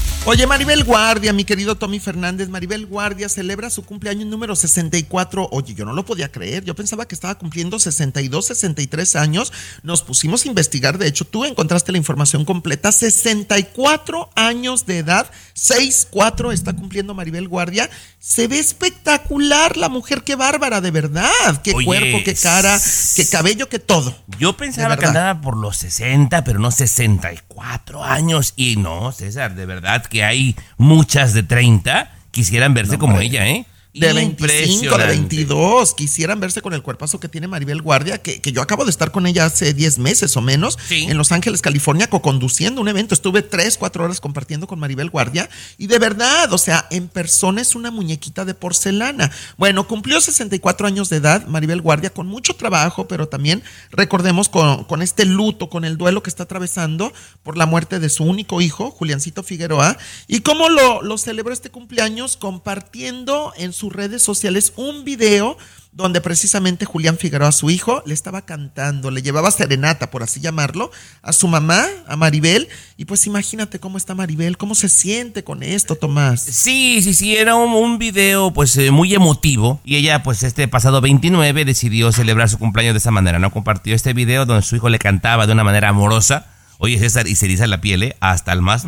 Oye, 0.23 0.45
Maribel 0.45 0.83
Guardia, 0.83 1.33
mi 1.33 1.45
querido 1.45 1.73
Tommy 1.73 1.99
Fernández, 1.99 2.47
Maribel 2.47 2.85
Guardia 2.85 3.27
celebra 3.27 3.71
su 3.71 3.83
cumpleaños 3.83 4.27
número 4.27 4.55
64. 4.55 5.49
Oye, 5.51 5.73
yo 5.73 5.83
no 5.83 5.93
lo 5.93 6.05
podía 6.05 6.31
creer, 6.31 6.63
yo 6.63 6.75
pensaba 6.75 7.07
que 7.07 7.15
estaba 7.15 7.39
cumpliendo 7.39 7.79
62, 7.79 8.45
63 8.45 9.15
años. 9.15 9.51
Nos 9.81 10.03
pusimos 10.03 10.45
a 10.45 10.47
investigar, 10.47 10.99
de 10.99 11.07
hecho, 11.07 11.25
tú 11.25 11.43
encontraste 11.43 11.91
la 11.91 11.97
información 11.97 12.45
completa. 12.45 12.91
64 12.91 14.29
años 14.35 14.85
de 14.85 14.99
edad, 14.99 15.25
6'4 15.55 16.53
está 16.53 16.73
cumpliendo 16.73 17.15
Maribel 17.15 17.47
Guardia. 17.47 17.89
Se 18.19 18.47
ve 18.47 18.59
espectacular 18.59 19.75
la 19.75 19.89
mujer, 19.89 20.21
qué 20.23 20.35
bárbara, 20.35 20.81
de 20.81 20.91
verdad. 20.91 21.61
Qué 21.63 21.73
Oye, 21.73 21.85
cuerpo, 21.87 22.19
qué 22.23 22.35
cara, 22.35 22.79
qué 23.15 23.27
cabello, 23.27 23.69
qué 23.69 23.79
todo. 23.79 24.15
Yo 24.37 24.55
pensaba 24.55 24.97
que 24.97 25.07
andaba 25.07 25.41
por 25.41 25.57
los 25.57 25.77
60, 25.77 26.43
pero 26.43 26.59
no 26.59 26.69
64 26.69 28.03
años. 28.03 28.53
Y 28.55 28.75
no, 28.75 29.11
César, 29.11 29.55
de 29.55 29.65
verdad 29.65 30.05
que 30.11 30.23
hay 30.23 30.55
muchas 30.77 31.33
de 31.33 31.41
30 31.41 32.11
quisieran 32.31 32.73
verse 32.73 32.97
como 32.97 33.19
ella, 33.19 33.47
¿eh? 33.47 33.65
De 33.93 34.13
25, 34.13 34.47
de 34.47 34.63
Impresionante. 34.63 35.07
22. 35.07 35.93
Quisieran 35.95 36.39
verse 36.39 36.61
con 36.61 36.73
el 36.73 36.81
cuerpazo 36.81 37.19
que 37.19 37.27
tiene 37.27 37.47
Maribel 37.47 37.81
Guardia, 37.81 38.19
que, 38.19 38.39
que 38.39 38.53
yo 38.53 38.61
acabo 38.61 38.85
de 38.85 38.89
estar 38.89 39.11
con 39.11 39.27
ella 39.27 39.45
hace 39.45 39.73
10 39.73 39.99
meses 39.99 40.37
o 40.37 40.41
menos 40.41 40.77
en 40.89 41.17
Los 41.17 41.33
Ángeles, 41.33 41.61
California, 41.61 42.09
co-conduciendo 42.09 42.79
un 42.79 42.87
evento. 42.87 43.13
Estuve 43.13 43.41
3, 43.41 43.77
4 43.77 44.05
horas 44.05 44.21
compartiendo 44.21 44.65
con 44.65 44.79
Maribel 44.79 45.09
Guardia 45.09 45.49
y 45.77 45.87
de 45.87 45.99
verdad, 45.99 46.53
o 46.53 46.57
sea, 46.57 46.87
en 46.89 47.09
persona 47.09 47.61
es 47.61 47.75
una 47.75 47.91
muñequita 47.91 48.45
de 48.45 48.53
porcelana. 48.53 49.29
Bueno, 49.57 49.87
cumplió 49.87 50.21
64 50.21 50.87
años 50.87 51.09
de 51.09 51.17
edad 51.17 51.45
Maribel 51.47 51.81
Guardia 51.81 52.11
con 52.11 52.27
mucho 52.27 52.55
trabajo, 52.55 53.09
pero 53.09 53.27
también 53.27 53.61
recordemos 53.91 54.47
con, 54.47 54.85
con 54.85 55.01
este 55.01 55.25
luto, 55.25 55.69
con 55.69 55.83
el 55.83 55.97
duelo 55.97 56.23
que 56.23 56.29
está 56.29 56.43
atravesando 56.43 57.11
por 57.43 57.57
la 57.57 57.65
muerte 57.65 57.99
de 57.99 58.09
su 58.09 58.23
único 58.23 58.61
hijo, 58.61 58.91
Juliancito 58.91 59.43
Figueroa, 59.43 59.97
y 60.27 60.41
cómo 60.41 60.69
lo, 60.69 61.01
lo 61.01 61.17
celebró 61.17 61.51
este 61.53 61.71
cumpleaños 61.71 62.37
compartiendo 62.37 63.53
en 63.57 63.73
sus 63.81 63.91
redes 63.91 64.21
sociales 64.21 64.73
un 64.75 65.03
video 65.03 65.57
donde 65.91 66.21
precisamente 66.21 66.85
Julián 66.85 67.17
Figueroa, 67.17 67.51
su 67.51 67.71
hijo, 67.71 68.03
le 68.05 68.13
estaba 68.13 68.43
cantando, 68.43 69.09
le 69.09 69.23
llevaba 69.23 69.49
serenata, 69.49 70.11
por 70.11 70.21
así 70.21 70.39
llamarlo, 70.39 70.91
a 71.23 71.33
su 71.33 71.47
mamá, 71.47 71.83
a 72.07 72.15
Maribel, 72.15 72.69
y 72.95 73.05
pues 73.05 73.25
imagínate 73.25 73.79
cómo 73.79 73.97
está 73.97 74.13
Maribel, 74.13 74.55
cómo 74.57 74.75
se 74.75 74.87
siente 74.87 75.43
con 75.43 75.63
esto, 75.63 75.95
Tomás. 75.95 76.41
Sí, 76.41 77.01
sí, 77.01 77.15
sí, 77.15 77.35
era 77.35 77.55
un, 77.55 77.73
un 77.73 77.97
video 77.97 78.53
pues 78.53 78.77
eh, 78.77 78.91
muy 78.91 79.15
emotivo 79.15 79.81
y 79.83 79.95
ella 79.95 80.21
pues 80.21 80.43
este 80.43 80.67
pasado 80.67 81.01
29 81.01 81.65
decidió 81.65 82.11
celebrar 82.11 82.49
su 82.49 82.59
cumpleaños 82.59 82.93
de 82.93 82.99
esa 82.99 83.11
manera, 83.11 83.39
¿no? 83.39 83.51
Compartió 83.51 83.95
este 83.95 84.13
video 84.13 84.45
donde 84.45 84.61
su 84.61 84.75
hijo 84.75 84.89
le 84.89 84.99
cantaba 84.99 85.47
de 85.47 85.53
una 85.53 85.63
manera 85.63 85.89
amorosa. 85.89 86.45
Oye 86.77 86.99
César, 86.99 87.27
y 87.27 87.35
se 87.35 87.45
eriza 87.47 87.65
la 87.65 87.81
piel, 87.81 88.03
¿eh? 88.03 88.17
Hasta 88.19 88.53
el 88.53 88.61
más... 88.61 88.85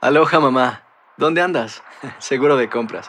Aloha 0.00 0.40
mamá, 0.40 0.82
¿dónde 1.16 1.40
andas? 1.40 1.80
Seguro 2.18 2.56
de 2.56 2.68
compras. 2.68 3.08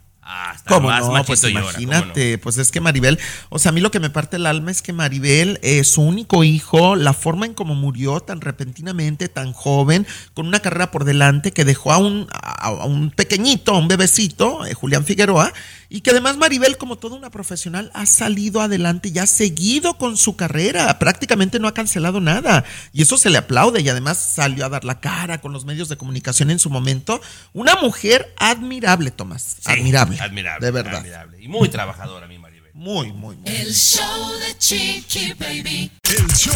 Hasta 0.31 0.75
¿Cómo 0.75 0.87
más 0.87 1.05
no? 1.07 1.25
Pues 1.25 1.41
llora, 1.41 1.61
¿cómo 1.61 1.71
no? 1.73 1.81
imagínate, 1.81 2.37
pues 2.37 2.57
es 2.57 2.71
que 2.71 2.79
Maribel, 2.79 3.19
o 3.49 3.59
sea, 3.59 3.69
a 3.69 3.73
mí 3.73 3.81
lo 3.81 3.91
que 3.91 3.99
me 3.99 4.09
parte 4.09 4.37
el 4.37 4.45
alma 4.45 4.71
es 4.71 4.81
que 4.81 4.93
Maribel, 4.93 5.59
eh, 5.61 5.83
su 5.83 6.01
único 6.01 6.45
hijo, 6.45 6.95
la 6.95 7.13
forma 7.13 7.45
en 7.45 7.53
cómo 7.53 7.75
murió 7.75 8.21
tan 8.21 8.39
repentinamente, 8.39 9.27
tan 9.27 9.51
joven, 9.51 10.07
con 10.33 10.47
una 10.47 10.61
carrera 10.61 10.89
por 10.89 11.03
delante, 11.03 11.51
que 11.51 11.65
dejó 11.65 11.91
a 11.91 11.97
un, 11.97 12.27
a, 12.31 12.67
a 12.67 12.85
un 12.85 13.11
pequeñito, 13.11 13.73
a 13.73 13.77
un 13.77 13.89
bebecito, 13.89 14.65
eh, 14.65 14.73
Julián 14.73 15.03
Figueroa, 15.03 15.51
y 15.89 15.99
que 15.99 16.11
además 16.11 16.37
Maribel, 16.37 16.77
como 16.77 16.97
toda 16.97 17.17
una 17.17 17.29
profesional, 17.31 17.91
ha 17.93 18.05
salido 18.05 18.61
adelante 18.61 19.11
y 19.13 19.19
ha 19.19 19.27
seguido 19.27 19.97
con 19.97 20.15
su 20.15 20.37
carrera, 20.37 20.97
prácticamente 20.99 21.59
no 21.59 21.67
ha 21.67 21.73
cancelado 21.73 22.21
nada, 22.21 22.63
y 22.93 23.01
eso 23.01 23.17
se 23.17 23.29
le 23.29 23.37
aplaude, 23.37 23.81
y 23.81 23.89
además 23.89 24.17
salió 24.17 24.65
a 24.65 24.69
dar 24.69 24.85
la 24.85 25.01
cara 25.01 25.41
con 25.41 25.51
los 25.51 25.65
medios 25.65 25.89
de 25.89 25.97
comunicación 25.97 26.49
en 26.51 26.59
su 26.59 26.69
momento. 26.69 27.19
Una 27.51 27.75
mujer 27.75 28.33
admirable, 28.37 29.11
Tomás, 29.11 29.57
admirable. 29.65 30.20
Admirable. 30.21 30.65
De 30.65 30.71
verdad. 30.71 30.95
admirable. 30.97 31.41
Y 31.41 31.47
muy 31.47 31.69
trabajadora, 31.69 32.27
mi 32.27 32.37
Maribel. 32.37 32.71
Muy, 32.73 33.11
muy, 33.11 33.35
muy. 33.35 33.51
El 33.53 33.73
show 33.73 34.31
de 34.39 34.57
Chiqui 34.57 35.33
Baby. 35.33 35.91
El 36.03 36.27
show 36.35 36.53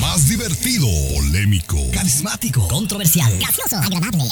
más 0.00 0.28
divertido, 0.28 0.86
polémico, 1.14 1.76
Carismático, 1.92 2.66
controversial, 2.68 3.36
gracioso, 3.38 3.76
agradable, 3.76 4.24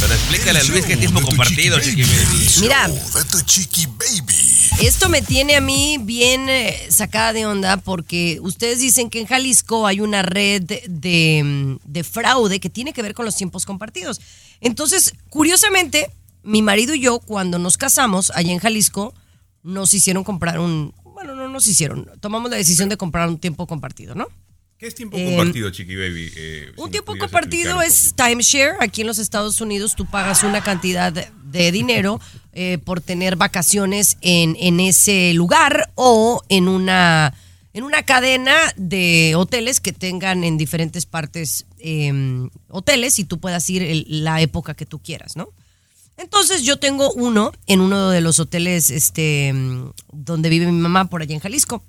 Pero 0.00 0.14
explícale 0.14 0.58
a 0.58 0.62
Luis 0.64 0.84
qué 0.84 0.96
tiempo 0.96 1.20
compartido, 1.22 1.78
chiqui 1.80 2.02
baby. 2.02 2.48
Mira. 2.60 2.88
de 2.88 3.24
tu 3.30 3.40
chiqui 3.42 3.86
baby. 3.86 4.52
Esto 4.80 5.08
me 5.08 5.22
tiene 5.22 5.56
a 5.56 5.60
mí 5.60 5.98
bien 6.00 6.48
eh, 6.48 6.86
sacada 6.90 7.32
de 7.32 7.46
onda 7.46 7.76
porque 7.76 8.38
ustedes 8.42 8.80
dicen 8.80 9.10
que 9.10 9.20
en 9.20 9.26
Jalisco 9.26 9.86
hay 9.86 10.00
una 10.00 10.22
red 10.22 10.62
de, 10.62 11.42
mm, 11.44 11.76
de 11.84 12.04
fraude 12.04 12.60
que 12.60 12.70
tiene 12.70 12.92
que 12.92 13.02
ver 13.02 13.14
con 13.14 13.24
los 13.24 13.36
tiempos 13.36 13.66
compartidos. 13.66 14.20
Entonces, 14.60 15.14
curiosamente, 15.30 16.10
mi 16.42 16.62
marido 16.62 16.94
y 16.94 17.00
yo, 17.00 17.18
cuando 17.20 17.58
nos 17.58 17.76
casamos 17.78 18.30
allá 18.34 18.52
en 18.52 18.58
Jalisco, 18.58 19.14
nos 19.62 19.94
hicieron 19.94 20.24
comprar 20.24 20.58
un... 20.58 20.94
Bueno, 21.04 21.34
no 21.36 21.48
nos 21.48 21.66
hicieron. 21.68 22.10
Tomamos 22.20 22.50
la 22.50 22.56
decisión 22.56 22.88
de 22.88 22.96
comprar 22.96 23.28
un 23.28 23.38
tiempo 23.38 23.66
compartido, 23.66 24.14
¿no? 24.14 24.26
¿Qué 24.76 24.88
es 24.88 24.94
tiempo 24.96 25.16
Eh, 25.16 25.36
compartido, 25.36 25.70
Chiqui 25.70 25.94
Baby? 25.94 26.32
Eh, 26.34 26.72
Un 26.76 26.90
tiempo 26.90 27.16
compartido 27.16 27.80
es 27.82 28.14
timeshare. 28.16 28.74
Aquí 28.80 29.02
en 29.02 29.06
los 29.06 29.20
Estados 29.20 29.60
Unidos 29.60 29.94
tú 29.94 30.06
pagas 30.06 30.42
una 30.42 30.60
cantidad 30.64 31.12
de- 31.12 31.28
de 31.44 31.70
dinero 31.70 32.20
eh, 32.52 32.78
por 32.84 33.00
tener 33.00 33.36
vacaciones 33.36 34.16
en, 34.22 34.56
en 34.58 34.80
ese 34.80 35.32
lugar 35.34 35.90
o 35.94 36.42
en 36.48 36.66
una, 36.66 37.32
en 37.72 37.84
una 37.84 38.02
cadena 38.02 38.56
de 38.76 39.34
hoteles 39.36 39.80
que 39.80 39.92
tengan 39.92 40.42
en 40.42 40.58
diferentes 40.58 41.06
partes 41.06 41.66
eh, 41.78 42.48
hoteles 42.68 43.20
y 43.20 43.24
tú 43.24 43.38
puedas 43.38 43.70
ir 43.70 43.82
el- 43.82 44.06
la 44.24 44.40
época 44.40 44.74
que 44.74 44.86
tú 44.86 44.98
quieras, 44.98 45.36
¿no? 45.36 45.50
Entonces 46.22 46.62
yo 46.62 46.78
tengo 46.78 47.12
uno 47.12 47.52
en 47.66 47.80
uno 47.80 48.10
de 48.10 48.20
los 48.20 48.38
hoteles 48.38 48.90
este, 48.90 49.52
donde 50.12 50.48
vive 50.48 50.66
mi 50.66 50.72
mamá 50.80 51.06
por 51.10 51.20
allá 51.20 51.34
en 51.34 51.40
Jalisco. 51.40 51.82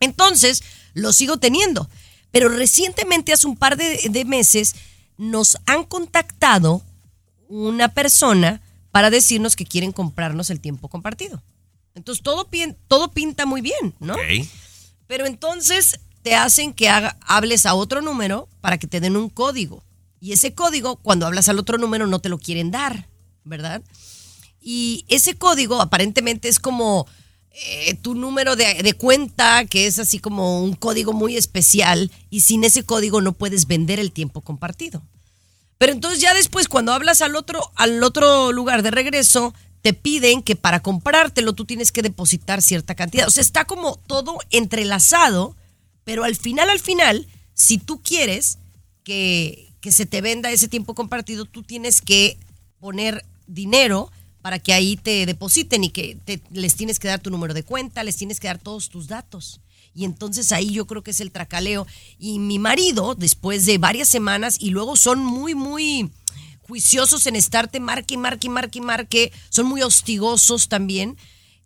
Entonces 0.00 0.62
lo 0.94 1.12
sigo 1.12 1.36
teniendo. 1.36 1.88
Pero 2.30 2.48
recientemente, 2.48 3.32
hace 3.32 3.46
un 3.46 3.56
par 3.56 3.76
de, 3.76 4.00
de 4.10 4.24
meses, 4.24 4.74
nos 5.16 5.56
han 5.66 5.84
contactado 5.84 6.82
una 7.48 7.88
persona 7.94 8.62
para 8.90 9.10
decirnos 9.10 9.54
que 9.56 9.64
quieren 9.66 9.92
comprarnos 9.92 10.50
el 10.50 10.60
tiempo 10.60 10.88
compartido. 10.88 11.42
Entonces 11.94 12.22
todo 12.22 13.10
pinta 13.12 13.44
muy 13.46 13.60
bien, 13.60 13.94
¿no? 14.00 14.14
Pero 15.06 15.26
entonces 15.26 16.00
te 16.22 16.34
hacen 16.34 16.72
que 16.72 16.88
haga- 16.88 17.16
hables 17.22 17.66
a 17.66 17.74
otro 17.74 18.02
número 18.02 18.48
para 18.60 18.78
que 18.78 18.86
te 18.86 19.00
den 19.00 19.16
un 19.16 19.28
código. 19.30 19.82
Y 20.20 20.32
ese 20.32 20.54
código, 20.54 20.96
cuando 20.96 21.26
hablas 21.26 21.48
al 21.48 21.58
otro 21.58 21.78
número, 21.78 22.06
no 22.06 22.18
te 22.20 22.28
lo 22.28 22.38
quieren 22.38 22.70
dar, 22.70 23.08
¿verdad? 23.48 23.82
Y 24.60 25.04
ese 25.08 25.34
código 25.34 25.80
aparentemente 25.80 26.48
es 26.48 26.58
como 26.58 27.06
eh, 27.50 27.94
tu 28.02 28.14
número 28.14 28.54
de, 28.54 28.82
de 28.82 28.94
cuenta, 28.94 29.64
que 29.64 29.86
es 29.86 29.98
así 29.98 30.18
como 30.18 30.62
un 30.62 30.74
código 30.74 31.12
muy 31.12 31.36
especial, 31.36 32.12
y 32.30 32.42
sin 32.42 32.64
ese 32.64 32.84
código 32.84 33.20
no 33.20 33.32
puedes 33.32 33.66
vender 33.66 33.98
el 33.98 34.12
tiempo 34.12 34.42
compartido. 34.42 35.02
Pero 35.78 35.92
entonces 35.92 36.20
ya 36.20 36.34
después, 36.34 36.68
cuando 36.68 36.92
hablas 36.92 37.22
al 37.22 37.36
otro, 37.36 37.70
al 37.76 38.02
otro 38.02 38.52
lugar 38.52 38.82
de 38.82 38.90
regreso, 38.90 39.54
te 39.80 39.92
piden 39.94 40.42
que 40.42 40.56
para 40.56 40.80
comprártelo 40.80 41.52
tú 41.52 41.64
tienes 41.64 41.92
que 41.92 42.02
depositar 42.02 42.62
cierta 42.62 42.94
cantidad. 42.94 43.28
O 43.28 43.30
sea, 43.30 43.42
está 43.42 43.64
como 43.64 43.96
todo 44.06 44.38
entrelazado, 44.50 45.56
pero 46.04 46.24
al 46.24 46.34
final, 46.34 46.68
al 46.68 46.80
final, 46.80 47.28
si 47.54 47.78
tú 47.78 48.02
quieres 48.02 48.58
que, 49.04 49.72
que 49.80 49.92
se 49.92 50.04
te 50.04 50.20
venda 50.20 50.50
ese 50.50 50.68
tiempo 50.68 50.94
compartido, 50.94 51.44
tú 51.44 51.62
tienes 51.62 52.02
que 52.02 52.38
poner 52.80 53.24
dinero 53.48 54.10
para 54.42 54.60
que 54.60 54.72
ahí 54.72 54.96
te 54.96 55.26
depositen 55.26 55.82
y 55.82 55.90
que 55.90 56.16
te- 56.24 56.40
les 56.52 56.76
tienes 56.76 57.00
que 57.00 57.08
dar 57.08 57.18
tu 57.20 57.30
número 57.30 57.54
de 57.54 57.64
cuenta, 57.64 58.04
les 58.04 58.16
tienes 58.16 58.38
que 58.38 58.46
dar 58.46 58.58
todos 58.58 58.88
tus 58.88 59.08
datos. 59.08 59.60
Y 59.94 60.04
entonces 60.04 60.52
ahí 60.52 60.70
yo 60.70 60.86
creo 60.86 61.02
que 61.02 61.10
es 61.10 61.20
el 61.20 61.32
tracaleo. 61.32 61.86
Y 62.20 62.38
mi 62.38 62.58
marido, 62.60 63.16
después 63.16 63.66
de 63.66 63.78
varias 63.78 64.08
semanas, 64.08 64.56
y 64.60 64.70
luego 64.70 64.94
son 64.96 65.18
muy, 65.24 65.56
muy 65.56 66.10
juiciosos 66.68 67.26
en 67.26 67.34
estarte 67.34 67.80
marque, 67.80 68.16
marque, 68.16 68.48
marque, 68.48 68.80
marque, 68.80 69.32
son 69.48 69.66
muy 69.66 69.82
hostigosos 69.82 70.68
también, 70.68 71.16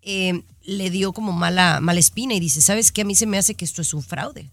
eh, 0.00 0.42
le 0.64 0.90
dio 0.90 1.12
como 1.12 1.32
mala, 1.32 1.80
mala 1.80 1.98
espina 2.00 2.34
y 2.34 2.40
dice, 2.40 2.60
¿sabes 2.60 2.90
qué? 2.92 3.02
A 3.02 3.04
mí 3.04 3.14
se 3.16 3.26
me 3.26 3.36
hace 3.36 3.54
que 3.54 3.64
esto 3.64 3.82
es 3.82 3.92
un 3.94 4.02
fraude. 4.02 4.48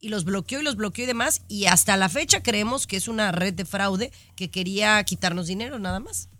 Y 0.00 0.08
los 0.08 0.24
bloqueó 0.24 0.60
y 0.60 0.64
los 0.64 0.76
bloqueó 0.76 1.04
y 1.04 1.06
demás. 1.06 1.42
Y 1.46 1.66
hasta 1.66 1.96
la 1.96 2.08
fecha 2.08 2.42
creemos 2.42 2.86
que 2.86 2.96
es 2.96 3.06
una 3.06 3.32
red 3.32 3.52
de 3.52 3.66
fraude 3.66 4.10
que 4.34 4.50
quería 4.50 5.02
quitarnos 5.04 5.46
dinero 5.46 5.78
nada 5.78 6.00
más 6.00 6.30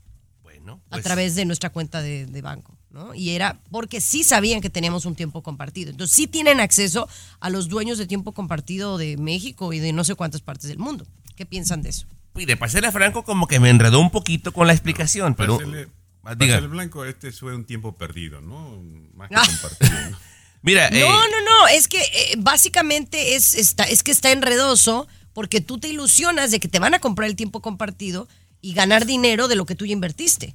Bueno, 0.42 0.80
a 0.86 0.92
pues, 0.92 1.04
través 1.04 1.34
de 1.34 1.44
nuestra 1.44 1.70
cuenta 1.70 2.00
de, 2.00 2.24
de 2.24 2.42
banco, 2.42 2.78
¿no? 2.88 3.14
Y 3.14 3.30
era 3.30 3.60
porque 3.70 4.00
sí 4.00 4.24
sabían 4.24 4.62
que 4.62 4.70
teníamos 4.70 5.04
un 5.04 5.14
tiempo 5.14 5.42
compartido. 5.42 5.90
Entonces 5.90 6.16
sí 6.16 6.26
tienen 6.26 6.58
acceso 6.58 7.06
a 7.38 7.50
los 7.50 7.68
dueños 7.68 7.98
de 7.98 8.06
tiempo 8.06 8.32
compartido 8.32 8.96
de 8.96 9.18
México 9.18 9.74
y 9.74 9.78
de 9.78 9.92
no 9.92 10.04
sé 10.04 10.14
cuántas 10.14 10.40
partes 10.40 10.68
del 10.68 10.78
mundo. 10.78 11.06
¿Qué 11.36 11.44
piensan 11.44 11.82
de 11.82 11.90
eso? 11.90 12.06
Mire, 12.34 12.56
para 12.56 12.72
serle 12.72 12.92
franco, 12.92 13.24
como 13.24 13.46
que 13.46 13.60
me 13.60 13.68
enredó 13.68 14.00
un 14.00 14.10
poquito 14.10 14.52
con 14.52 14.66
la 14.66 14.72
explicación, 14.72 15.34
pero... 15.34 15.58
Ah, 16.22 16.34
diga. 16.34 16.54
serle 16.54 16.68
blanco, 16.68 17.04
este 17.04 17.32
fue 17.32 17.54
un 17.54 17.64
tiempo 17.64 17.94
perdido, 17.94 18.40
¿no? 18.40 18.82
Más 19.14 19.28
que 19.30 19.36
compartido. 19.36 20.10
¿no? 20.10 20.29
Mira, 20.62 20.88
eh, 20.88 21.00
No, 21.00 21.08
no, 21.08 21.40
no, 21.40 21.68
es 21.68 21.88
que 21.88 22.00
eh, 22.00 22.34
básicamente 22.38 23.34
es, 23.34 23.54
está, 23.54 23.84
es 23.84 24.02
que 24.02 24.10
está 24.10 24.30
enredoso 24.30 25.08
porque 25.32 25.60
tú 25.60 25.78
te 25.78 25.88
ilusionas 25.88 26.50
de 26.50 26.60
que 26.60 26.68
te 26.68 26.78
van 26.78 26.94
a 26.94 26.98
comprar 26.98 27.28
el 27.28 27.36
tiempo 27.36 27.60
compartido 27.60 28.28
y 28.60 28.74
ganar 28.74 29.06
dinero 29.06 29.48
de 29.48 29.56
lo 29.56 29.64
que 29.64 29.74
tú 29.74 29.86
ya 29.86 29.92
invertiste. 29.92 30.54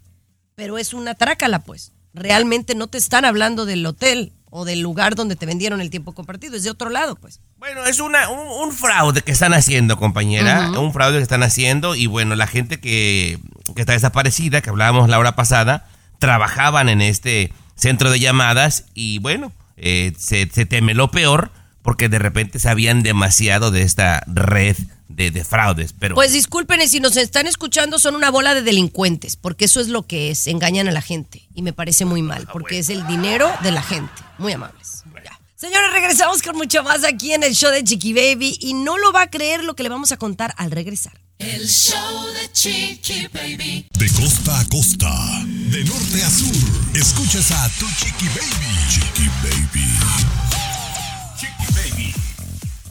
Pero 0.56 0.78
es 0.78 0.94
una 0.94 1.16
trácala, 1.16 1.60
pues. 1.60 1.92
Realmente 2.14 2.76
no 2.76 2.88
te 2.88 2.98
están 2.98 3.26
hablando 3.26 3.66
del 3.66 3.86
hotel 3.86 4.32
o 4.50 4.64
del 4.64 4.80
lugar 4.80 5.16
donde 5.16 5.36
te 5.36 5.46
vendieron 5.46 5.82
el 5.82 5.90
tiempo 5.90 6.14
compartido, 6.14 6.56
es 6.56 6.64
de 6.64 6.70
otro 6.70 6.90
lado, 6.90 7.16
pues. 7.16 7.42
Bueno, 7.58 7.86
es 7.86 8.00
una, 8.00 8.30
un, 8.30 8.68
un 8.68 8.74
fraude 8.74 9.22
que 9.22 9.32
están 9.32 9.54
haciendo, 9.54 9.98
compañera. 9.98 10.70
Ujú. 10.72 10.80
Un 10.80 10.94
fraude 10.94 11.18
que 11.18 11.24
están 11.24 11.44
haciendo. 11.44 11.96
Y 11.96 12.08
bueno, 12.08 12.36
la 12.36 12.48
gente 12.48 12.80
que, 12.80 13.40
que 13.76 13.82
está 13.82 13.94
desaparecida, 13.94 14.62
que 14.62 14.70
hablábamos 14.70 15.10
la 15.10 15.20
hora 15.20 15.36
pasada, 15.36 15.90
trabajaban 16.20 16.88
en 16.88 17.02
este 17.02 17.52
centro 17.76 18.12
de 18.12 18.20
llamadas. 18.20 18.86
Y 18.94 19.20
bueno, 19.20 19.52
eh, 19.78 20.14
se, 20.18 20.50
se 20.54 20.66
teme 20.66 20.94
lo 20.94 21.12
peor 21.12 21.52
porque 21.82 22.10
de 22.10 22.20
repente 22.20 22.60
sabían 22.60 23.04
demasiado 23.04 23.70
de 23.72 23.84
esta 23.84 24.24
red 24.28 24.76
de, 25.08 25.30
de 25.30 25.46
fraudes. 25.46 25.94
Pero 25.98 26.16
Pues 26.16 26.34
disculpen, 26.34 26.88
si 26.90 27.00
nos 27.00 27.16
están 27.16 27.46
escuchando, 27.46 28.00
son 28.00 28.16
una 28.16 28.32
bola 28.32 28.56
de 28.56 28.64
delincuentes, 28.64 29.36
porque 29.36 29.66
eso 29.66 29.80
es 29.80 29.88
lo 29.90 30.08
que 30.08 30.32
es, 30.32 30.48
engañan 30.48 30.88
a 30.88 30.92
la 30.92 31.02
gente. 31.02 31.48
Y 31.54 31.62
me 31.62 31.74
parece 31.74 32.06
muy 32.06 32.22
Ah, 32.22 32.24
mal, 32.24 32.48
porque 32.52 32.80
es 32.80 32.90
el 32.90 33.06
dinero 33.06 33.52
de 33.62 33.72
la 33.72 33.84
gente. 33.84 34.12
Muy 34.40 34.54
amables. 34.54 35.04
Ya. 35.24 35.40
Señores, 35.56 35.92
regresamos 35.94 36.42
con 36.42 36.56
mucho 36.58 36.84
más 36.84 37.04
aquí 37.04 37.34
en 37.34 37.44
el 37.44 37.54
show 37.56 37.72
de 37.72 37.84
Chiqui 37.84 38.14
Baby, 38.14 38.58
y 38.60 38.74
no 38.74 38.98
lo 38.98 39.12
va 39.12 39.22
a 39.24 39.30
creer 39.30 39.64
lo 39.64 39.76
que 39.76 39.84
le 39.84 39.90
vamos 39.90 40.12
a 40.12 40.18
contar 40.18 40.54
al 40.58 40.72
regresar. 40.72 41.14
El 41.38 41.68
show 41.68 42.26
de 42.34 42.52
Chiqui 42.52 43.28
Baby. 43.32 43.88
De 43.94 44.10
costa 44.10 44.60
a 44.60 44.66
costa, 44.66 45.45
de 45.72 45.84
norte 45.84 46.24
a 46.24 46.30
sur, 46.30 46.56
escuchas 46.94 47.52
a 47.52 47.70
tu 47.80 47.88
chiqui 47.88 48.28
baby. 48.28 48.90
Chiqui 48.90 49.28
baby. 49.44 49.86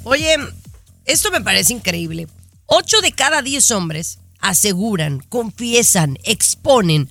Oye, 0.02 0.36
esto 1.04 1.30
me 1.30 1.40
parece 1.40 1.72
increíble. 1.72 2.26
Ocho 2.66 3.00
de 3.00 3.12
cada 3.12 3.42
diez 3.42 3.70
hombres 3.70 4.18
aseguran, 4.40 5.20
confiesan, 5.28 6.18
exponen 6.24 7.08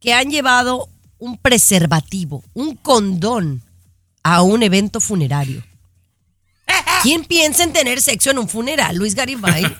que 0.00 0.14
han 0.14 0.30
llevado 0.30 0.88
un 1.18 1.36
preservativo, 1.36 2.44
un 2.54 2.76
condón 2.76 3.62
a 4.22 4.42
un 4.42 4.62
evento 4.62 5.00
funerario. 5.00 5.64
¿Quién 7.02 7.24
piensa 7.24 7.64
en 7.64 7.72
tener 7.72 8.00
sexo 8.00 8.30
en 8.30 8.38
un 8.38 8.48
funeral, 8.48 8.96
Luis 8.96 9.14
Garibay? 9.14 9.64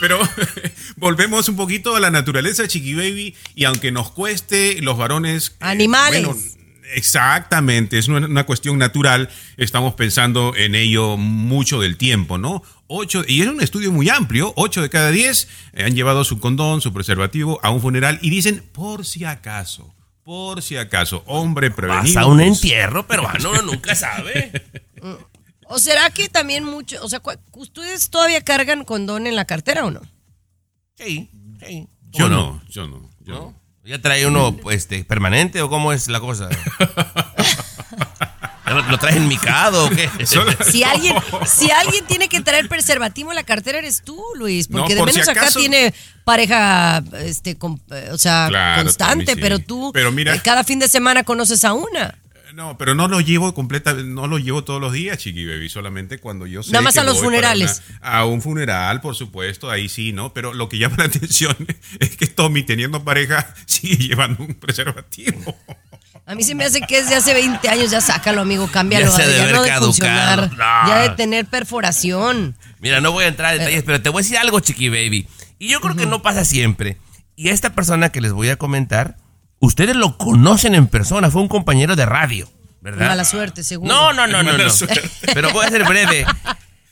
Pero 0.00 0.18
volvemos 0.96 1.48
un 1.48 1.56
poquito 1.56 1.96
a 1.96 2.00
la 2.00 2.10
naturaleza, 2.10 2.66
Chiqui 2.66 2.94
Baby, 2.94 3.34
y 3.54 3.64
aunque 3.64 3.92
nos 3.92 4.10
cueste, 4.10 4.80
los 4.82 4.96
varones... 4.96 5.50
eh, 5.50 5.56
Animales. 5.60 6.24
bueno, 6.24 6.40
exactamente, 6.92 7.98
es 7.98 8.08
una, 8.08 8.44
cuestión 8.44 8.78
natural, 8.78 9.28
estamos 9.56 9.94
pensando 9.94 10.54
en 10.56 10.74
ello 10.74 11.16
mucho 11.16 11.80
del 11.80 11.96
tiempo, 11.96 12.38
¿no? 12.38 12.62
Ocho, 12.86 13.24
y 13.26 13.42
es 13.42 13.48
un 13.48 13.62
estudio 13.62 13.90
muy 13.92 14.08
amplio, 14.08 14.52
ocho 14.56 14.82
de 14.82 14.90
cada 14.90 15.10
diez 15.10 15.48
eh, 15.72 15.84
han 15.84 15.94
llevado 15.94 16.24
su 16.24 16.38
condón, 16.38 16.80
su 16.80 16.92
preservativo 16.92 17.58
a 17.62 17.70
un 17.70 17.80
funeral 17.80 18.18
y 18.22 18.30
dicen, 18.30 18.62
por 18.72 19.04
si 19.06 19.24
acaso, 19.24 19.94
por 20.22 20.62
si 20.62 20.76
acaso, 20.76 21.22
hombre 21.26 21.70
prevenido. 21.70 22.14
Vas 22.14 22.16
a 22.16 22.26
un 22.26 22.40
entierro 22.40 23.06
peruano, 23.06 23.50
uno 23.50 23.62
nunca 23.62 23.94
sabe. 23.94 24.52
¿O 25.68 25.78
será 25.78 26.10
que 26.10 26.28
también 26.28 26.64
mucho, 26.64 27.02
o 27.02 27.08
sea, 27.08 27.20
ustedes 27.52 28.10
todavía 28.10 28.42
cargan 28.42 28.84
condón 28.84 29.26
en 29.26 29.36
la 29.36 29.44
cartera 29.44 29.84
o 29.84 29.90
no? 29.90 30.00
Sí, 30.96 31.30
sí. 31.66 31.88
Yo 32.12 32.24
¿Cómo 32.26 32.36
no, 32.36 32.62
yo 32.68 32.86
no, 32.86 33.10
yo 33.20 33.34
no. 33.34 33.64
¿Ya 33.84 34.00
trae 34.00 34.26
uno 34.26 34.56
este, 34.70 35.04
permanente 35.04 35.60
o 35.60 35.68
cómo 35.68 35.92
es 35.92 36.08
la 36.08 36.20
cosa? 36.20 36.48
¿Ya 38.66 38.72
¿Lo, 38.90 38.98
traes 38.98 39.16
en 39.16 39.28
micado 39.28 39.84
o 39.86 39.90
qué? 39.90 40.08
Si 40.70 40.82
alguien, 40.82 41.14
si 41.46 41.70
alguien 41.70 42.06
tiene 42.06 42.28
que 42.30 42.40
traer 42.40 42.66
preservativo 42.68 43.30
en 43.30 43.36
la 43.36 43.44
cartera 43.44 43.78
eres 43.78 44.02
tú, 44.02 44.20
Luis, 44.36 44.70
No, 44.70 44.78
porque 44.80 44.96
por 44.96 45.06
de 45.08 45.12
si 45.12 45.18
menos 45.20 45.28
acá 45.28 45.50
tiene 45.50 45.92
pareja, 46.24 47.02
este, 47.18 47.56
con- 47.56 47.80
eh, 47.90 48.08
o 48.10 48.16
sea, 48.18 48.46
Claro, 48.48 48.82
constante, 48.84 49.34
sí. 49.34 49.40
pero 49.40 49.58
tú 49.58 49.90
Pero 49.92 50.10
mira- 50.12 50.34
eh, 50.34 50.40
cada 50.42 50.64
fin 50.64 50.78
de 50.78 50.88
semana 50.88 51.24
conoces 51.24 51.62
a 51.64 51.74
una. 51.74 52.18
No, 52.54 52.78
pero 52.78 52.94
no 52.94 53.08
lo 53.08 53.20
llevo 53.20 53.52
completa, 53.52 53.92
no 53.94 54.28
lo 54.28 54.38
llevo 54.38 54.62
todos 54.62 54.80
los 54.80 54.92
días, 54.92 55.18
Chiqui 55.18 55.44
Baby, 55.44 55.68
solamente 55.68 56.18
cuando 56.18 56.46
yo 56.46 56.62
sé 56.62 56.70
Nada 56.70 56.82
más 56.82 56.94
que 56.94 57.00
a 57.00 57.04
los 57.04 57.16
voy 57.16 57.24
funerales. 57.24 57.82
una- 58.00 58.10
a 58.12 58.24
un 58.26 58.40
funeral, 58.42 59.00
por 59.00 59.16
supuesto, 59.16 59.70
ahí 59.70 59.88
sí, 59.88 60.12
¿no? 60.12 60.32
Pero 60.32 60.52
lo 60.54 60.68
que 60.68 60.78
llama 60.78 60.94
la 60.98 61.04
atención 61.06 61.56
es 61.98 62.16
que 62.16 62.26
Tommy, 62.28 62.62
teniendo 62.62 63.02
pareja, 63.02 63.52
sigue 63.66 63.96
llevando 63.96 64.44
un 64.44 64.54
preservativo. 64.54 65.56
A 66.26 66.34
mí 66.36 66.44
se 66.44 66.54
me 66.54 66.64
hace 66.64 66.80
que 66.80 66.98
es 66.98 67.08
de 67.08 67.16
hace 67.16 67.34
20 67.34 67.68
años, 67.68 67.90
ya 67.90 68.00
sácalo, 68.00 68.40
amigo, 68.42 68.68
cámbialo, 68.70 69.10
Ya 69.18 69.26
de 69.26 69.36
ya 69.36 69.42
haber 69.42 69.54
no 69.56 69.62
de 69.62 69.68
caducado. 69.68 69.86
funcionar, 69.86 70.50
No. 70.52 70.88
ya 70.88 70.98
de 71.00 71.08
tener 71.10 71.46
perforación. 71.46 72.56
Mira, 72.78 73.00
no 73.00 73.10
voy 73.12 73.24
a 73.24 73.28
entrar 73.28 73.54
en 73.54 73.58
detalles, 73.60 73.82
pero 73.82 74.00
te 74.00 74.08
voy 74.10 74.20
a 74.20 74.22
decir 74.22 74.38
algo, 74.38 74.60
Chiqui 74.60 74.88
Baby. 74.88 75.26
Y 75.58 75.68
yo 75.68 75.80
creo 75.80 75.96
que 75.96 76.06
no 76.06 76.22
pasa 76.22 76.44
siempre. 76.44 76.98
Y 77.36 77.48
esta 77.48 77.74
persona 77.74 78.10
que 78.10 78.20
les 78.20 78.32
voy 78.32 78.48
a 78.48 78.56
comentar, 78.56 79.16
ustedes 79.64 79.96
lo 79.96 80.16
conocen 80.16 80.74
en 80.74 80.86
persona, 80.86 81.30
fue 81.30 81.42
un 81.42 81.48
compañero 81.48 81.96
de 81.96 82.06
radio, 82.06 82.48
¿verdad? 82.80 83.08
Mala 83.08 83.24
suerte, 83.24 83.62
seguro. 83.62 83.92
No, 83.92 84.12
no, 84.12 84.26
no, 84.26 84.42
no, 84.42 84.56
no. 84.56 84.64
Pero 85.34 85.50
voy 85.52 85.66
a 85.66 85.70
ser 85.70 85.84
breve. 85.84 86.24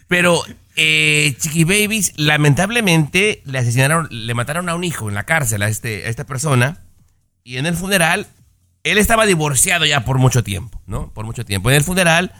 Pero, 0.08 0.42
eh, 0.76 1.34
Chiqui 1.40 1.64
Babies, 1.64 2.12
lamentablemente 2.16 3.42
le 3.46 3.58
asesinaron, 3.58 4.08
le 4.10 4.34
mataron 4.34 4.68
a 4.68 4.74
un 4.74 4.84
hijo 4.84 5.08
en 5.08 5.14
la 5.14 5.24
cárcel 5.24 5.62
a, 5.62 5.68
este, 5.68 6.04
a 6.06 6.08
esta 6.08 6.24
persona. 6.24 6.78
Y 7.44 7.56
en 7.56 7.66
el 7.66 7.74
funeral, 7.74 8.26
él 8.84 8.98
estaba 8.98 9.26
divorciado 9.26 9.84
ya 9.86 10.04
por 10.04 10.18
mucho 10.18 10.44
tiempo, 10.44 10.80
¿no? 10.86 11.10
Por 11.12 11.24
mucho 11.24 11.44
tiempo. 11.44 11.70
En 11.70 11.76
el 11.76 11.82
funeral, 11.84 12.32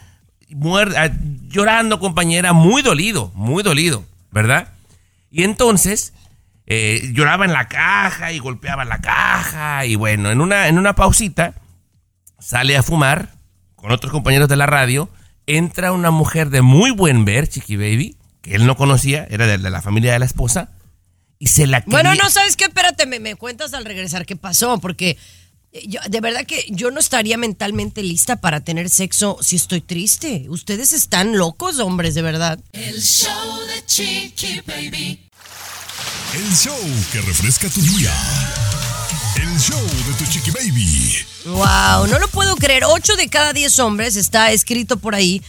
muer- 0.49 0.93
ah, 0.95 1.09
llorando, 1.47 1.99
compañera, 1.99 2.53
muy 2.53 2.81
dolido, 2.81 3.31
muy 3.33 3.63
dolido, 3.63 4.05
¿verdad? 4.31 4.69
Y 5.31 5.43
entonces, 5.43 6.13
eh, 6.65 7.11
lloraba 7.13 7.45
en 7.45 7.53
la 7.53 7.67
caja 7.67 8.31
y 8.31 8.39
golpeaba 8.39 8.85
la 8.85 8.99
caja. 8.99 9.85
Y 9.85 9.95
bueno, 9.95 10.31
en 10.31 10.41
una, 10.41 10.67
en 10.67 10.77
una 10.77 10.95
pausita, 10.95 11.53
sale 12.39 12.77
a 12.77 12.83
fumar 12.83 13.33
con 13.75 13.91
otros 13.91 14.11
compañeros 14.11 14.47
de 14.49 14.55
la 14.55 14.65
radio. 14.65 15.09
Entra 15.45 15.91
una 15.91 16.09
mujer 16.11 16.49
de 16.49 16.61
muy 16.61 16.91
buen 16.91 17.25
ver, 17.25 17.49
Chiqui 17.49 17.75
Baby, 17.75 18.15
que 18.41 18.55
él 18.55 18.65
no 18.65 18.77
conocía, 18.77 19.27
era 19.29 19.45
de, 19.45 19.57
de 19.57 19.69
la 19.69 19.81
familia 19.81 20.13
de 20.13 20.19
la 20.19 20.25
esposa, 20.25 20.69
y 21.37 21.47
se 21.47 21.67
la 21.67 21.83
Bueno, 21.85 22.11
quería- 22.11 22.23
no, 22.23 22.29
¿sabes 22.29 22.55
qué? 22.55 22.63
Espérate, 22.65 23.05
me, 23.05 23.19
me 23.19 23.35
cuentas 23.35 23.73
al 23.73 23.83
regresar 23.83 24.25
qué 24.25 24.37
pasó, 24.37 24.79
porque 24.79 25.17
eh, 25.73 25.81
yo, 25.87 25.99
de 26.09 26.21
verdad 26.21 26.45
que 26.45 26.65
yo 26.69 26.91
no 26.91 26.99
estaría 27.01 27.37
mentalmente 27.37 28.01
lista 28.03 28.37
para 28.39 28.61
tener 28.61 28.89
sexo 28.89 29.37
si 29.41 29.57
estoy 29.57 29.81
triste. 29.81 30.45
Ustedes 30.47 30.93
están 30.93 31.37
locos, 31.37 31.79
hombres, 31.79 32.15
de 32.15 32.21
verdad. 32.21 32.57
El 32.71 33.01
show 33.01 33.59
de 33.67 33.85
Chiqui 33.85 34.61
Baby. 34.65 35.29
El 36.33 36.55
show 36.55 36.77
que 37.11 37.21
refresca 37.21 37.69
tu 37.69 37.81
día. 37.81 38.13
El 39.35 39.59
show 39.59 39.79
de 40.07 40.13
tu 40.17 40.25
chiqui 40.31 40.51
baby. 40.51 41.17
Wow, 41.45 42.07
no 42.07 42.19
lo 42.19 42.27
puedo 42.27 42.55
creer. 42.55 42.83
Ocho 42.85 43.15
de 43.15 43.29
cada 43.29 43.53
diez 43.53 43.77
hombres 43.79 44.15
está 44.15 44.51
escrito 44.51 44.97
por 44.97 45.15
ahí 45.15 45.41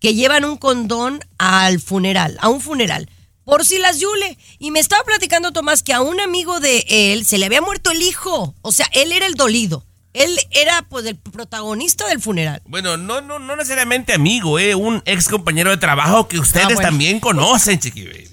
que 0.00 0.14
llevan 0.14 0.44
un 0.44 0.56
condón 0.56 1.20
al 1.38 1.80
funeral, 1.80 2.36
a 2.40 2.48
un 2.48 2.60
funeral. 2.60 3.08
Por 3.44 3.64
si 3.64 3.78
las 3.78 3.98
yule. 3.98 4.38
Y 4.58 4.70
me 4.70 4.78
estaba 4.80 5.02
platicando 5.04 5.52
Tomás 5.52 5.82
que 5.82 5.92
a 5.94 6.00
un 6.02 6.20
amigo 6.20 6.60
de 6.60 6.84
él 6.88 7.24
se 7.24 7.38
le 7.38 7.46
había 7.46 7.62
muerto 7.62 7.90
el 7.90 8.02
hijo. 8.02 8.54
O 8.62 8.72
sea, 8.72 8.86
él 8.92 9.10
era 9.12 9.26
el 9.26 9.34
dolido. 9.34 9.84
Él 10.12 10.38
era 10.50 10.82
pues 10.88 11.04
el 11.06 11.16
protagonista 11.16 12.06
del 12.08 12.20
funeral. 12.20 12.62
Bueno, 12.66 12.96
no, 12.96 13.20
no, 13.20 13.38
no 13.38 13.56
necesariamente 13.56 14.12
amigo, 14.12 14.58
eh, 14.58 14.74
un 14.74 15.02
ex 15.04 15.28
compañero 15.28 15.70
de 15.70 15.76
trabajo 15.76 16.28
que 16.28 16.38
ustedes 16.38 16.64
Ah, 16.66 16.74
bueno. 16.74 16.80
también 16.82 17.20
conocen, 17.20 17.78
Chiqui 17.78 18.04
Baby. 18.04 18.30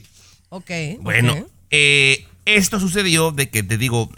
Ok. 0.50 0.72
Bueno, 1.00 1.34
ok. 1.34 1.48
Eh, 1.76 2.26
esto 2.46 2.80
sucedió 2.80 3.32
de 3.32 3.50
que 3.50 3.64
te 3.64 3.78
digo, 3.78 4.10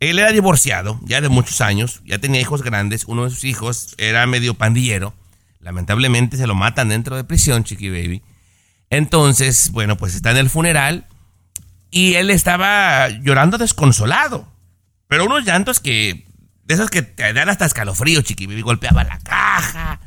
él 0.00 0.18
era 0.18 0.30
divorciado 0.30 1.00
ya 1.04 1.20
de 1.20 1.28
muchos 1.28 1.60
años, 1.60 2.02
ya 2.04 2.18
tenía 2.18 2.40
hijos 2.40 2.62
grandes, 2.62 3.04
uno 3.06 3.24
de 3.24 3.30
sus 3.30 3.44
hijos 3.44 3.94
era 3.98 4.26
medio 4.26 4.54
pandillero, 4.54 5.14
lamentablemente 5.60 6.36
se 6.36 6.46
lo 6.46 6.54
matan 6.54 6.90
dentro 6.90 7.16
de 7.16 7.24
prisión, 7.24 7.64
Chiqui 7.64 7.88
Baby. 7.88 8.22
Entonces, 8.90 9.70
bueno, 9.70 9.96
pues 9.96 10.14
está 10.14 10.30
en 10.30 10.36
el 10.36 10.50
funeral 10.50 11.06
y 11.90 12.14
él 12.14 12.30
estaba 12.30 13.08
llorando 13.08 13.58
desconsolado, 13.58 14.46
pero 15.06 15.24
unos 15.24 15.44
llantos 15.44 15.80
que, 15.80 16.26
de 16.64 16.74
esos 16.74 16.90
que 16.90 17.02
te 17.02 17.32
dan 17.32 17.48
hasta 17.48 17.64
escalofrío, 17.64 18.20
Chiqui 18.22 18.46
Baby, 18.46 18.62
golpeaba 18.62 19.04
la 19.04 19.18
caja. 19.18 20.00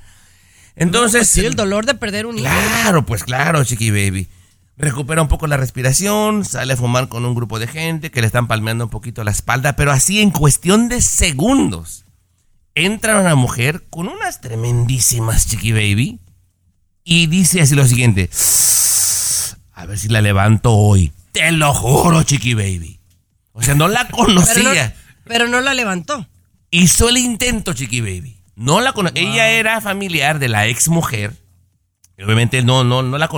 Entonces, 0.75 1.27
Sí, 1.27 1.45
el 1.45 1.55
dolor 1.55 1.85
de 1.85 1.95
perder 1.95 2.25
un 2.25 2.37
hijo. 2.37 2.47
Claro, 2.47 3.05
pues 3.05 3.23
claro, 3.23 3.63
Chiqui 3.63 3.91
Baby. 3.91 4.27
Recupera 4.81 5.21
un 5.21 5.27
poco 5.27 5.45
la 5.45 5.57
respiración, 5.57 6.43
sale 6.43 6.73
a 6.73 6.77
fumar 6.77 7.07
con 7.07 7.23
un 7.25 7.35
grupo 7.35 7.59
de 7.59 7.67
gente 7.67 8.09
que 8.09 8.19
le 8.21 8.25
están 8.27 8.47
palmeando 8.47 8.85
un 8.85 8.89
poquito 8.89 9.23
la 9.23 9.29
espalda, 9.29 9.75
pero 9.75 9.91
así 9.91 10.21
en 10.21 10.31
cuestión 10.31 10.89
de 10.89 11.01
segundos 11.03 12.05
entra 12.73 13.19
una 13.19 13.35
mujer 13.35 13.83
con 13.91 14.07
unas 14.07 14.41
tremendísimas 14.41 15.47
Chiqui 15.47 15.71
Baby 15.71 16.19
y 17.03 17.27
dice 17.27 17.61
así 17.61 17.75
lo 17.75 17.85
siguiente: 17.85 18.29
A 19.73 19.85
ver 19.85 19.99
si 19.99 20.07
la 20.09 20.21
levanto 20.21 20.71
hoy. 20.73 21.11
Te 21.31 21.51
lo 21.51 21.73
juro, 21.75 22.23
Chiqui 22.23 22.55
Baby. 22.55 22.99
O 23.53 23.61
sea, 23.61 23.75
no 23.75 23.87
la 23.87 24.07
Pero 24.07 24.17
no, 24.17 24.25
conocía. 24.25 24.95
pero 25.25 25.47
no 25.47 25.61
la 25.61 25.75
levantó. 25.75 26.27
Hizo 26.71 27.07
el 27.09 27.17
intento, 27.17 27.73
Chiqui 27.73 28.01
Baby. 28.01 28.37
No 28.55 28.81
la 28.81 28.93
cono- 28.93 29.11
Ella 29.13 29.49
era 29.49 29.79
familiar 29.79 30.39
de 30.39 30.49
la 30.49 30.65
ex 30.67 30.87
mujer 30.87 31.35
Obviamente 32.23 32.61
no, 32.63 32.83
no, 32.83 33.01
no 33.01 33.17
la 33.17 33.29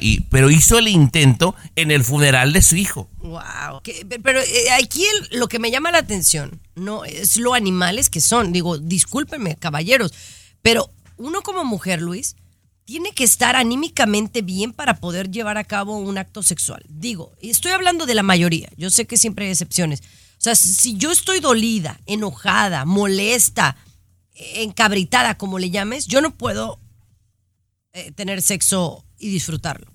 y- 0.00 0.20
pero 0.30 0.50
hizo 0.50 0.78
el 0.78 0.88
intento 0.88 1.54
en 1.76 1.90
el 1.90 2.04
funeral 2.04 2.52
de 2.52 2.62
su 2.62 2.76
hijo. 2.76 3.08
Wow. 3.18 3.82
Pero 4.22 4.40
eh, 4.40 4.70
aquí 4.82 5.04
lo 5.30 5.48
que 5.48 5.58
me 5.58 5.70
llama 5.70 5.92
la 5.92 5.98
atención 5.98 6.60
no 6.74 7.04
es 7.04 7.36
lo 7.36 7.54
animales 7.54 8.10
que 8.10 8.20
son. 8.20 8.52
Digo, 8.52 8.78
discúlpenme, 8.78 9.56
caballeros, 9.56 10.12
pero 10.62 10.90
uno 11.16 11.42
como 11.42 11.64
mujer, 11.64 12.00
Luis, 12.00 12.36
tiene 12.84 13.12
que 13.12 13.24
estar 13.24 13.54
anímicamente 13.54 14.42
bien 14.42 14.72
para 14.72 14.94
poder 14.94 15.30
llevar 15.30 15.58
a 15.58 15.64
cabo 15.64 15.98
un 15.98 16.18
acto 16.18 16.42
sexual. 16.42 16.82
Digo, 16.88 17.32
estoy 17.40 17.72
hablando 17.72 18.06
de 18.06 18.14
la 18.14 18.22
mayoría. 18.22 18.68
Yo 18.76 18.90
sé 18.90 19.06
que 19.06 19.16
siempre 19.16 19.44
hay 19.44 19.52
excepciones. 19.52 20.00
O 20.00 20.42
sea, 20.42 20.54
si 20.56 20.96
yo 20.96 21.12
estoy 21.12 21.38
dolida, 21.40 22.00
enojada, 22.06 22.84
molesta, 22.86 23.76
encabritada, 24.34 25.36
como 25.36 25.58
le 25.58 25.70
llames, 25.70 26.06
yo 26.06 26.20
no 26.20 26.34
puedo 26.34 26.78
eh, 27.92 28.12
tener 28.12 28.40
sexo 28.40 29.04
y 29.18 29.30
disfrutarlo. 29.30 29.86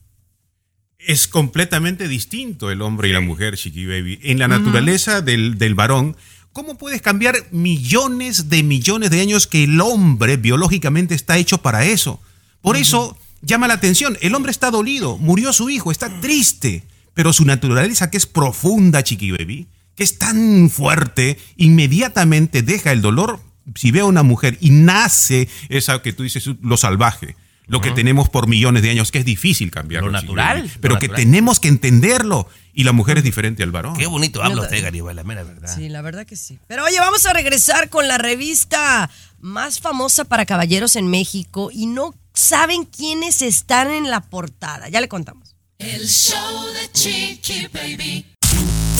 Es 1.00 1.28
completamente 1.28 2.08
distinto 2.08 2.72
el 2.72 2.82
hombre 2.82 3.10
y 3.10 3.14
la 3.14 3.22
mujer, 3.22 3.56
Chiqui 3.56 3.86
Baby. 3.86 4.20
En 4.24 4.40
la 4.40 4.48
naturaleza 4.48 5.22
del, 5.22 5.58
del 5.58 5.76
varón, 5.76 6.18
¿cómo 6.52 6.78
puedes 6.78 7.02
cambiar 7.02 7.36
millones 7.52 8.50
de 8.50 8.64
millones 8.64 9.12
de 9.12 9.22
años 9.22 9.48
que 9.48 9.64
el 9.64 9.80
hombre 9.82 10.38
biológicamente 10.38 11.16
está 11.16 11.38
hecho 11.38 11.60
para 11.60 11.86
eso? 11.86 12.20
Por 12.62 12.76
eso 12.76 13.18
llama 13.42 13.68
la 13.68 13.76
atención. 13.76 14.18
El 14.22 14.36
hombre 14.36 14.52
está 14.52 14.72
dolido, 14.72 15.18
murió 15.18 15.54
su 15.54 15.70
hijo, 15.70 15.92
está 15.92 16.20
triste. 16.22 16.84
Pero 17.14 17.32
su 17.32 17.46
naturaleza, 17.46 18.10
que 18.10 18.18
es 18.18 18.26
profunda, 18.26 19.04
Chiqui 19.04 19.32
Baby, 19.32 19.68
que 19.96 20.04
es 20.04 20.18
tan 20.18 20.70
fuerte, 20.70 21.38
inmediatamente 21.56 22.62
deja 22.62 22.92
el 22.92 23.02
dolor 23.02 23.40
si 23.74 23.92
ve 23.92 24.02
a 24.02 24.06
una 24.06 24.24
mujer 24.24 24.58
y 24.60 24.70
nace 24.70 25.48
esa 25.70 26.02
que 26.02 26.14
tú 26.14 26.24
dices, 26.24 26.46
lo 26.62 26.78
salvaje. 26.78 27.36
Lo 27.68 27.82
que 27.82 27.92
tenemos 27.92 28.30
por 28.30 28.48
millones 28.48 28.84
de 28.84 28.92
años, 28.92 29.12
que 29.12 29.20
es 29.20 29.26
difícil 29.26 29.72
cambiarlo. 29.72 30.08
Lo 30.10 30.14
natural, 30.14 30.64
lo 30.64 30.82
Pero 30.82 31.00
que 31.00 31.08
natural. 31.08 31.26
tenemos 31.26 31.60
que 31.60 31.68
entenderlo. 31.68 32.48
Y 32.74 32.84
la 32.84 32.92
mujer 32.92 33.18
es 33.18 33.24
diferente 33.24 33.64
al 33.64 33.72
varón. 33.72 33.96
Qué 33.96 34.06
bonito 34.06 34.44
habla 34.44 34.64
usted, 34.64 34.84
Garibay, 34.84 35.16
la 35.16 35.24
mera 35.24 35.44
verdad. 35.44 35.74
Sí, 35.74 35.88
la 35.90 36.02
verdad 36.02 36.26
que 36.26 36.36
sí. 36.36 36.60
Pero 36.68 36.84
oye, 36.84 37.00
vamos 37.00 37.26
a 37.26 37.32
regresar 37.34 37.90
con 37.90 38.08
la 38.08 38.18
revista 38.18 39.10
más 39.40 39.80
famosa 39.80 40.26
para 40.26 40.46
caballeros 40.46 40.96
en 40.96 41.08
México 41.08 41.70
y 41.72 41.86
no 41.88 42.14
saben 42.34 42.84
quiénes 42.86 43.42
están 43.42 43.92
en 43.92 44.10
la 44.10 44.20
portada. 44.22 44.90
Ya 44.90 45.00
le 45.00 45.08
contamos. 45.08 45.56
El 45.80 46.08
show 46.08 46.66
de 46.74 46.92
Chiqui 46.92 47.68
Baby. 47.74 48.26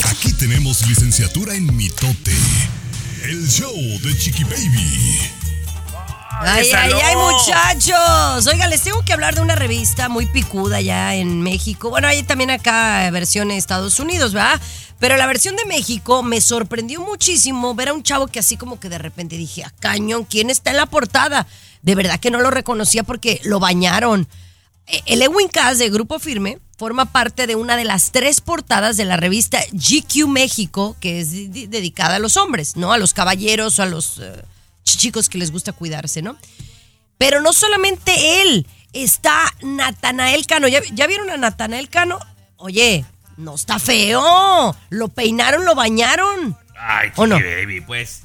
Aquí 0.04 0.32
tenemos 0.34 0.86
licenciatura 0.88 1.54
en 1.54 1.74
mitote. 1.76 2.32
El 3.24 3.46
show 3.48 3.74
de 3.74 4.16
Chiqui 4.16 4.44
Baby. 4.44 5.18
Ay, 6.40 6.70
ay, 6.76 6.92
ay, 7.02 7.16
muchachos. 7.16 8.46
Oiga, 8.46 8.68
les 8.68 8.82
tengo 8.82 9.02
que 9.02 9.12
hablar 9.12 9.34
de 9.34 9.40
una 9.40 9.56
revista 9.56 10.08
muy 10.08 10.26
picuda 10.26 10.80
ya 10.80 11.14
en 11.14 11.40
México. 11.42 11.90
Bueno, 11.90 12.08
hay 12.08 12.22
también 12.22 12.50
acá 12.50 13.08
versión 13.10 13.50
en 13.50 13.56
Estados 13.56 13.98
Unidos, 14.00 14.32
¿verdad? 14.32 14.60
Pero 14.98 15.16
la 15.16 15.26
versión 15.26 15.56
de 15.56 15.64
México 15.64 16.22
me 16.22 16.40
sorprendió 16.40 17.00
muchísimo 17.00 17.74
ver 17.74 17.88
a 17.88 17.94
un 17.94 18.02
chavo 18.02 18.26
que 18.28 18.38
así 18.38 18.56
como 18.56 18.78
que 18.78 18.88
de 18.88 18.98
repente 18.98 19.36
dije, 19.36 19.64
a 19.64 19.70
cañón, 19.80 20.24
¿quién 20.24 20.50
está 20.50 20.70
en 20.70 20.76
la 20.76 20.86
portada? 20.86 21.46
De 21.82 21.94
verdad 21.94 22.20
que 22.20 22.30
no 22.30 22.40
lo 22.40 22.50
reconocía 22.50 23.02
porque 23.02 23.40
lo 23.44 23.58
bañaron. 23.58 24.28
Eh, 24.86 25.02
El 25.06 25.22
Ewin 25.22 25.48
Cass 25.48 25.78
de 25.78 25.90
Grupo 25.90 26.18
Firme 26.18 26.58
forma 26.78 27.06
parte 27.06 27.46
de 27.46 27.56
una 27.56 27.76
de 27.76 27.84
las 27.84 28.12
tres 28.12 28.40
portadas 28.40 28.96
de 28.96 29.04
la 29.06 29.16
revista 29.16 29.58
GQ 29.72 30.28
México, 30.28 30.96
que 31.00 31.20
es 31.20 31.30
di- 31.30 31.48
di- 31.48 31.66
dedicada 31.66 32.16
a 32.16 32.18
los 32.18 32.36
hombres, 32.36 32.76
¿no? 32.76 32.92
A 32.92 32.98
los 32.98 33.14
caballeros 33.14 33.78
o 33.78 33.82
a 33.82 33.86
los 33.86 34.18
eh, 34.18 34.42
chicos 34.96 35.28
que 35.28 35.38
les 35.38 35.50
gusta 35.50 35.72
cuidarse, 35.72 36.22
¿no? 36.22 36.36
Pero 37.18 37.40
no 37.40 37.52
solamente 37.52 38.42
él, 38.42 38.66
está 38.92 39.52
Natanael 39.62 40.46
Cano. 40.46 40.68
¿Ya, 40.68 40.80
ya 40.92 41.06
vieron 41.06 41.30
a 41.30 41.36
Natanael 41.36 41.88
Cano? 41.88 42.18
Oye, 42.56 43.04
no 43.36 43.54
está 43.54 43.78
feo. 43.78 44.76
Lo 44.90 45.08
peinaron, 45.08 45.64
lo 45.64 45.74
bañaron. 45.74 46.56
Ay, 46.78 47.10
¿O 47.16 47.26
no? 47.26 47.36
Baby, 47.36 47.80
pues. 47.80 48.22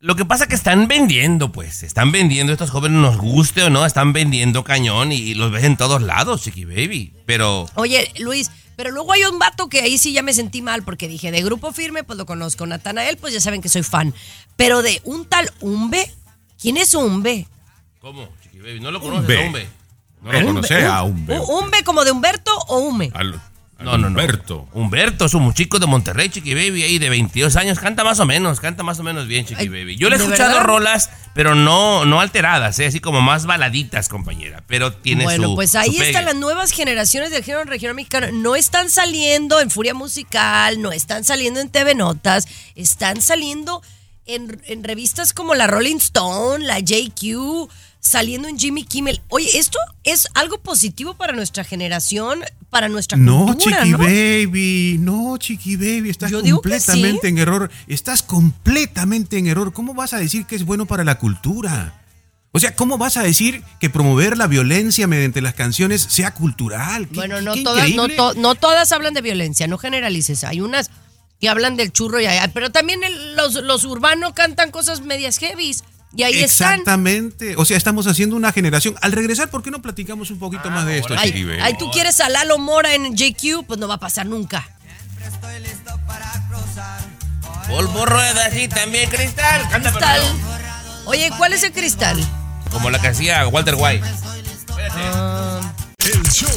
Lo 0.00 0.16
que 0.16 0.24
pasa 0.24 0.48
que 0.48 0.56
están 0.56 0.88
vendiendo, 0.88 1.52
pues. 1.52 1.84
Están 1.84 2.10
vendiendo 2.10 2.52
estos 2.52 2.70
jóvenes, 2.70 3.00
nos 3.00 3.18
guste 3.18 3.62
o 3.62 3.70
no, 3.70 3.86
están 3.86 4.12
vendiendo 4.12 4.64
cañón 4.64 5.12
y 5.12 5.34
los 5.34 5.52
ves 5.52 5.62
en 5.64 5.76
todos 5.76 6.02
lados, 6.02 6.42
Chiqui 6.42 6.64
Baby. 6.64 7.12
Pero. 7.24 7.66
Oye, 7.74 8.10
Luis, 8.18 8.50
pero 8.76 8.90
luego 8.90 9.12
hay 9.12 9.24
un 9.24 9.38
vato 9.38 9.68
que 9.68 9.80
ahí 9.80 9.98
sí 9.98 10.12
ya 10.12 10.22
me 10.22 10.32
sentí 10.34 10.62
mal 10.62 10.82
porque 10.82 11.08
dije, 11.08 11.30
de 11.30 11.42
grupo 11.42 11.72
firme, 11.72 12.04
pues 12.04 12.18
lo 12.18 12.26
conozco. 12.26 12.66
Natanael, 12.66 13.16
pues 13.16 13.34
ya 13.34 13.40
saben 13.40 13.62
que 13.62 13.68
soy 13.68 13.82
fan. 13.82 14.14
Pero 14.56 14.82
de 14.82 15.00
un 15.04 15.24
tal 15.24 15.50
Umbe, 15.60 16.12
¿quién 16.60 16.76
es 16.76 16.94
Umbe? 16.94 17.46
¿Cómo, 18.00 18.28
Chiqui 18.42 18.58
Baby? 18.58 18.80
¿No 18.80 18.90
lo 18.90 19.00
conoces, 19.00 19.46
Umbe. 19.46 19.68
No 20.22 20.32
lo 20.32 20.46
conoce 20.46 20.84
a 20.84 21.02
Humbe. 21.02 21.38
¿Umbe 21.38 21.84
como 21.84 22.04
de 22.04 22.12
Humberto 22.12 22.56
o 22.68 22.78
Ume? 22.78 23.10
No, 23.10 23.40
no, 23.82 23.98
no. 23.98 24.08
Humberto. 24.08 24.68
Humberto 24.72 25.24
es 25.26 25.34
un 25.34 25.52
chico 25.54 25.78
de 25.78 25.86
Monterrey, 25.86 26.28
Chiqui 26.28 26.54
Baby, 26.54 26.82
ahí 26.82 26.98
de 26.98 27.10
22 27.10 27.56
años. 27.56 27.78
Canta 27.78 28.04
más 28.04 28.20
o 28.20 28.26
menos, 28.26 28.60
canta 28.60 28.82
más 28.82 28.98
o 28.98 29.02
menos 29.02 29.26
bien, 29.26 29.44
Chiqui 29.44 29.62
Ay, 29.62 29.68
Baby. 29.68 29.96
Yo 29.96 30.08
le 30.08 30.16
he 30.16 30.18
¿de 30.18 30.24
escuchado 30.24 30.50
verdad? 30.54 30.66
rolas, 30.66 31.10
pero 31.34 31.54
no, 31.54 32.04
no 32.04 32.20
alteradas, 32.20 32.78
¿eh? 32.78 32.86
así 32.86 33.00
como 33.00 33.20
más 33.20 33.46
baladitas, 33.46 34.08
compañera. 34.08 34.62
Pero 34.66 34.92
tiene 34.92 35.24
bueno, 35.24 35.48
su. 35.48 35.54
pues 35.54 35.72
su 35.72 35.78
ahí 35.78 35.96
están 35.98 36.24
las 36.24 36.36
nuevas 36.36 36.70
generaciones 36.72 37.30
del 37.30 37.44
género 37.44 37.64
regional 37.64 37.94
mexicano. 37.96 38.28
No 38.32 38.56
están 38.56 38.90
saliendo 38.90 39.60
en 39.60 39.70
Furia 39.70 39.94
Musical, 39.94 40.80
no 40.80 40.92
están 40.92 41.24
saliendo 41.24 41.60
en 41.60 41.68
TV 41.68 41.94
Notas, 41.94 42.46
están 42.74 43.20
saliendo 43.20 43.82
en, 44.26 44.60
en 44.66 44.84
revistas 44.84 45.32
como 45.32 45.54
la 45.54 45.66
Rolling 45.66 45.96
Stone, 45.96 46.64
la 46.64 46.78
JQ, 46.78 47.68
saliendo 48.06 48.48
en 48.48 48.58
Jimmy 48.58 48.84
Kimmel. 48.84 49.20
Oye, 49.28 49.48
esto 49.58 49.78
es 50.02 50.26
algo 50.34 50.58
positivo 50.60 51.14
para 51.14 51.32
nuestra 51.32 51.62
generación, 51.62 52.40
para 52.68 52.88
nuestra 52.88 53.16
No, 53.16 53.46
cultura, 53.46 53.78
Chiqui 53.78 53.90
¿no? 53.92 53.98
Baby, 53.98 54.96
no, 54.98 55.36
Chiqui 55.38 55.76
Baby, 55.76 56.10
estás 56.10 56.30
Yo 56.32 56.40
completamente 56.42 57.20
sí. 57.22 57.28
en 57.28 57.38
error. 57.38 57.70
Estás 57.86 58.22
completamente 58.22 59.38
en 59.38 59.46
error. 59.46 59.72
¿Cómo 59.72 59.94
vas 59.94 60.12
a 60.14 60.18
decir 60.18 60.46
que 60.46 60.56
es 60.56 60.64
bueno 60.64 60.86
para 60.86 61.04
la 61.04 61.18
cultura? 61.18 62.00
O 62.50 62.58
sea, 62.58 62.74
¿cómo 62.74 62.98
vas 62.98 63.16
a 63.16 63.22
decir 63.22 63.62
que 63.80 63.88
promover 63.88 64.36
la 64.36 64.46
violencia 64.48 65.06
mediante 65.06 65.40
las 65.40 65.54
canciones 65.54 66.02
sea 66.02 66.34
cultural? 66.34 67.06
¿Qué- 67.08 67.14
Bueno, 67.14 67.40
no 67.40 67.54
qué 67.54 67.62
todas, 67.62 67.88
no, 67.90 68.04
increíble? 68.04 68.16
to- 68.16 68.34
no 68.34 68.54
todas 68.56 68.90
hablan 68.92 69.14
de 69.14 69.22
violencia, 69.22 69.66
no 69.68 69.78
generalices. 69.78 70.42
Hay 70.44 70.60
unas 70.60 70.90
que 71.40 71.48
hablan 71.48 71.76
del 71.76 71.92
churro 71.92 72.20
y 72.20 72.26
hay- 72.26 72.50
pero 72.52 72.70
también 72.70 73.02
el- 73.04 73.36
los, 73.36 73.54
los 73.54 73.84
urbanos 73.84 74.32
cantan 74.34 74.70
cosas 74.70 75.00
medias 75.02 75.38
heavies. 75.38 75.84
Y 76.14 76.22
ahí 76.24 76.42
están. 76.42 76.72
Exactamente. 76.72 77.54
O 77.56 77.64
sea, 77.64 77.76
estamos 77.76 78.06
haciendo 78.06 78.36
una 78.36 78.52
generación. 78.52 78.94
Al 79.00 79.12
regresar, 79.12 79.48
¿por 79.48 79.62
qué 79.62 79.70
no 79.70 79.80
platicamos 79.80 80.30
un 80.30 80.38
poquito 80.38 80.70
más 80.70 80.86
de 80.86 80.98
esto, 80.98 81.14
Ay, 81.16 81.48
ay, 81.62 81.76
tú 81.78 81.90
quieres 81.90 82.20
a 82.20 82.28
Lalo 82.28 82.58
Mora 82.58 82.94
en 82.94 83.16
JQ, 83.16 83.66
pues 83.66 83.80
no 83.80 83.88
va 83.88 83.94
a 83.94 84.00
pasar 84.00 84.26
nunca. 84.26 84.68
Polvo 87.68 88.04
ruedas 88.04 88.54
y 88.56 88.68
también 88.68 89.08
cristal. 89.08 89.68
Canta, 89.70 89.90
Cristal. 89.90 90.20
Oye, 91.06 91.30
¿cuál 91.38 91.52
es 91.52 91.62
el 91.62 91.72
cristal? 91.72 92.22
Como 92.70 92.90
la 92.90 93.00
que 93.00 93.08
hacía 93.08 93.46
Walter 93.48 93.76
White. 93.76 94.04
El 96.04 96.20
show 96.32 96.50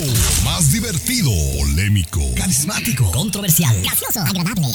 más 0.43 0.71
divertido, 0.71 1.29
polémico, 1.59 2.19
Carismático, 2.35 3.11
controversial, 3.11 3.79
gracioso, 3.83 4.19
agradable, 4.21 4.65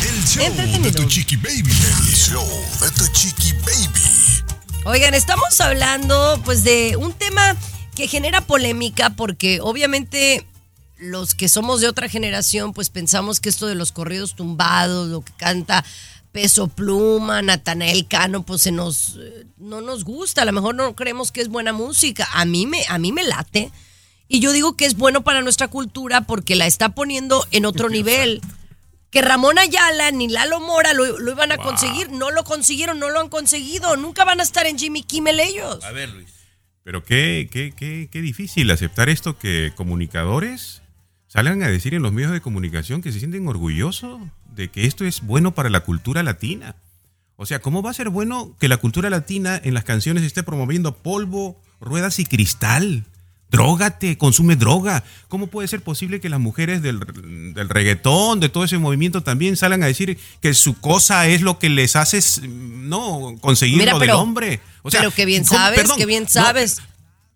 entretenido. 0.00 0.08
El 0.08 0.24
show 0.24 0.82
de 0.82 0.92
tu 0.92 1.04
Chiqui 1.04 1.36
Baby. 1.36 1.70
El 2.08 2.14
show 2.14 2.48
de 2.80 2.90
tu 2.92 3.06
Chiqui 3.12 3.52
Baby. 3.52 4.42
Oigan, 4.86 5.12
estamos 5.12 5.60
hablando 5.60 6.40
pues 6.46 6.64
de 6.64 6.96
un 6.96 7.12
tema 7.12 7.58
que 7.94 8.08
genera 8.08 8.40
polémica 8.40 9.10
porque 9.10 9.60
obviamente 9.60 10.46
los 10.96 11.34
que 11.34 11.50
somos 11.50 11.82
de 11.82 11.88
otra 11.88 12.08
generación 12.08 12.72
pues 12.72 12.88
pensamos 12.88 13.38
que 13.38 13.50
esto 13.50 13.66
de 13.66 13.74
los 13.74 13.92
corridos 13.92 14.34
tumbados, 14.34 15.08
lo 15.08 15.20
que 15.20 15.32
canta 15.34 15.84
Peso 16.34 16.66
Pluma, 16.66 17.42
Natanael 17.42 18.08
Cano, 18.08 18.42
pues 18.42 18.62
se 18.62 18.72
nos 18.72 19.16
eh, 19.22 19.46
no 19.56 19.80
nos 19.80 20.02
gusta, 20.02 20.42
a 20.42 20.44
lo 20.44 20.50
mejor 20.50 20.74
no 20.74 20.96
creemos 20.96 21.30
que 21.30 21.40
es 21.40 21.48
buena 21.48 21.72
música. 21.72 22.28
A 22.32 22.44
mí 22.44 22.66
me 22.66 22.80
a 22.88 22.98
mí 22.98 23.12
me 23.12 23.22
late 23.22 23.70
y 24.26 24.40
yo 24.40 24.50
digo 24.50 24.76
que 24.76 24.84
es 24.84 24.96
bueno 24.96 25.22
para 25.22 25.42
nuestra 25.42 25.68
cultura 25.68 26.22
porque 26.22 26.56
la 26.56 26.66
está 26.66 26.88
poniendo 26.88 27.46
en 27.52 27.66
otro 27.66 27.88
nivel. 27.88 28.40
Que 29.10 29.22
Ramón 29.22 29.60
Ayala 29.60 30.10
ni 30.10 30.26
Lalo 30.26 30.58
Mora 30.58 30.92
lo, 30.92 31.20
lo 31.20 31.30
iban 31.30 31.52
a 31.52 31.56
conseguir, 31.56 32.10
no 32.10 32.32
lo 32.32 32.42
consiguieron, 32.42 32.98
no 32.98 33.10
lo 33.10 33.20
han 33.20 33.28
conseguido, 33.28 33.96
nunca 33.96 34.24
van 34.24 34.40
a 34.40 34.42
estar 34.42 34.66
en 34.66 34.76
Jimmy 34.76 35.04
Kimmel 35.04 35.38
ellos. 35.38 35.84
A 35.84 35.92
ver, 35.92 36.08
Luis. 36.08 36.34
Pero 36.82 37.04
qué, 37.04 37.48
qué, 37.48 37.72
qué, 37.76 38.08
qué 38.10 38.20
difícil 38.20 38.68
aceptar 38.72 39.08
esto 39.08 39.38
que 39.38 39.72
comunicadores 39.76 40.82
salgan 41.28 41.62
a 41.62 41.68
decir 41.68 41.94
en 41.94 42.02
los 42.02 42.12
medios 42.12 42.32
de 42.32 42.40
comunicación 42.40 43.02
que 43.02 43.12
se 43.12 43.20
sienten 43.20 43.46
orgullosos 43.46 44.20
de 44.54 44.70
que 44.70 44.86
esto 44.86 45.04
es 45.04 45.20
bueno 45.22 45.54
para 45.54 45.70
la 45.70 45.80
cultura 45.80 46.22
latina. 46.22 46.74
O 47.36 47.46
sea, 47.46 47.60
¿cómo 47.60 47.82
va 47.82 47.90
a 47.90 47.94
ser 47.94 48.10
bueno 48.10 48.54
que 48.60 48.68
la 48.68 48.76
cultura 48.76 49.10
latina 49.10 49.60
en 49.62 49.74
las 49.74 49.84
canciones 49.84 50.22
esté 50.22 50.42
promoviendo 50.42 50.94
polvo, 50.96 51.60
ruedas 51.80 52.18
y 52.20 52.24
cristal? 52.24 53.04
Drógate, 53.50 54.18
consume 54.18 54.56
droga. 54.56 55.04
¿Cómo 55.28 55.46
puede 55.48 55.68
ser 55.68 55.80
posible 55.80 56.20
que 56.20 56.28
las 56.28 56.40
mujeres 56.40 56.82
del, 56.82 56.98
del 57.54 57.68
reggaetón, 57.68 58.40
de 58.40 58.48
todo 58.48 58.64
ese 58.64 58.78
movimiento 58.78 59.22
también 59.22 59.56
salgan 59.56 59.82
a 59.82 59.86
decir 59.86 60.18
que 60.40 60.54
su 60.54 60.74
cosa 60.80 61.26
es 61.28 61.40
lo 61.42 61.58
que 61.58 61.68
les 61.68 61.94
hace, 61.94 62.20
no, 62.48 63.36
conseguir 63.40 63.78
Mira, 63.78 63.92
lo 63.92 63.98
pero- 64.00 64.12
del 64.14 64.20
hombre? 64.22 64.60
O 64.82 64.90
sea, 64.90 65.00
pero 65.00 65.12
que 65.12 65.24
bien 65.24 65.44
¿cómo- 65.44 65.58
sabes, 65.60 65.78
perdón, 65.80 65.98
que 65.98 66.06
bien 66.06 66.24
no, 66.24 66.28
sabes. 66.28 66.78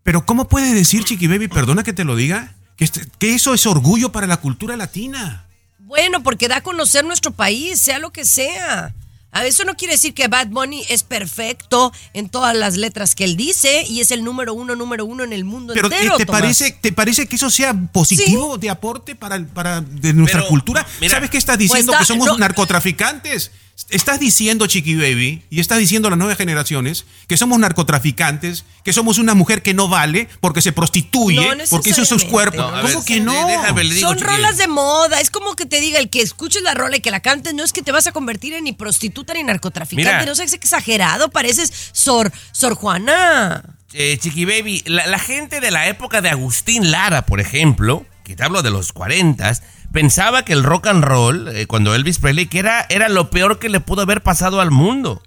Pero 0.02 0.24
¿cómo 0.26 0.48
puedes 0.48 0.74
decir, 0.74 1.04
Chiqui 1.04 1.26
Baby, 1.28 1.48
perdona 1.48 1.82
que 1.84 1.92
te 1.92 2.04
lo 2.04 2.16
diga, 2.16 2.54
que, 2.76 2.84
este- 2.84 3.06
que 3.18 3.34
eso 3.34 3.54
es 3.54 3.66
orgullo 3.66 4.10
para 4.10 4.26
la 4.26 4.38
cultura 4.38 4.76
latina? 4.76 5.44
Bueno, 5.88 6.22
porque 6.22 6.48
da 6.48 6.58
a 6.58 6.60
conocer 6.60 7.02
nuestro 7.04 7.30
país, 7.32 7.80
sea 7.80 7.98
lo 7.98 8.10
que 8.12 8.26
sea. 8.26 8.94
A 9.32 9.44
eso 9.46 9.64
no 9.64 9.74
quiere 9.74 9.94
decir 9.94 10.12
que 10.14 10.28
Bad 10.28 10.48
Bunny 10.48 10.84
es 10.90 11.02
perfecto 11.02 11.92
en 12.12 12.28
todas 12.28 12.54
las 12.56 12.76
letras 12.76 13.14
que 13.14 13.24
él 13.24 13.36
dice 13.36 13.84
y 13.88 14.00
es 14.00 14.10
el 14.10 14.22
número 14.22 14.52
uno, 14.54 14.76
número 14.76 15.04
uno 15.06 15.24
en 15.24 15.32
el 15.32 15.44
mundo 15.44 15.72
Pero 15.74 15.88
entero. 15.90 16.16
¿te, 16.18 16.26
Tomás. 16.26 16.40
parece, 16.42 16.72
¿te 16.72 16.92
parece 16.92 17.26
que 17.26 17.36
eso 17.36 17.48
sea 17.50 17.74
positivo 17.92 18.58
de 18.58 18.68
aporte 18.70 19.14
para, 19.14 19.36
el- 19.36 19.46
para 19.46 19.80
de 19.80 20.12
nuestra 20.12 20.40
Pero, 20.40 20.50
cultura? 20.50 20.86
mira, 21.00 21.14
¿Sabes 21.14 21.30
qué 21.30 21.38
estás 21.38 21.58
diciendo? 21.58 21.92
pues 21.92 22.00
que 22.00 22.06
somos 22.06 22.26
no. 22.26 22.38
narcotraficantes. 22.38 23.50
Estás 23.90 24.20
diciendo, 24.20 24.66
Chiqui 24.66 24.96
Baby, 24.96 25.42
y 25.48 25.60
estás 25.60 25.78
diciendo 25.78 26.08
a 26.08 26.10
las 26.10 26.18
nuevas 26.18 26.36
generaciones 26.36 27.06
que 27.26 27.38
somos 27.38 27.58
narcotraficantes, 27.58 28.66
que 28.84 28.92
somos 28.92 29.16
una 29.16 29.32
mujer 29.34 29.62
que 29.62 29.72
no 29.72 29.88
vale 29.88 30.28
porque 30.40 30.60
se 30.60 30.72
prostituye, 30.72 31.56
No 31.56 31.64
porque 31.70 31.90
hizo 31.90 32.04
sus 32.04 32.24
cuerpos. 32.24 32.58
No, 32.58 32.82
¿Cómo 32.82 32.82
ver, 32.82 33.04
que 33.06 33.20
no? 33.20 33.46
déjame, 33.46 33.82
digo, 33.84 34.08
Son 34.08 34.16
Chiqui 34.18 34.26
rolas 34.28 34.50
Baby. 34.52 34.58
de 34.58 34.68
moda. 34.68 35.20
Es 35.22 35.30
como 35.30 35.56
que 35.56 35.64
te 35.64 35.80
diga 35.80 35.98
el 35.98 36.10
que 36.10 36.20
escuches 36.20 36.62
la 36.62 36.74
rola 36.74 36.98
y 36.98 37.00
que 37.00 37.10
la 37.10 37.20
cantes, 37.20 37.54
no 37.54 37.64
es 37.64 37.72
que 37.72 37.80
te 37.82 37.90
vas 37.90 38.06
a 38.06 38.12
convertir 38.12 38.52
en 38.52 38.64
ni 38.64 38.72
prostituta 38.72 39.32
ni 39.32 39.42
narcotraficante. 39.42 40.12
Mira. 40.12 40.26
No 40.26 40.34
seas 40.34 40.52
exagerado, 40.52 41.30
pareces 41.30 41.72
Sor, 41.92 42.30
Sor 42.52 42.74
Juana. 42.74 43.64
Eh, 43.94 44.18
Chiqui 44.20 44.44
Baby, 44.44 44.82
la, 44.84 45.06
la 45.06 45.18
gente 45.18 45.60
de 45.60 45.70
la 45.70 45.88
época 45.88 46.20
de 46.20 46.28
Agustín 46.28 46.90
Lara, 46.90 47.24
por 47.24 47.40
ejemplo, 47.40 48.04
que 48.22 48.36
te 48.36 48.42
hablo 48.44 48.60
de 48.60 48.70
los 48.70 48.92
40, 48.92 49.50
pensaba 49.92 50.44
que 50.44 50.52
el 50.52 50.62
rock 50.64 50.86
and 50.88 51.04
roll, 51.04 51.48
eh, 51.48 51.66
cuando 51.66 51.94
Elvis 51.94 52.18
Presley, 52.18 52.46
que 52.46 52.58
era, 52.58 52.86
era 52.88 53.08
lo 53.08 53.30
peor 53.30 53.58
que 53.58 53.68
le 53.68 53.80
pudo 53.80 54.02
haber 54.02 54.22
pasado 54.22 54.60
al 54.60 54.70
mundo. 54.70 55.22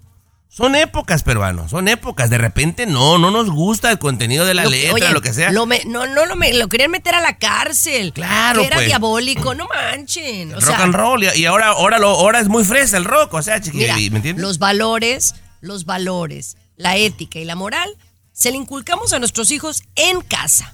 Son 0.49 0.75
épocas, 0.75 1.23
peruanos, 1.23 1.71
son 1.71 1.87
épocas. 1.87 2.29
De 2.29 2.37
repente 2.37 2.85
no, 2.85 3.17
no 3.17 3.31
nos 3.31 3.49
gusta 3.49 3.89
el 3.89 3.99
contenido 3.99 4.45
de 4.45 4.53
la 4.53 4.65
Lo- 4.65 4.69
letra, 4.69 4.93
oye, 4.93 5.09
lo 5.11 5.21
que 5.21 5.31
sea. 5.33 5.49
lo 5.51 5.65
me- 5.65 5.83
no, 5.85 6.07
no 6.07 6.25
lo, 6.25 6.35
me- 6.35 6.53
lo 6.53 6.67
querían 6.67 6.91
meter 6.91 7.15
a 7.15 7.21
la 7.21 7.37
cárcel. 7.37 8.11
Claro, 8.11 8.59
Que 8.59 8.67
era 8.67 8.75
pues. 8.75 8.87
diabólico. 8.87 9.55
No 9.55 9.67
manchen. 9.69 10.51
O 10.51 10.55
rock 10.59 10.63
sea, 10.65 10.83
and 10.83 10.93
roll. 10.93 11.23
Y, 11.23 11.45
ahora, 11.45 11.67
ahora, 11.67 11.99
lo, 11.99 12.09
ahora 12.09 12.41
es 12.41 12.49
muy 12.49 12.65
fresa 12.65 12.97
el 12.97 13.05
rock, 13.05 13.33
o 13.33 13.41
sea, 13.41 13.61
Chiqui 13.61 13.77
Mira, 13.77 13.93
Baby, 13.93 14.09
¿me 14.09 14.17
entiendes? 14.17 14.41
los 14.43 14.59
valores, 14.59 15.35
los 15.61 15.85
valores, 15.85 16.57
la 16.75 16.97
ética 16.97 17.39
y 17.39 17.45
la 17.45 17.55
moral 17.55 17.89
se 18.33 18.51
le 18.51 18.57
inculcamos 18.57 19.13
a 19.13 19.19
nuestros 19.19 19.51
hijos 19.51 19.83
en 19.95 20.19
casa. 20.19 20.73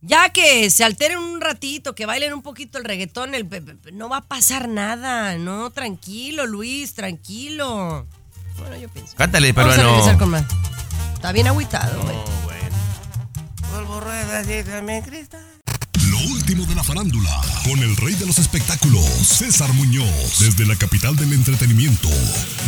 Ya 0.00 0.28
que 0.30 0.70
se 0.70 0.84
alteren 0.84 1.18
un 1.18 1.40
ratito, 1.40 1.94
que 1.94 2.06
bailen 2.06 2.32
un 2.32 2.42
poquito 2.42 2.78
el 2.78 2.84
reggaetón, 2.84 3.34
el 3.34 3.48
no 3.92 4.08
va 4.08 4.18
a 4.18 4.22
pasar 4.22 4.68
nada. 4.68 5.36
No, 5.38 5.70
tranquilo, 5.70 6.46
Luis, 6.46 6.94
tranquilo. 6.94 8.06
Bueno, 8.58 8.76
yo 8.76 8.88
pienso. 8.88 9.14
Cántale, 9.16 9.52
Vamos 9.52 9.72
a 9.72 9.76
peruano. 9.76 9.96
regresar 9.96 10.18
con 10.18 10.30
más. 10.30 10.44
Está 11.14 11.32
bien 11.32 11.48
agüitado, 11.48 12.00
güey. 12.02 12.16
Polvo, 13.72 14.00
ruedas 14.00 14.46
y 14.48 14.62
también 14.62 15.02
cristal. 15.02 15.44
Lo 16.10 16.18
último 16.32 16.64
de 16.64 16.74
la 16.74 16.82
farándula, 16.84 17.40
con 17.64 17.78
el 17.80 17.96
rey 17.96 18.14
de 18.14 18.26
los 18.26 18.38
espectáculos, 18.38 19.04
César 19.04 19.72
Muñoz, 19.74 20.38
desde 20.38 20.64
la 20.64 20.74
capital 20.76 21.16
del 21.16 21.32
entretenimiento, 21.32 22.08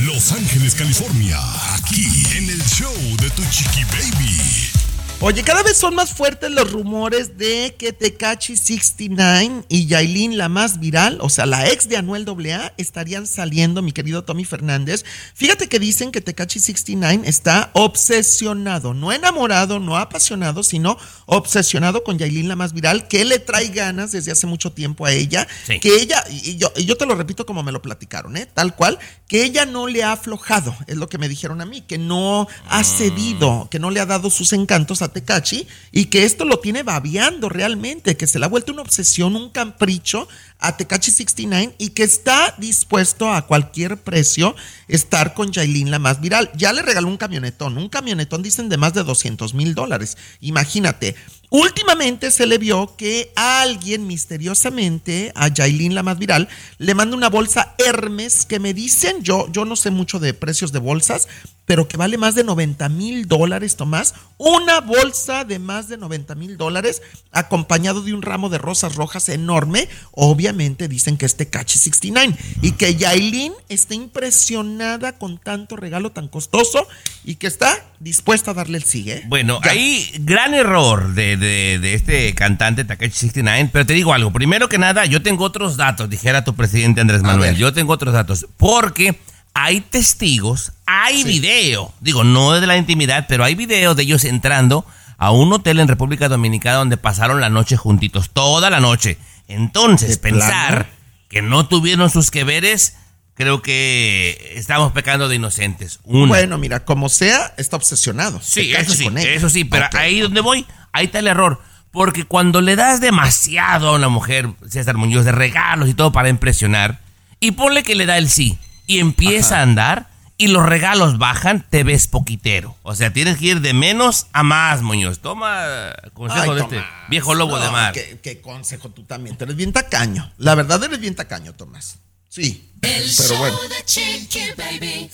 Los 0.00 0.32
Ángeles, 0.32 0.74
California, 0.74 1.38
aquí 1.74 2.06
en 2.36 2.50
el 2.50 2.62
show 2.64 2.92
de 3.20 3.30
Tu 3.30 3.42
Chiqui 3.46 3.84
Baby. 3.84 4.79
Oye, 5.22 5.42
cada 5.42 5.62
vez 5.62 5.76
son 5.76 5.94
más 5.94 6.14
fuertes 6.14 6.50
los 6.50 6.72
rumores 6.72 7.36
de 7.36 7.74
que 7.78 7.92
Tecachi 7.92 8.56
69 8.56 9.64
y 9.68 9.84
Yailin, 9.86 10.38
la 10.38 10.48
más 10.48 10.80
viral, 10.80 11.18
o 11.20 11.28
sea, 11.28 11.44
la 11.44 11.68
ex 11.68 11.90
de 11.90 11.98
Anuel 11.98 12.26
AA, 12.26 12.72
estarían 12.78 13.26
saliendo, 13.26 13.82
mi 13.82 13.92
querido 13.92 14.24
Tommy 14.24 14.46
Fernández. 14.46 15.04
Fíjate 15.34 15.68
que 15.68 15.78
dicen 15.78 16.10
que 16.10 16.22
Tecachi 16.22 16.58
69 16.58 17.24
está 17.28 17.68
obsesionado, 17.74 18.94
no 18.94 19.12
enamorado, 19.12 19.78
no 19.78 19.98
apasionado, 19.98 20.62
sino 20.62 20.96
obsesionado 21.26 22.02
con 22.02 22.16
Yailin, 22.16 22.48
la 22.48 22.56
más 22.56 22.72
viral, 22.72 23.06
que 23.06 23.26
le 23.26 23.38
trae 23.40 23.68
ganas 23.68 24.12
desde 24.12 24.32
hace 24.32 24.46
mucho 24.46 24.72
tiempo 24.72 25.04
a 25.04 25.12
ella, 25.12 25.46
Sí. 25.66 25.80
que 25.80 25.96
ella, 25.96 26.24
y 26.30 26.56
yo, 26.56 26.72
y 26.76 26.86
yo 26.86 26.96
te 26.96 27.04
lo 27.04 27.14
repito 27.14 27.44
como 27.44 27.62
me 27.62 27.72
lo 27.72 27.82
platicaron, 27.82 28.38
¿eh? 28.38 28.46
tal 28.46 28.74
cual, 28.74 28.98
que 29.28 29.44
ella 29.44 29.66
no 29.66 29.86
le 29.86 30.02
ha 30.02 30.12
aflojado, 30.12 30.74
es 30.86 30.96
lo 30.96 31.10
que 31.10 31.18
me 31.18 31.28
dijeron 31.28 31.60
a 31.60 31.66
mí, 31.66 31.82
que 31.82 31.98
no 31.98 32.48
ha 32.70 32.82
cedido, 32.84 33.68
que 33.70 33.78
no 33.78 33.90
le 33.90 34.00
ha 34.00 34.06
dado 34.06 34.30
sus 34.30 34.54
encantos 34.54 35.02
a 35.02 35.09
Tecachi 35.12 35.66
y 35.92 36.06
que 36.06 36.24
esto 36.24 36.44
lo 36.44 36.58
tiene 36.60 36.82
babeando 36.82 37.48
realmente, 37.48 38.16
que 38.16 38.26
se 38.26 38.38
le 38.38 38.44
ha 38.44 38.48
vuelto 38.48 38.72
una 38.72 38.82
obsesión, 38.82 39.36
un 39.36 39.50
capricho 39.50 40.28
a 40.58 40.76
Tecachi 40.76 41.10
69 41.10 41.74
y 41.78 41.90
que 41.90 42.02
está 42.02 42.54
dispuesto 42.58 43.32
a 43.32 43.46
cualquier 43.46 43.96
precio 43.96 44.54
estar 44.88 45.34
con 45.34 45.52
Yailin 45.52 45.90
la 45.90 45.98
más 45.98 46.20
viral. 46.20 46.50
Ya 46.54 46.72
le 46.72 46.82
regaló 46.82 47.08
un 47.08 47.16
camionetón, 47.16 47.78
un 47.78 47.88
camionetón 47.88 48.42
dicen 48.42 48.68
de 48.68 48.76
más 48.76 48.94
de 48.94 49.04
200 49.04 49.54
mil 49.54 49.74
dólares. 49.74 50.16
Imagínate. 50.40 51.16
Últimamente 51.50 52.30
se 52.30 52.46
le 52.46 52.58
vio 52.58 52.94
que 52.96 53.32
alguien 53.34 54.06
misteriosamente 54.06 55.32
a 55.34 55.48
Yailin 55.48 55.96
la 55.96 56.04
más 56.04 56.16
viral 56.16 56.48
le 56.78 56.94
manda 56.94 57.16
una 57.16 57.28
bolsa 57.28 57.74
Hermes 57.76 58.46
que 58.46 58.60
me 58.60 58.72
dicen, 58.72 59.24
yo, 59.24 59.50
yo 59.50 59.64
no 59.64 59.74
sé 59.74 59.90
mucho 59.90 60.20
de 60.20 60.32
precios 60.32 60.70
de 60.70 60.78
bolsas, 60.78 61.26
pero 61.64 61.88
que 61.88 61.96
vale 61.96 62.18
más 62.18 62.36
de 62.36 62.44
90 62.44 62.88
mil 62.88 63.26
dólares, 63.26 63.74
Tomás. 63.74 64.14
Una 64.38 64.80
bolsa 64.80 65.44
de 65.44 65.58
más 65.58 65.88
de 65.88 65.96
90 65.96 66.36
mil 66.36 66.56
dólares 66.56 67.02
acompañado 67.32 68.02
de 68.02 68.14
un 68.14 68.22
ramo 68.22 68.48
de 68.48 68.58
rosas 68.58 68.94
rojas 68.94 69.28
enorme. 69.28 69.88
Obviamente 70.12 70.86
dicen 70.86 71.16
que 71.16 71.26
es 71.26 71.36
Tecachi 71.36 71.78
69 71.78 72.36
y 72.62 72.72
que 72.72 72.94
Yailin 72.94 73.52
está 73.68 73.94
impresionada 73.94 75.18
con 75.18 75.38
tanto 75.38 75.76
regalo 75.76 76.12
tan 76.12 76.28
costoso 76.28 76.86
y 77.24 77.36
que 77.36 77.48
está 77.48 77.89
dispuesta 78.00 78.50
a 78.50 78.54
darle 78.54 78.78
el 78.78 78.84
sigue. 78.84 79.22
Bueno, 79.26 79.60
ahí 79.62 80.10
gran 80.20 80.54
error 80.54 81.14
de, 81.14 81.36
de- 81.36 81.78
de 81.78 81.94
este 81.94 82.34
cantante 82.34 82.84
Takashi 82.84 83.12
69, 83.12 83.70
pero 83.72 83.86
te 83.86 83.92
digo 83.92 84.12
algo, 84.12 84.32
primero 84.32 84.68
que 84.68 84.78
nada, 84.78 85.04
yo 85.04 85.22
tengo 85.22 85.44
otros 85.44 85.76
datos, 85.76 86.10
dijera 86.10 86.42
tu 86.42 86.54
presidente 86.54 87.00
Andrés 87.00 87.22
Manuel, 87.22 87.56
yo 87.56 87.72
tengo 87.72 87.92
otros 87.92 88.14
datos, 88.14 88.46
porque 88.56 89.20
hay 89.54 89.80
testigos, 89.82 90.72
hay 90.86 91.24
video, 91.24 91.92
digo, 92.00 92.24
no 92.24 92.52
de 92.58 92.66
la 92.66 92.76
intimidad, 92.76 93.26
pero 93.28 93.44
hay 93.44 93.54
video 93.54 93.94
de 93.94 94.02
ellos 94.04 94.24
entrando 94.24 94.84
a 95.18 95.30
un 95.32 95.52
hotel 95.52 95.78
en 95.80 95.88
República 95.88 96.28
Dominicana 96.28 96.76
donde 96.76 96.96
pasaron 96.96 97.40
la 97.40 97.50
noche 97.50 97.76
juntitos, 97.76 98.30
toda 98.30 98.70
la 98.70 98.80
noche. 98.80 99.18
Entonces, 99.48 100.16
pensar 100.18 100.86
plano? 100.86 101.00
que 101.28 101.42
no 101.42 101.66
tuvieron 101.68 102.08
sus 102.08 102.30
que 102.30 102.44
veres, 102.44 102.96
creo 103.40 103.62
que 103.62 104.52
estamos 104.54 104.92
pecando 104.92 105.26
de 105.26 105.36
inocentes. 105.36 106.00
Una. 106.04 106.28
Bueno, 106.28 106.58
mira, 106.58 106.84
como 106.84 107.08
sea, 107.08 107.54
está 107.56 107.76
obsesionado. 107.76 108.38
Sí, 108.42 108.74
eso 108.74 108.92
sí, 108.92 109.08
eso 109.16 109.48
sí, 109.48 109.64
pero 109.64 109.88
ahí 109.94 110.20
donde 110.20 110.42
voy, 110.42 110.66
ahí 110.92 111.06
está 111.06 111.20
el 111.20 111.26
error. 111.26 111.58
Porque 111.90 112.24
cuando 112.24 112.60
le 112.60 112.76
das 112.76 113.00
demasiado 113.00 113.88
a 113.88 113.92
una 113.94 114.10
mujer, 114.10 114.50
César 114.68 114.98
Muñoz, 114.98 115.24
de 115.24 115.32
regalos 115.32 115.88
y 115.88 115.94
todo 115.94 116.12
para 116.12 116.28
impresionar, 116.28 117.00
y 117.40 117.52
ponle 117.52 117.82
que 117.82 117.94
le 117.94 118.04
da 118.04 118.18
el 118.18 118.28
sí, 118.28 118.58
y 118.86 118.98
empieza 118.98 119.60
a 119.60 119.62
andar, 119.62 120.10
y 120.36 120.48
los 120.48 120.66
regalos 120.66 121.16
bajan, 121.16 121.64
te 121.66 121.82
ves 121.82 122.08
poquitero. 122.08 122.76
O 122.82 122.94
sea, 122.94 123.10
tienes 123.10 123.38
que 123.38 123.46
ir 123.46 123.62
de 123.62 123.72
menos 123.72 124.26
a 124.34 124.42
más, 124.42 124.82
Muñoz. 124.82 125.20
Toma 125.20 125.94
consejo 126.12 126.42
Ay, 126.42 126.56
de 126.56 126.60
Tomás. 126.60 126.74
este 126.74 126.90
viejo 127.08 127.34
lobo 127.34 127.58
de 127.58 127.70
mar. 127.70 127.94
¿qué, 127.94 128.18
qué 128.22 128.42
consejo 128.42 128.90
tú 128.90 129.04
también. 129.04 129.38
Tú 129.38 129.44
eres 129.44 129.56
bien 129.56 129.72
tacaño. 129.72 130.30
La 130.36 130.54
verdad 130.54 130.84
eres 130.84 131.00
bien 131.00 131.14
tacaño, 131.14 131.54
Tomás. 131.54 132.00
Sí. 132.32 132.62
El 132.82 133.12
pero 133.16 133.28
show 133.28 133.38
bueno. 133.38 133.58
de 133.62 133.84
Chiqui 133.84 134.52
Baby. 134.56 135.10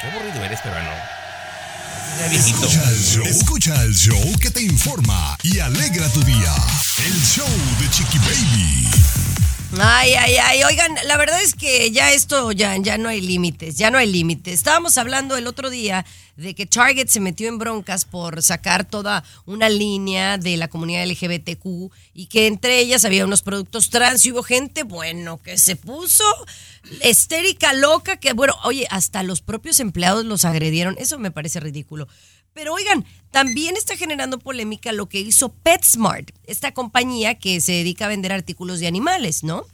Qué 0.00 0.06
aburrido 0.06 0.44
eres. 0.46 0.60
Ya 2.18 2.28
viejito. 2.28 2.64
Escucha 2.64 2.90
el 2.90 2.98
show. 2.98 3.24
Escucha 3.26 3.82
el 3.82 3.94
show 3.94 4.38
que 4.40 4.50
te 4.50 4.62
informa 4.62 5.36
y 5.42 5.58
alegra 5.58 6.08
tu 6.08 6.22
día. 6.22 6.54
El 7.04 7.22
show 7.22 7.46
de 7.80 7.90
Chiqui 7.90 8.16
Baby. 8.20 8.88
Ay, 9.78 10.14
ay, 10.14 10.36
ay. 10.38 10.64
Oigan, 10.64 10.94
la 11.04 11.18
verdad 11.18 11.42
es 11.42 11.52
que 11.52 11.90
ya 11.90 12.10
esto, 12.10 12.50
ya, 12.52 12.74
ya 12.78 12.96
no 12.96 13.10
hay 13.10 13.20
límites, 13.20 13.76
ya 13.76 13.90
no 13.90 13.98
hay 13.98 14.10
límites. 14.10 14.54
Estábamos 14.54 14.96
hablando 14.96 15.36
el 15.36 15.48
otro 15.48 15.68
día 15.68 16.06
de 16.36 16.54
que 16.54 16.66
Target 16.66 17.08
se 17.08 17.20
metió 17.20 17.48
en 17.48 17.58
broncas 17.58 18.04
por 18.04 18.42
sacar 18.42 18.84
toda 18.84 19.24
una 19.46 19.68
línea 19.68 20.38
de 20.38 20.56
la 20.56 20.68
comunidad 20.68 21.06
LGBTQ 21.06 21.92
y 22.14 22.26
que 22.26 22.46
entre 22.46 22.78
ellas 22.80 23.04
había 23.04 23.24
unos 23.24 23.42
productos 23.42 23.90
trans 23.90 24.24
y 24.24 24.32
hubo 24.32 24.42
gente, 24.42 24.82
bueno, 24.82 25.40
que 25.42 25.58
se 25.58 25.76
puso 25.76 26.24
estérica, 27.00 27.72
loca, 27.72 28.16
que 28.16 28.32
bueno, 28.32 28.54
oye, 28.64 28.86
hasta 28.90 29.22
los 29.22 29.40
propios 29.40 29.80
empleados 29.80 30.24
los 30.24 30.44
agredieron. 30.44 30.96
Eso 30.98 31.18
me 31.18 31.30
parece 31.30 31.60
ridículo. 31.60 32.08
Pero 32.54 32.74
oigan, 32.74 33.04
también 33.30 33.76
está 33.76 33.96
generando 33.96 34.38
polémica 34.38 34.92
lo 34.92 35.08
que 35.08 35.20
hizo 35.20 35.50
PetSmart, 35.50 36.30
esta 36.44 36.72
compañía 36.72 37.38
que 37.38 37.60
se 37.60 37.72
dedica 37.72 38.04
a 38.04 38.08
vender 38.08 38.32
artículos 38.32 38.78
de 38.78 38.88
animales, 38.88 39.42
¿no? 39.42 39.66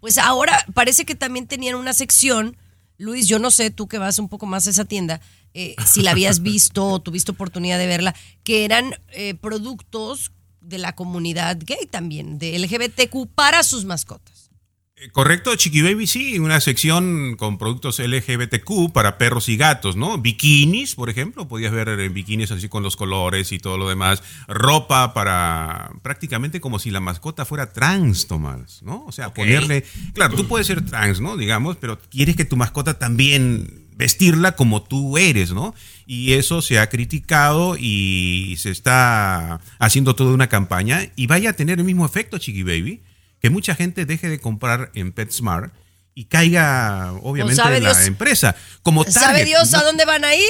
Pues 0.00 0.18
ahora 0.18 0.64
parece 0.72 1.04
que 1.04 1.14
también 1.14 1.46
tenían 1.46 1.74
una 1.74 1.92
sección, 1.92 2.56
Luis, 2.96 3.28
yo 3.28 3.38
no 3.38 3.50
sé, 3.50 3.70
tú 3.70 3.86
que 3.86 3.98
vas 3.98 4.18
un 4.18 4.28
poco 4.28 4.46
más 4.46 4.66
a 4.66 4.70
esa 4.70 4.86
tienda, 4.86 5.20
eh, 5.58 5.74
si 5.86 6.02
la 6.02 6.10
habías 6.10 6.42
visto 6.42 6.86
o 6.86 7.00
tuviste 7.00 7.30
oportunidad 7.30 7.78
de 7.78 7.86
verla, 7.86 8.14
que 8.44 8.66
eran 8.66 8.94
eh, 9.12 9.32
productos 9.32 10.32
de 10.60 10.76
la 10.76 10.94
comunidad 10.94 11.56
gay 11.64 11.86
también, 11.90 12.38
de 12.38 12.58
LGBTQ 12.58 13.26
para 13.34 13.62
sus 13.62 13.86
mascotas. 13.86 14.50
Eh, 14.96 15.08
Correcto, 15.12 15.56
Chiqui 15.56 15.80
Baby, 15.80 16.06
sí, 16.06 16.38
una 16.38 16.60
sección 16.60 17.36
con 17.36 17.56
productos 17.56 18.00
LGBTQ 18.00 18.92
para 18.92 19.16
perros 19.16 19.48
y 19.48 19.56
gatos, 19.56 19.96
¿no? 19.96 20.18
Bikinis, 20.18 20.94
por 20.94 21.08
ejemplo, 21.08 21.48
podías 21.48 21.72
ver 21.72 22.10
bikinis 22.10 22.50
así 22.50 22.68
con 22.68 22.82
los 22.82 22.94
colores 22.94 23.50
y 23.50 23.58
todo 23.58 23.78
lo 23.78 23.88
demás. 23.88 24.22
Ropa 24.48 25.14
para 25.14 25.90
prácticamente 26.02 26.60
como 26.60 26.78
si 26.78 26.90
la 26.90 27.00
mascota 27.00 27.46
fuera 27.46 27.72
trans, 27.72 28.26
Tomás, 28.26 28.82
¿no? 28.82 29.06
O 29.06 29.12
sea, 29.12 29.32
ponerle... 29.32 29.86
Claro, 30.12 30.36
tú 30.36 30.46
puedes 30.46 30.66
ser 30.66 30.84
trans, 30.84 31.18
¿no? 31.18 31.38
Digamos, 31.38 31.78
pero 31.78 31.98
quieres 32.10 32.36
que 32.36 32.44
tu 32.44 32.58
mascota 32.58 32.98
también 32.98 33.85
vestirla 33.96 34.52
como 34.52 34.82
tú 34.82 35.18
eres, 35.18 35.52
¿no? 35.52 35.74
Y 36.06 36.34
eso 36.34 36.62
se 36.62 36.78
ha 36.78 36.88
criticado 36.88 37.76
y 37.78 38.54
se 38.58 38.70
está 38.70 39.60
haciendo 39.78 40.14
toda 40.14 40.32
una 40.32 40.48
campaña 40.48 41.10
y 41.16 41.26
vaya 41.26 41.50
a 41.50 41.52
tener 41.54 41.78
el 41.78 41.84
mismo 41.84 42.06
efecto, 42.06 42.38
Chiqui 42.38 42.62
Baby, 42.62 43.02
que 43.40 43.50
mucha 43.50 43.74
gente 43.74 44.06
deje 44.06 44.28
de 44.28 44.38
comprar 44.38 44.90
en 44.94 45.12
PetSmart 45.12 45.74
y 46.14 46.26
caiga, 46.26 47.12
obviamente, 47.22 47.60
en 47.62 47.82
la 47.82 47.92
Dios. 47.92 48.06
empresa. 48.06 48.54
Como 48.82 49.04
¿Sabe 49.04 49.44
Dios 49.44 49.74
a 49.74 49.82
dónde 49.82 50.04
van 50.04 50.24
a 50.24 50.34
ir? 50.34 50.42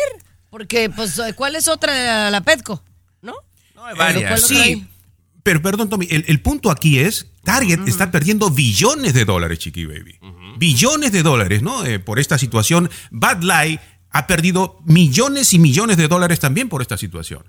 Porque, 0.50 0.90
pues, 0.90 1.20
¿cuál 1.34 1.56
es 1.56 1.68
otra? 1.68 2.30
La 2.30 2.40
Petco, 2.42 2.82
¿no? 3.22 3.34
No, 3.74 3.84
hay 3.84 3.96
varias. 3.96 4.42
Sí. 4.42 4.86
Pero 5.42 5.62
perdón, 5.62 5.88
Tommy, 5.88 6.08
el, 6.10 6.24
el 6.26 6.40
punto 6.40 6.70
aquí 6.70 6.98
es, 6.98 7.28
Target 7.44 7.86
está 7.86 8.10
perdiendo 8.10 8.50
billones 8.50 9.14
de 9.14 9.24
dólares, 9.24 9.60
Chiqui 9.60 9.86
Baby. 9.86 10.18
Billones 10.58 11.12
de 11.12 11.22
dólares, 11.22 11.62
¿no? 11.62 11.84
Eh, 11.84 11.98
por 11.98 12.18
esta 12.18 12.38
situación. 12.38 12.90
Bad 13.10 13.42
Light 13.42 13.80
ha 14.10 14.26
perdido 14.26 14.80
millones 14.84 15.52
y 15.52 15.58
millones 15.58 15.96
de 15.96 16.08
dólares 16.08 16.40
también 16.40 16.68
por 16.68 16.82
esta 16.82 16.96
situación. 16.96 17.44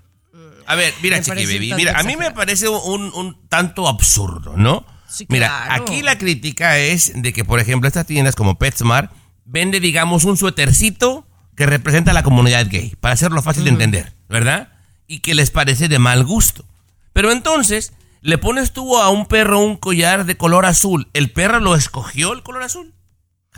A 0.66 0.74
ver, 0.74 0.92
mira, 1.02 1.20
Chiqui 1.22 1.46
Baby, 1.46 1.72
mira, 1.74 1.98
a 1.98 2.02
mí 2.02 2.16
me 2.16 2.30
parece 2.30 2.68
un, 2.68 3.10
un 3.14 3.48
tanto 3.48 3.88
absurdo, 3.88 4.54
¿no? 4.56 4.84
Sí, 5.08 5.26
Mira, 5.30 5.64
claro. 5.66 5.84
aquí 5.84 6.02
la 6.02 6.18
crítica 6.18 6.76
es 6.78 7.12
de 7.14 7.32
que, 7.32 7.42
por 7.42 7.60
ejemplo, 7.60 7.88
estas 7.88 8.06
tiendas 8.06 8.36
como 8.36 8.58
PetSmart 8.58 9.10
vende, 9.46 9.80
digamos, 9.80 10.24
un 10.24 10.36
suétercito 10.36 11.26
que 11.56 11.64
representa 11.64 12.10
a 12.10 12.14
la 12.14 12.22
comunidad 12.22 12.66
gay, 12.68 12.94
para 13.00 13.14
hacerlo 13.14 13.42
fácil 13.42 13.64
de 13.64 13.70
entender, 13.70 14.12
¿verdad? 14.28 14.74
Y 15.06 15.20
que 15.20 15.34
les 15.34 15.50
parece 15.50 15.88
de 15.88 15.98
mal 15.98 16.24
gusto. 16.24 16.66
Pero 17.14 17.32
entonces, 17.32 17.94
le 18.20 18.36
pones 18.36 18.72
tú 18.72 18.98
a 18.98 19.08
un 19.08 19.24
perro 19.26 19.60
un 19.60 19.76
collar 19.76 20.26
de 20.26 20.36
color 20.36 20.66
azul. 20.66 21.08
¿El 21.14 21.30
perro 21.30 21.60
lo 21.60 21.74
escogió 21.74 22.34
el 22.34 22.42
color 22.42 22.62
azul? 22.62 22.92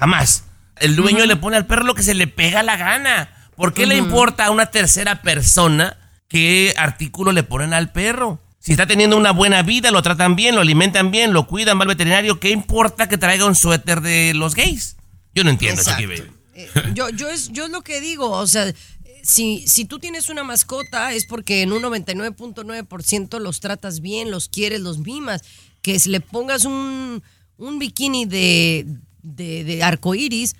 Jamás. 0.01 0.45
El 0.77 0.97
dueño 0.97 1.27
le 1.27 1.37
pone 1.37 1.59
al 1.59 1.67
perro 1.67 1.85
lo 1.85 1.95
que 1.95 2.03
se 2.03 2.15
le 2.15 2.27
pega 2.27 2.63
la 2.63 2.79
gana. 2.79 3.51
¿Por 3.55 3.75
qué 3.75 3.85
le 3.85 3.97
importa 3.97 4.47
a 4.47 4.51
una 4.51 4.71
tercera 4.71 5.21
persona 5.21 5.99
qué 6.27 6.73
artículo 6.79 7.33
le 7.33 7.43
ponen 7.43 7.75
al 7.75 7.93
perro? 7.93 8.41
Si 8.59 8.73
está 8.73 8.87
teniendo 8.87 9.19
una 9.19 9.33
buena 9.33 9.63
vida, 9.63 9.91
lo 9.91 10.01
tratan 10.01 10.37
bien, 10.37 10.55
lo 10.55 10.63
alimentan 10.63 11.11
bien, 11.11 11.35
lo 11.35 11.47
cuidan, 11.47 11.77
va 11.79 11.83
al 11.83 11.89
veterinario, 11.89 12.41
¿qué 12.41 12.51
importa 12.51 13.11
que 13.11 13.19
traiga 13.19 13.45
un 13.45 13.55
suéter 13.55 14.01
de 14.01 14.33
los 14.33 14.55
gays? 14.55 14.97
Yo 15.35 15.45
no 15.45 15.51
entiendo. 15.51 15.83
Chiqui 15.83 16.07
Baby. 16.07 16.31
Eh, 16.55 16.71
yo, 16.95 17.11
yo, 17.11 17.29
es, 17.29 17.51
yo 17.53 17.67
es 17.67 17.71
lo 17.71 17.83
que 17.83 18.01
digo, 18.01 18.31
o 18.31 18.47
sea, 18.47 18.73
si, 19.23 19.67
si 19.69 19.85
tú 19.85 19.99
tienes 19.99 20.31
una 20.31 20.45
mascota 20.45 21.13
es 21.13 21.27
porque 21.27 21.61
en 21.61 21.73
un 21.73 21.83
99.9% 21.83 23.39
los 23.39 23.61
tratas 23.61 24.01
bien, 24.01 24.31
los 24.31 24.49
quieres, 24.49 24.81
los 24.81 24.99
mimas. 24.99 25.43
Que 25.83 25.99
si 25.99 26.09
le 26.11 26.21
pongas 26.21 26.65
un, 26.65 27.23
un 27.59 27.79
bikini 27.79 28.25
de, 28.25 28.87
de, 29.23 29.65
de 29.65 29.83
arco 29.83 30.15
iris, 30.15 30.57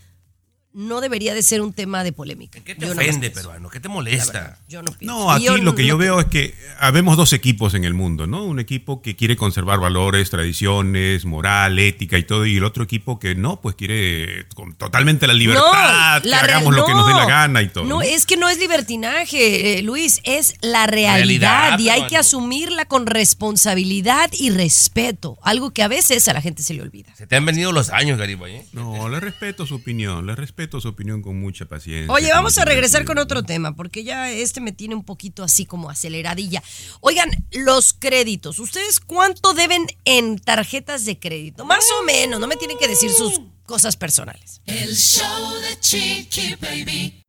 no 0.73 1.01
debería 1.01 1.35
de 1.35 1.43
ser 1.43 1.63
un 1.63 1.73
tema 1.73 2.05
de 2.05 2.13
polémica. 2.13 2.61
¿Qué 2.65 2.77
te 2.77 2.87
Yo 2.87 2.95
no 2.95 3.01
ofende, 3.01 3.31
pienso. 3.31 3.35
peruano? 3.41 3.71
¿Qué 3.71 3.81
te 3.81 3.89
molesta? 3.89 4.59
Yo 4.69 4.83
no 4.83 4.93
pienso. 4.93 5.17
No, 5.19 5.33
aquí 5.33 5.47
lo 5.61 5.75
que 5.75 5.85
yo 5.85 5.95
no- 5.95 5.99
veo 5.99 6.21
es 6.21 6.27
que 6.27 6.55
habemos 6.79 7.17
dos 7.17 7.33
equipos 7.33 7.75
en 7.75 7.85
el 7.85 7.93
mundo, 7.93 8.29
¿no? 8.29 8.45
Un 8.45 8.61
equipo 8.61 9.03
que 9.03 9.17
quiere 9.17 9.37
conservar 9.37 9.81
valores, 9.81 10.31
tradiciones, 10.31 11.25
moral, 11.25 11.79
ética 11.81 12.19
y 12.19 12.23
todo, 12.23 12.47
y 12.47 12.57
el 12.57 12.63
otro 12.65 12.85
equipo 12.85 13.19
que 13.19 13.35
no, 13.35 13.61
pues 13.61 13.75
quiere 13.75 14.47
con 14.55 14.75
totalmente 14.75 15.27
la 15.27 15.35
libertad, 15.35 16.23
la 16.25 16.39
hagamos 16.39 16.73
lo 16.73 16.85
que 16.87 16.93
nos 16.93 17.07
dé 17.09 17.15
la 17.15 17.23
no. 17.23 17.27
gana 17.29 17.63
y 17.63 17.69
todo. 17.69 17.85
No, 17.85 17.97
¿no? 17.97 18.03
es 18.03 18.25
que 18.25 18.37
no 18.37 18.49
es 18.49 18.59
libertinaje, 18.59 19.79
eh, 19.79 19.83
Luis, 19.83 20.21
es 20.23 20.55
la 20.61 20.87
realidad, 20.87 21.17
Realidad, 21.17 21.79
y 21.81 21.89
hay 21.89 22.07
que 22.07 22.17
asumirla 22.17 22.85
con 22.85 23.07
responsabilidad 23.07 24.31
y 24.39 24.51
respeto, 24.51 25.37
algo 25.43 25.73
que 25.73 25.83
a 25.83 25.89
veces 25.89 26.29
a 26.29 26.33
la 26.33 26.41
gente 26.41 26.63
se 26.63 26.75
le 26.75 26.83
olvida. 26.83 27.13
Se 27.17 27.27
te 27.27 27.35
han 27.35 27.45
venido 27.45 27.73
los 27.73 27.91
años, 27.91 28.19
Garibay, 28.19 28.55
¿eh? 28.55 28.67
No, 28.73 29.09
le 29.09 29.19
respeto 29.19 29.67
su 29.67 29.75
opinión, 29.75 30.27
le 30.27 30.37
respeto 30.37 30.60
su 30.81 30.89
opinión 30.89 31.23
con 31.23 31.41
mucha 31.41 31.65
paciencia. 31.67 32.13
Oye, 32.13 32.31
vamos 32.33 32.59
a 32.59 32.65
regresar 32.65 33.05
con 33.05 33.19
otro 33.19 33.43
tema, 33.43 33.75
porque 33.75 34.05
ya 34.05 34.31
este 34.31 34.61
me 34.61 34.73
tiene 34.73 34.95
un 34.95 35.05
poquito 35.05 35.43
así 35.45 35.65
como 35.67 35.89
aceleradilla. 35.91 36.63
Oigan, 37.01 37.31
los 37.53 37.93
créditos, 37.93 38.59
¿ustedes 38.59 39.01
cuánto 39.01 39.55
deben 39.55 39.87
en 40.05 40.39
tarjetas 40.39 41.05
de 41.05 41.19
crédito? 41.19 41.65
Más 41.65 41.85
o 42.01 42.05
menos, 42.05 42.41
no 42.41 42.47
me 42.47 42.57
tienen 42.57 42.79
que 42.79 42.89
decir 42.89 43.11
sus 43.11 43.41
cosas 43.67 43.97
personales. 43.97 44.61
El 44.67 44.97
show 44.97 45.55
de 45.61 45.79
Chiqui 45.81 46.57
Baby. 46.61 47.25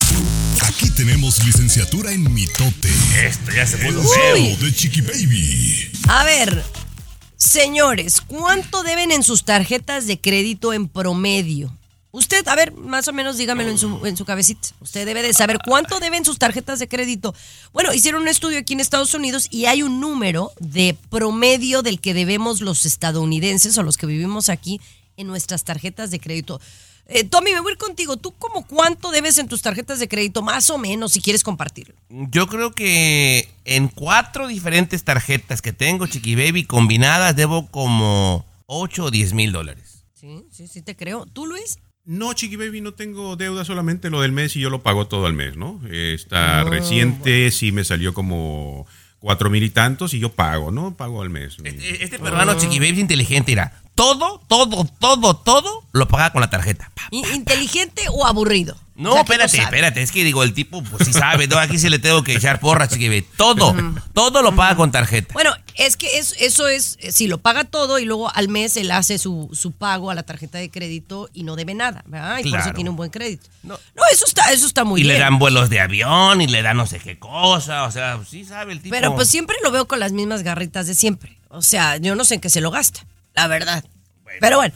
Aquí 0.64 0.90
tenemos 0.92 1.44
licenciatura 1.46 2.12
en 2.12 2.32
mitote. 2.34 2.90
Esto 3.26 3.52
ya 3.56 3.66
se 3.66 3.78
puso 3.78 4.02
El 4.02 4.08
feo. 4.08 4.38
show 4.38 4.58
de 4.66 4.74
Chiqui 4.74 5.02
Baby. 5.02 5.92
A 6.08 6.24
ver, 6.24 6.64
señores, 7.38 8.22
¿cuánto 8.22 8.84
deben 8.84 9.12
en 9.12 9.24
sus 9.24 9.44
tarjetas 9.46 10.08
de 10.08 10.20
crédito 10.20 10.74
en 10.74 10.88
promedio? 10.88 11.76
Usted, 12.14 12.46
a 12.48 12.56
ver, 12.56 12.74
más 12.74 13.08
o 13.08 13.14
menos 13.14 13.38
dígamelo 13.38 13.70
en 13.70 13.78
su, 13.78 14.06
en 14.06 14.18
su 14.18 14.26
cabecita. 14.26 14.68
Usted 14.82 15.06
debe 15.06 15.22
de 15.22 15.34
saber 15.34 15.60
cuánto 15.66 16.00
deben 16.02 16.26
sus 16.26 16.40
tarjetas 16.40 16.80
de 16.80 16.90
crédito. 16.90 17.34
Bueno, 17.72 17.94
hicieron 17.94 18.24
un 18.24 18.28
estudio 18.28 18.60
aquí 18.60 18.74
en 18.74 18.82
Estados 18.82 19.14
Unidos 19.14 19.48
y 19.50 19.66
hay 19.66 19.82
un 19.82 20.02
número 20.02 20.52
de 20.60 20.98
promedio 21.10 21.82
del 21.84 22.02
que 22.02 22.14
debemos 22.14 22.60
los 22.60 22.86
estadounidenses 22.86 23.78
o 23.78 23.84
los 23.84 23.96
que 23.96 24.08
vivimos 24.08 24.50
aquí 24.50 24.82
en 25.16 25.28
nuestras 25.28 25.64
tarjetas 25.64 26.12
de 26.12 26.20
crédito. 26.20 26.60
Eh, 27.06 27.24
Tommy, 27.24 27.54
me 27.54 27.62
voy 27.62 27.72
a 27.72 27.74
ir 27.74 27.78
contigo. 27.78 28.18
¿Tú 28.18 28.32
como 28.32 28.66
cuánto 28.66 29.12
debes 29.12 29.38
en 29.38 29.48
tus 29.48 29.62
tarjetas 29.62 30.00
de 30.00 30.08
crédito? 30.08 30.42
Más 30.42 30.70
o 30.70 30.78
menos, 30.78 31.14
si 31.14 31.22
quieres 31.22 31.44
compartirlo. 31.44 31.96
Yo 32.10 32.48
creo 32.48 32.72
que 32.72 33.50
en 33.64 33.88
cuatro 33.88 34.48
diferentes 34.48 35.04
tarjetas 35.04 35.62
que 35.62 35.72
tengo, 35.74 36.08
Chiqui 36.08 36.36
Baby, 36.36 36.66
combinadas, 36.66 37.36
debo 37.36 37.68
como 37.68 38.46
8 38.66 39.06
o 39.06 39.12
10 39.12 39.34
mil 39.34 39.52
dólares. 39.52 40.04
Sí, 40.14 40.46
sí, 40.52 40.68
sí 40.68 40.82
te 40.82 40.96
creo. 40.96 41.26
¿Tú, 41.26 41.48
Luis? 41.48 41.80
No, 42.06 42.34
Chiqui 42.34 42.56
Baby, 42.56 42.82
no 42.82 42.94
tengo 42.94 43.36
deuda, 43.36 43.64
solamente 43.64 44.10
lo 44.10 44.22
del 44.22 44.32
mes 44.32 44.56
y 44.56 44.60
yo 44.60 44.70
lo 44.70 44.82
pago 44.82 45.08
todo 45.08 45.28
al 45.28 45.34
mes, 45.34 45.56
¿no? 45.56 45.80
Esta 45.92 46.62
Ah, 46.62 46.64
reciente 46.64 47.52
sí 47.52 47.72
me 47.72 47.84
salió 47.84 48.14
como 48.14 48.88
cuatro 49.20 49.50
mil 49.52 49.64
y 49.64 49.70
tantos 49.70 50.14
y 50.16 50.20
yo 50.20 50.32
pago, 50.34 50.72
¿no? 50.72 50.96
Pago 50.98 51.22
al 51.22 51.30
mes. 51.30 51.58
Este, 51.64 52.04
este 52.04 52.18
peruano 52.20 52.58
Chiqui 52.58 52.80
Baby 52.80 52.94
es 52.94 53.00
inteligente, 53.00 53.52
irá. 53.52 53.82
Todo, 54.02 54.42
todo, 54.48 54.86
todo, 55.00 55.36
todo 55.36 55.84
lo 55.92 56.08
paga 56.08 56.32
con 56.32 56.42
la 56.42 56.50
tarjeta. 56.50 56.90
Pa. 56.96 57.04
¿I- 57.12 57.24
¿Inteligente 57.36 58.02
o 58.10 58.26
aburrido? 58.26 58.76
No, 58.96 59.12
O 59.12 59.14
sea, 59.14 59.24
que 59.24 59.32
espérate, 59.34 59.58
espérate. 59.62 60.02
Es 60.02 60.12
que 60.12 60.24
digo, 60.24 60.42
el 60.42 60.54
tipo, 60.56 60.84
pues 60.84 61.06
sí 61.06 61.14
sabe, 61.14 61.48
¿no? 61.48 61.58
Aquí 61.60 61.78
se 61.78 61.90
le 61.92 62.00
tengo 62.00 62.24
que 62.24 62.34
echar 62.36 62.60
porras, 62.60 62.90
Baby. 62.92 63.24
Todo, 63.38 63.76
todo 64.14 64.42
lo 64.42 64.56
paga 64.56 64.76
con 64.76 64.92
tarjeta. 64.92 65.34
Bueno, 65.34 65.52
es 65.76 65.98
que 65.98 66.18
es- 66.18 66.36
eso 66.40 66.68
es, 66.68 66.98
eh, 67.02 67.12
si 67.12 67.28
lo 67.28 67.38
paga 67.38 67.64
todo 67.64 68.00
y 68.00 68.06
luego 68.06 68.32
al 68.36 68.48
mes 68.50 68.76
él 68.76 68.90
hace 68.90 69.20
su, 69.20 69.50
su 69.54 69.72
pago 69.72 70.10
a 70.10 70.16
la 70.16 70.24
tarjeta 70.24 70.58
de 70.58 70.72
crédito 70.72 71.30
y 71.34 71.44
no 71.44 71.56
debe 71.56 71.76
nada, 71.76 72.04
¿verdad? 72.08 72.40
Y 72.40 72.44
por 72.50 72.54
eso 72.60 72.64
Claro. 72.64 72.74
tiene 72.74 72.90
un 72.90 72.96
buen 72.96 73.12
crédito. 73.12 73.50
No, 73.62 73.76
eso 74.12 74.26
está, 74.26 74.52
eso 74.52 74.66
está 74.66 74.84
muy 74.84 75.02
y 75.02 75.04
bien. 75.04 75.16
le 75.16 75.20
dan 75.20 75.38
vuelos 75.38 75.70
de 75.70 75.80
avión 75.80 76.42
y 76.42 76.48
le 76.48 76.64
dan 76.64 76.78
no 76.78 76.88
sé 76.88 77.00
qué 77.00 77.20
cosa. 77.20 77.84
O 77.84 77.92
sea, 77.92 78.20
sí 78.28 78.46
sabe 78.46 78.74
el 78.74 78.82
tipo. 78.82 78.96
Pero 78.96 79.14
pues 79.16 79.28
siempre 79.28 79.56
lo 79.64 79.70
veo 79.72 79.88
con 79.88 80.00
las 80.00 80.12
mismas 80.12 80.42
garritas 80.42 80.88
de 80.88 80.96
siempre. 80.96 81.38
O 81.50 81.62
sea, 81.62 81.98
yo 81.98 82.16
no 82.16 82.24
sé 82.26 82.36
en 82.36 82.42
qué 82.42 82.50
se 82.50 82.62
lo 82.62 82.72
gasta, 82.72 83.06
la 83.34 83.48
verdad. 83.48 83.84
Pero 84.40 84.58
bueno, 84.58 84.74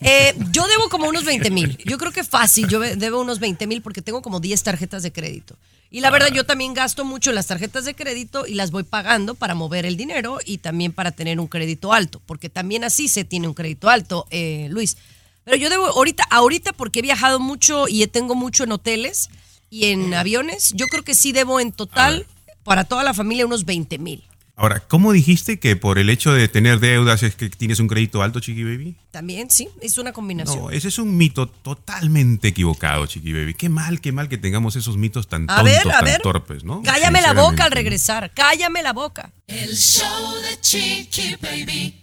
eh, 0.00 0.34
yo 0.50 0.66
debo 0.66 0.88
como 0.88 1.08
unos 1.08 1.24
20 1.24 1.50
mil. 1.50 1.76
Yo 1.84 1.98
creo 1.98 2.12
que 2.12 2.24
fácil, 2.24 2.68
yo 2.68 2.80
debo 2.80 3.20
unos 3.20 3.38
20 3.38 3.66
mil 3.66 3.82
porque 3.82 4.02
tengo 4.02 4.22
como 4.22 4.40
10 4.40 4.62
tarjetas 4.62 5.02
de 5.02 5.12
crédito. 5.12 5.56
Y 5.90 6.00
la 6.00 6.10
verdad, 6.10 6.28
yo 6.32 6.44
también 6.44 6.74
gasto 6.74 7.04
mucho 7.04 7.30
en 7.30 7.36
las 7.36 7.46
tarjetas 7.46 7.84
de 7.84 7.94
crédito 7.94 8.46
y 8.46 8.54
las 8.54 8.72
voy 8.72 8.82
pagando 8.82 9.36
para 9.36 9.54
mover 9.54 9.86
el 9.86 9.96
dinero 9.96 10.38
y 10.44 10.58
también 10.58 10.92
para 10.92 11.12
tener 11.12 11.38
un 11.38 11.46
crédito 11.46 11.92
alto, 11.92 12.20
porque 12.26 12.48
también 12.48 12.82
así 12.82 13.06
se 13.06 13.24
tiene 13.24 13.46
un 13.46 13.54
crédito 13.54 13.88
alto, 13.88 14.26
eh, 14.30 14.66
Luis. 14.70 14.96
Pero 15.44 15.56
yo 15.56 15.70
debo, 15.70 15.86
ahorita, 15.86 16.24
ahorita 16.30 16.72
porque 16.72 16.98
he 16.98 17.02
viajado 17.02 17.38
mucho 17.38 17.86
y 17.86 18.04
tengo 18.08 18.34
mucho 18.34 18.64
en 18.64 18.72
hoteles 18.72 19.28
y 19.70 19.86
en 19.86 20.14
aviones, 20.14 20.72
yo 20.74 20.86
creo 20.86 21.04
que 21.04 21.14
sí 21.14 21.30
debo 21.30 21.60
en 21.60 21.70
total 21.70 22.26
para 22.64 22.84
toda 22.84 23.04
la 23.04 23.14
familia 23.14 23.46
unos 23.46 23.64
20 23.64 23.98
mil. 23.98 24.24
Ahora, 24.56 24.78
¿cómo 24.86 25.12
dijiste 25.12 25.58
que 25.58 25.74
por 25.74 25.98
el 25.98 26.08
hecho 26.08 26.32
de 26.32 26.46
tener 26.46 26.78
deudas 26.78 27.24
es 27.24 27.34
que 27.34 27.48
tienes 27.50 27.80
un 27.80 27.88
crédito 27.88 28.22
alto, 28.22 28.38
Chiqui 28.38 28.62
Baby? 28.62 28.94
También, 29.10 29.50
sí, 29.50 29.68
es 29.80 29.98
una 29.98 30.12
combinación. 30.12 30.58
No, 30.60 30.70
ese 30.70 30.86
es 30.88 30.98
un 31.00 31.16
mito 31.16 31.48
totalmente 31.48 32.48
equivocado, 32.48 33.04
Chiqui 33.06 33.32
Baby. 33.32 33.54
Qué 33.54 33.68
mal, 33.68 34.00
qué 34.00 34.12
mal 34.12 34.28
que 34.28 34.38
tengamos 34.38 34.76
esos 34.76 34.96
mitos 34.96 35.26
tan 35.26 35.50
A 35.50 35.56
tontos, 35.56 35.64
ver, 35.64 35.88
a 35.88 35.96
tan 35.96 36.04
ver. 36.04 36.22
torpes, 36.22 36.62
¿no? 36.62 36.82
Cállame 36.84 37.20
la 37.20 37.32
boca 37.32 37.64
al 37.64 37.72
regresar. 37.72 38.30
Cállame 38.32 38.82
la 38.84 38.92
boca. 38.92 39.32
El 39.48 39.74
show 39.76 40.34
de 40.42 40.60
Chiqui 40.60 41.34
Baby. 41.42 42.00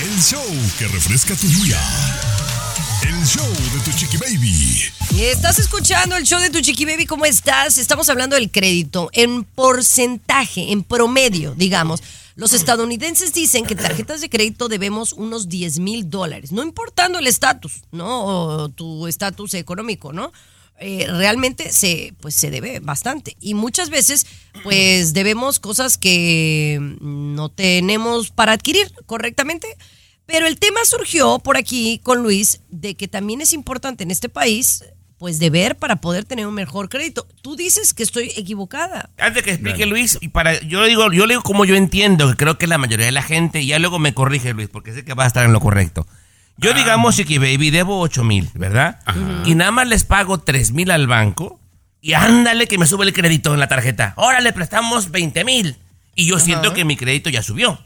El 0.00 0.20
show 0.20 0.44
que 0.78 0.88
refresca 0.88 1.36
tu 1.36 1.46
día. 1.46 1.78
El 3.06 3.24
show 3.24 3.46
de 3.46 3.80
tu 3.84 3.96
chiqui 3.96 4.16
baby. 4.16 4.82
Estás 5.16 5.60
escuchando 5.60 6.16
el 6.16 6.24
show 6.24 6.40
de 6.40 6.50
tu 6.50 6.60
chiqui 6.60 6.84
baby, 6.84 7.06
¿cómo 7.06 7.24
estás? 7.24 7.78
Estamos 7.78 8.08
hablando 8.08 8.34
del 8.34 8.50
crédito 8.50 9.10
en 9.12 9.44
porcentaje, 9.44 10.72
en 10.72 10.82
promedio, 10.82 11.54
digamos. 11.54 12.02
Los 12.34 12.52
estadounidenses 12.52 13.32
dicen 13.32 13.64
que 13.64 13.76
tarjetas 13.76 14.20
de 14.20 14.28
crédito 14.28 14.66
debemos 14.66 15.12
unos 15.12 15.48
10 15.48 15.78
mil 15.78 16.10
dólares, 16.10 16.50
no 16.50 16.64
importando 16.64 17.20
el 17.20 17.28
estatus, 17.28 17.84
¿no? 17.92 18.24
O 18.24 18.68
tu 18.70 19.06
estatus 19.06 19.54
económico, 19.54 20.12
¿no? 20.12 20.32
Eh, 20.80 21.06
realmente 21.08 21.72
se, 21.72 22.12
pues 22.20 22.34
se 22.34 22.50
debe 22.50 22.80
bastante. 22.80 23.36
Y 23.40 23.54
muchas 23.54 23.88
veces, 23.88 24.26
pues 24.64 25.14
debemos 25.14 25.60
cosas 25.60 25.96
que 25.96 26.78
no 27.00 27.50
tenemos 27.50 28.30
para 28.30 28.52
adquirir 28.52 28.92
correctamente. 29.06 29.68
Pero 30.26 30.46
el 30.46 30.58
tema 30.58 30.80
surgió 30.84 31.38
por 31.38 31.56
aquí 31.56 32.00
con 32.02 32.22
Luis 32.22 32.60
de 32.68 32.96
que 32.96 33.08
también 33.08 33.40
es 33.40 33.52
importante 33.52 34.02
en 34.02 34.10
este 34.10 34.28
país, 34.28 34.84
pues 35.18 35.38
deber 35.38 35.76
para 35.76 35.96
poder 35.96 36.24
tener 36.24 36.46
un 36.46 36.54
mejor 36.54 36.88
crédito. 36.88 37.26
Tú 37.42 37.56
dices 37.56 37.94
que 37.94 38.02
estoy 38.02 38.32
equivocada. 38.36 39.10
Antes 39.18 39.42
que 39.42 39.52
explique 39.52 39.86
Luis, 39.86 40.18
y 40.20 40.28
para, 40.28 40.60
yo 40.60 40.82
le 40.82 40.88
digo, 40.88 41.12
yo 41.12 41.26
le 41.26 41.34
digo 41.34 41.42
como 41.42 41.64
yo 41.64 41.76
entiendo, 41.76 42.28
que 42.28 42.36
creo 42.36 42.58
que 42.58 42.66
la 42.66 42.76
mayoría 42.76 43.06
de 43.06 43.12
la 43.12 43.22
gente, 43.22 43.62
y 43.62 43.68
ya 43.68 43.78
luego 43.78 43.98
me 43.98 44.14
corrige 44.14 44.52
Luis, 44.52 44.68
porque 44.68 44.92
sé 44.92 45.04
que 45.04 45.14
va 45.14 45.24
a 45.24 45.28
estar 45.28 45.44
en 45.46 45.52
lo 45.52 45.60
correcto. 45.60 46.06
Yo 46.58 46.72
digamos, 46.72 47.16
Chiqui 47.16 47.38
Baby, 47.38 47.70
debo 47.70 48.00
8 48.00 48.24
mil, 48.24 48.50
¿verdad? 48.54 49.00
Y 49.44 49.54
nada 49.54 49.70
más 49.70 49.86
les 49.86 50.04
pago 50.04 50.40
3 50.40 50.72
mil 50.72 50.90
al 50.90 51.06
banco, 51.06 51.60
y 52.00 52.14
ándale 52.14 52.66
que 52.66 52.78
me 52.78 52.86
sube 52.86 53.04
el 53.04 53.12
crédito 53.12 53.52
en 53.52 53.60
la 53.60 53.68
tarjeta. 53.68 54.14
Ahora 54.16 54.40
le 54.40 54.52
prestamos 54.52 55.10
20 55.10 55.44
mil. 55.44 55.76
Y 56.14 56.24
yo 56.26 56.38
siento 56.38 56.72
que 56.72 56.84
mi 56.84 56.96
crédito 56.96 57.28
ya 57.30 57.42
subió. 57.42 57.78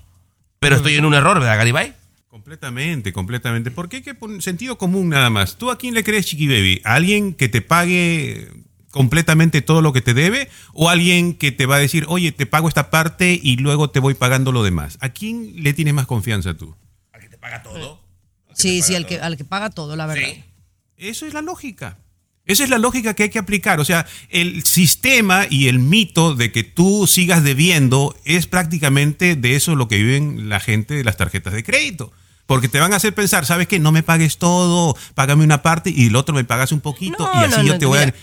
Pero 0.61 0.76
estoy 0.76 0.95
en 0.95 1.05
un 1.05 1.14
error, 1.14 1.41
¿verdad, 1.41 1.57
Garibay? 1.57 1.95
Completamente, 2.31 3.12
completamente. 3.12 3.72
Porque 3.72 3.97
hay 3.97 4.03
que 4.03 4.14
poner 4.14 4.41
sentido 4.41 4.78
común 4.78 5.09
nada 5.09 5.31
más. 5.31 5.57
¿Tú 5.57 5.68
a 5.68 5.78
quién 5.78 5.95
le 5.95 6.05
crees, 6.05 6.26
Chiqui 6.26 6.47
Baby? 6.47 6.81
¿A 6.85 6.95
alguien 6.95 7.35
que 7.35 7.49
te 7.49 7.61
pague 7.61 8.49
completamente 8.93 9.62
todo 9.62 9.83
lo 9.83 9.93
que 9.93 10.01
te 10.01 10.14
debe? 10.14 10.49
¿O 10.72 10.89
alguien 10.89 11.35
que 11.35 11.51
te 11.51 11.66
va 11.66 11.74
a 11.74 11.81
decir, 11.81 12.05
oye, 12.07 12.31
te 12.31 12.47
pago 12.47 12.68
esta 12.68 12.89
parte 12.89 13.39
y 13.43 13.57
luego 13.57 13.91
te 13.91 13.99
voy 13.99 14.14
pagando 14.14 14.53
lo 14.53 14.62
demás? 14.62 14.97
¿A 15.01 15.09
quién 15.09 15.61
le 15.61 15.72
tienes 15.72 15.93
más 15.93 16.07
confianza 16.07 16.57
tú? 16.57 16.76
¿Al 17.12 17.20
que 17.20 17.28
te 17.28 17.37
paga 17.37 17.64
todo? 17.64 18.01
Sí, 18.55 18.81
sí, 18.83 18.95
al 18.95 19.07
que, 19.07 19.18
al 19.18 19.37
que 19.37 19.45
paga 19.45 19.70
todo, 19.70 19.97
la 19.97 20.07
verdad. 20.07 20.28
Eso 20.97 21.26
es 21.26 21.35
la 21.35 21.43
lógica. 21.43 21.99
Esa 22.47 22.62
es 22.62 22.70
la 22.70 22.78
lógica 22.78 23.14
que 23.14 23.24
hay 23.24 23.31
que 23.31 23.41
aplicar. 23.41 23.81
O 23.81 23.85
sea, 23.85 24.07
el 24.28 24.62
sistema 24.62 25.47
y 25.51 25.66
el 25.66 25.81
mito 25.81 26.37
de 26.37 26.53
que 26.53 26.62
tú 26.62 27.09
sigas 27.09 27.43
debiendo 27.43 28.16
es 28.24 28.47
prácticamente 28.47 29.35
de 29.35 29.57
eso 29.57 29.74
lo 29.74 29.89
que 29.89 29.97
viven 29.97 30.49
la 30.49 30.61
gente 30.61 30.95
de 30.95 31.03
las 31.03 31.16
tarjetas 31.16 31.55
de 31.55 31.64
crédito. 31.64 32.12
Porque 32.51 32.68
te 32.68 32.80
van 32.80 32.92
a 32.92 32.96
hacer 32.96 33.14
pensar, 33.14 33.46
¿sabes 33.46 33.68
qué? 33.68 33.78
No 33.78 33.92
me 33.92 34.03
pagues 34.03 34.36
todo, 34.36 34.96
págame 35.14 35.44
una 35.44 35.62
parte 35.62 35.88
y 35.94 36.09
el 36.09 36.16
otro 36.16 36.34
me 36.34 36.42
pagas 36.42 36.72
un 36.72 36.80
poquito 36.80 37.30
No, 37.32 37.40
y 37.40 37.44
así 37.44 37.57
no, 37.59 37.62
yo 37.62 37.72
no, 37.74 37.78
te 37.78 37.86
voy 37.86 37.98
a... 37.98 38.07
mira, 38.07 38.16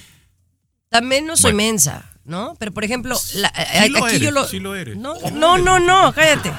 También 0.90 1.26
no 1.26 1.38
soy 1.38 1.54
Bueno. 1.54 1.70
mensa, 1.72 2.12
¿no? 2.26 2.54
Pero 2.60 2.74
por 2.74 2.84
ejemplo, 2.84 3.18
la- 3.36 3.54
Sí 3.84 3.88
lo 3.90 4.04
aquí 4.04 4.16
eres, 4.18 4.22
yo 4.28 4.32
lo. 4.32 4.46
sí 4.46 4.60
lo 4.60 4.76
eres. 4.76 4.98
No, 4.98 5.14
no, 5.32 5.58
no, 5.58 5.80
no, 5.80 6.12
cállate. 6.12 6.52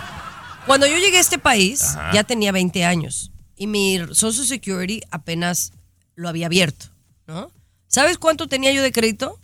Cuando 0.64 0.86
yo 0.86 0.96
llegué 0.96 1.18
a 1.18 1.20
este 1.20 1.38
país, 1.38 1.82
Ajá. 1.82 2.10
ya 2.14 2.24
tenía 2.24 2.52
20 2.52 2.86
años 2.86 3.32
y 3.54 3.66
mi 3.66 3.98
Social 4.12 4.46
Security 4.46 5.02
apenas 5.10 5.72
lo 6.14 6.30
había 6.30 6.46
abierto, 6.46 6.86
¿no? 7.26 7.50
¿Sabes 7.86 8.16
cuánto 8.16 8.48
tenía 8.48 8.72
yo 8.72 8.80
de 8.82 8.92
crédito? 8.92 9.38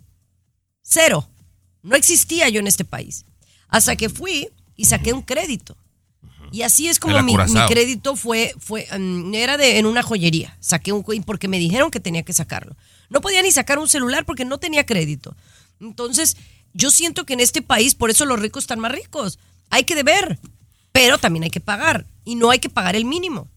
Cero. 0.81 1.29
No 1.83 1.95
existía 1.95 2.49
yo 2.49 2.61
en 2.61 2.69
este 2.69 2.87
país. 2.87 3.27
Hasta 3.69 3.97
que 3.97 4.09
fui 4.09 4.49
y 4.77 4.87
saqué 4.87 5.13
un 5.13 5.21
crédito. 5.21 5.77
Y 6.55 6.63
así 6.63 6.87
es 6.87 7.01
como 7.01 7.21
mi, 7.21 7.35
crédito 7.67 8.15
fue, 8.15 8.55
fue 8.61 8.87
mm, 8.97 9.35
era 9.35 9.57
de 9.57 9.79
en 9.79 9.87
una 9.87 10.05
joyería. 10.05 10.57
Saqué 10.61 10.93
un 10.93 11.03
porque 11.25 11.49
me 11.49 11.59
dijeron 11.59 11.91
que 11.91 11.99
tenía 11.99 12.23
que 12.23 12.33
sacarlo. 12.33 12.77
No 13.11 13.21
podía 13.21 13.43
ni 13.43 13.51
sacar 13.51 13.81
un 13.81 13.89
celular 13.89 14.25
porque 14.25 14.45
no 14.45 14.59
tenía 14.59 14.87
crédito. 14.87 15.37
Entonces, 15.81 16.37
yo 16.73 16.93
siento 16.93 17.27
que 17.27 17.33
en 17.33 17.41
este 17.41 17.61
país, 17.61 17.97
por 17.97 18.09
eso 18.09 18.25
los 18.25 18.39
ricos 18.39 18.63
están 18.63 18.79
más 18.79 18.93
ricos. 18.93 19.41
Hay 19.69 19.83
que 19.83 19.97
deber, 19.97 20.39
pero 20.93 21.19
también 21.19 21.43
hay 21.43 21.51
que 21.51 21.59
pagar. 21.59 22.07
Y 22.25 22.37
no 22.37 22.51
hay 22.51 22.61
que 22.61 22.71
pagar 22.71 22.95
el 22.95 23.05
mínimo. 23.05 23.49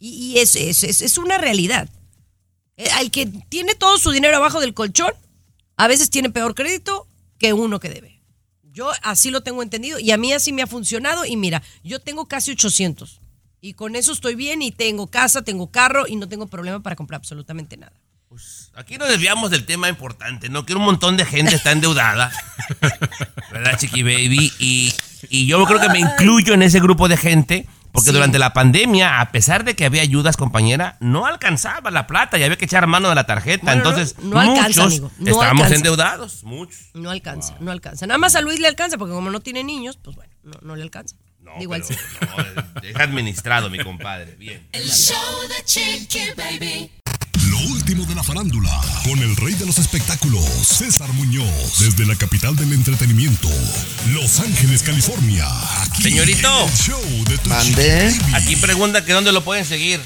Y, 0.00 0.08
y 0.08 0.38
es, 0.40 0.56
es, 0.56 0.82
es, 0.82 1.02
es 1.02 1.18
una 1.18 1.38
realidad. 1.38 1.88
Eh, 2.76 2.90
Al 2.96 3.12
que 3.12 3.26
tiene 3.26 3.76
todo 3.76 3.96
su 3.96 4.10
dinero 4.10 4.36
abajo 4.36 4.58
del 4.58 4.74
colchón, 4.74 5.12
a 5.76 5.86
veces 5.86 6.10
tiene 6.10 6.30
peor 6.30 6.56
crédito 6.56 7.06
que 7.38 7.52
uno 7.52 7.78
que 7.78 7.90
debe. 7.90 8.19
Yo 8.80 8.90
así 9.02 9.30
lo 9.30 9.42
tengo 9.42 9.62
entendido 9.62 9.98
y 9.98 10.10
a 10.10 10.16
mí 10.16 10.32
así 10.32 10.54
me 10.54 10.62
ha 10.62 10.66
funcionado. 10.66 11.26
Y 11.26 11.36
mira, 11.36 11.62
yo 11.84 12.00
tengo 12.00 12.26
casi 12.26 12.52
800. 12.52 13.20
Y 13.60 13.74
con 13.74 13.94
eso 13.94 14.10
estoy 14.10 14.36
bien 14.36 14.62
y 14.62 14.72
tengo 14.72 15.06
casa, 15.06 15.42
tengo 15.42 15.70
carro 15.70 16.06
y 16.08 16.16
no 16.16 16.30
tengo 16.30 16.46
problema 16.46 16.80
para 16.80 16.96
comprar 16.96 17.18
absolutamente 17.18 17.76
nada. 17.76 17.92
Aquí 18.72 18.96
nos 18.96 19.10
desviamos 19.10 19.50
del 19.50 19.66
tema 19.66 19.90
importante, 19.90 20.48
¿no? 20.48 20.64
Que 20.64 20.74
un 20.74 20.80
montón 20.80 21.18
de 21.18 21.26
gente 21.26 21.56
está 21.56 21.72
endeudada. 21.72 22.32
¿Verdad, 23.52 23.78
Chiqui 23.78 24.02
Baby? 24.02 24.50
Y, 24.58 24.94
y 25.28 25.46
yo 25.46 25.62
creo 25.66 25.78
que 25.78 25.90
me 25.90 25.98
incluyo 25.98 26.54
en 26.54 26.62
ese 26.62 26.80
grupo 26.80 27.06
de 27.06 27.18
gente. 27.18 27.66
Porque 27.92 28.10
Sí. 28.10 28.12
durante 28.14 28.38
la 28.38 28.52
pandemia, 28.52 29.20
a 29.20 29.32
pesar 29.32 29.64
de 29.64 29.74
que 29.74 29.84
había 29.84 30.02
ayudas, 30.02 30.36
compañera, 30.36 30.96
no 31.00 31.26
alcanzaba 31.26 31.90
la 31.90 32.06
plata 32.06 32.38
y 32.38 32.42
había 32.44 32.56
que 32.56 32.64
echar 32.64 32.86
mano 32.86 33.08
de 33.08 33.14
la 33.14 33.24
tarjeta. 33.24 33.64
Bueno, 33.64 33.82
no, 33.84 33.90
Entonces, 33.90 34.18
no 34.22 34.38
alcanza, 34.38 34.62
muchos 34.62 34.78
amigo, 34.86 35.10
no 35.18 35.30
estábamos 35.30 35.48
alcanza. 35.64 35.74
endeudados. 35.74 36.44
Muchos. 36.44 36.78
No 36.94 37.10
alcanza, 37.10 37.56
no 37.60 37.70
alcanza. 37.70 38.06
Nada 38.06 38.18
más 38.18 38.34
a 38.36 38.40
Luis 38.40 38.60
le 38.60 38.68
alcanza 38.68 38.96
porque 38.98 39.14
como 39.14 39.30
no 39.30 39.40
tiene 39.40 39.64
niños, 39.64 39.98
pues 40.02 40.14
bueno, 40.16 40.32
no, 40.42 40.52
no 40.62 40.76
le 40.76 40.82
alcanza. 40.82 41.16
Digo 41.58 41.74
al 41.74 41.82
pero 41.82 42.36
no, 42.54 42.80
deja 42.80 43.02
administrado, 43.02 43.70
mi 43.70 43.78
compadre. 43.82 44.36
Bien. 44.36 44.68
El 44.70 44.88
show 44.88 45.16
de 45.48 45.64
Chiqui 45.64 46.20
Baby. 46.36 46.90
Lo 47.48 47.58
último 47.72 48.04
de 48.04 48.14
la 48.14 48.22
farándula, 48.22 48.70
con 49.04 49.18
el 49.20 49.34
rey 49.36 49.54
de 49.54 49.64
los 49.66 49.78
espectáculos, 49.78 50.44
César 50.62 51.12
Muñoz, 51.14 51.78
desde 51.78 52.04
la 52.04 52.14
capital 52.16 52.54
del 52.56 52.72
entretenimiento, 52.72 53.48
Los 54.12 54.40
Ángeles, 54.40 54.82
California. 54.82 55.46
Aquí 55.82 56.02
Señorito. 56.02 56.64
en 56.64 56.70
el 56.70 56.76
show 56.76 57.24
de 57.28 57.38
tu 57.38 57.48
Mande. 57.48 58.10
chiqui 58.12 58.30
baby. 58.32 58.34
Aquí 58.34 58.56
pregunta 58.56 59.04
que 59.04 59.12
dónde 59.12 59.32
lo 59.32 59.42
pueden 59.42 59.64
seguir. 59.64 60.00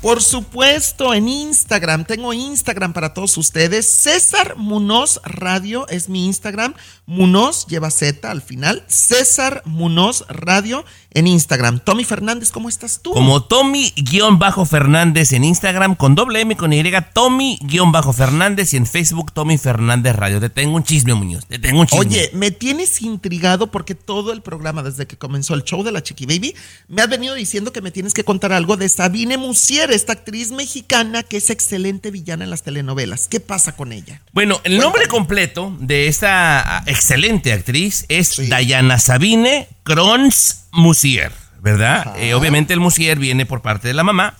Por 0.00 0.22
supuesto, 0.22 1.12
en 1.12 1.28
Instagram. 1.28 2.06
Tengo 2.06 2.32
Instagram 2.32 2.94
para 2.94 3.12
todos 3.12 3.36
ustedes. 3.36 3.86
César 3.86 4.54
Munoz 4.56 5.20
Radio 5.24 5.86
es 5.88 6.08
mi 6.08 6.24
Instagram. 6.24 6.74
Munoz 7.04 7.66
lleva 7.66 7.90
Z 7.90 8.30
al 8.30 8.40
final. 8.40 8.82
César 8.86 9.62
Munoz 9.66 10.24
Radio 10.28 10.86
en 11.12 11.26
Instagram. 11.26 11.80
Tommy 11.80 12.04
Fernández, 12.04 12.50
¿cómo 12.50 12.68
estás 12.68 13.00
tú? 13.02 13.12
Como 13.12 13.42
Tommy-Fernández 13.42 15.32
en 15.32 15.44
Instagram, 15.44 15.96
con 15.96 16.14
doble 16.14 16.40
M 16.40 16.56
con 16.56 16.72
Y, 16.72 16.82
Tommy-Fernández 17.12 18.72
y 18.74 18.76
en 18.76 18.86
Facebook 18.86 19.32
Tommy 19.32 19.58
Fernández 19.58 20.14
Radio. 20.14 20.40
Te 20.40 20.50
tengo 20.50 20.76
un 20.76 20.84
chisme, 20.84 21.14
Muñoz. 21.14 21.46
Te 21.46 21.58
tengo 21.58 21.80
un 21.80 21.86
chisme. 21.86 22.06
Oye, 22.06 22.30
me 22.32 22.50
tienes 22.50 23.02
intrigado 23.02 23.70
porque 23.70 23.94
todo 23.94 24.32
el 24.32 24.42
programa, 24.42 24.82
desde 24.82 25.06
que 25.06 25.18
comenzó 25.18 25.54
el 25.54 25.64
show 25.64 25.82
de 25.82 25.92
la 25.92 26.02
Chiqui 26.02 26.26
Baby, 26.26 26.54
me 26.88 27.02
has 27.02 27.08
venido 27.08 27.34
diciendo 27.34 27.72
que 27.72 27.82
me 27.82 27.90
tienes 27.90 28.14
que 28.14 28.24
contar 28.24 28.52
algo 28.52 28.76
de 28.76 28.88
Sabine 28.88 29.36
Musier, 29.36 29.89
esta 29.92 30.12
actriz 30.12 30.52
mexicana 30.52 31.22
que 31.22 31.36
es 31.36 31.50
excelente 31.50 32.10
villana 32.10 32.44
en 32.44 32.50
las 32.50 32.62
telenovelas. 32.62 33.28
¿Qué 33.28 33.40
pasa 33.40 33.76
con 33.76 33.92
ella? 33.92 34.22
Bueno, 34.32 34.60
el 34.64 34.78
nombre 34.78 35.06
completo 35.06 35.76
de 35.80 36.08
esta 36.08 36.78
ah, 36.78 36.82
excelente 36.86 37.52
actriz 37.52 38.04
es 38.08 38.36
Diana 38.36 38.98
Sabine 38.98 39.68
Krons 39.82 40.66
Musier, 40.72 41.32
¿verdad? 41.60 42.16
Eh, 42.18 42.34
obviamente 42.34 42.72
el 42.72 42.80
Musier 42.80 43.18
viene 43.18 43.46
por 43.46 43.62
parte 43.62 43.88
de 43.88 43.94
la 43.94 44.04
mamá. 44.04 44.36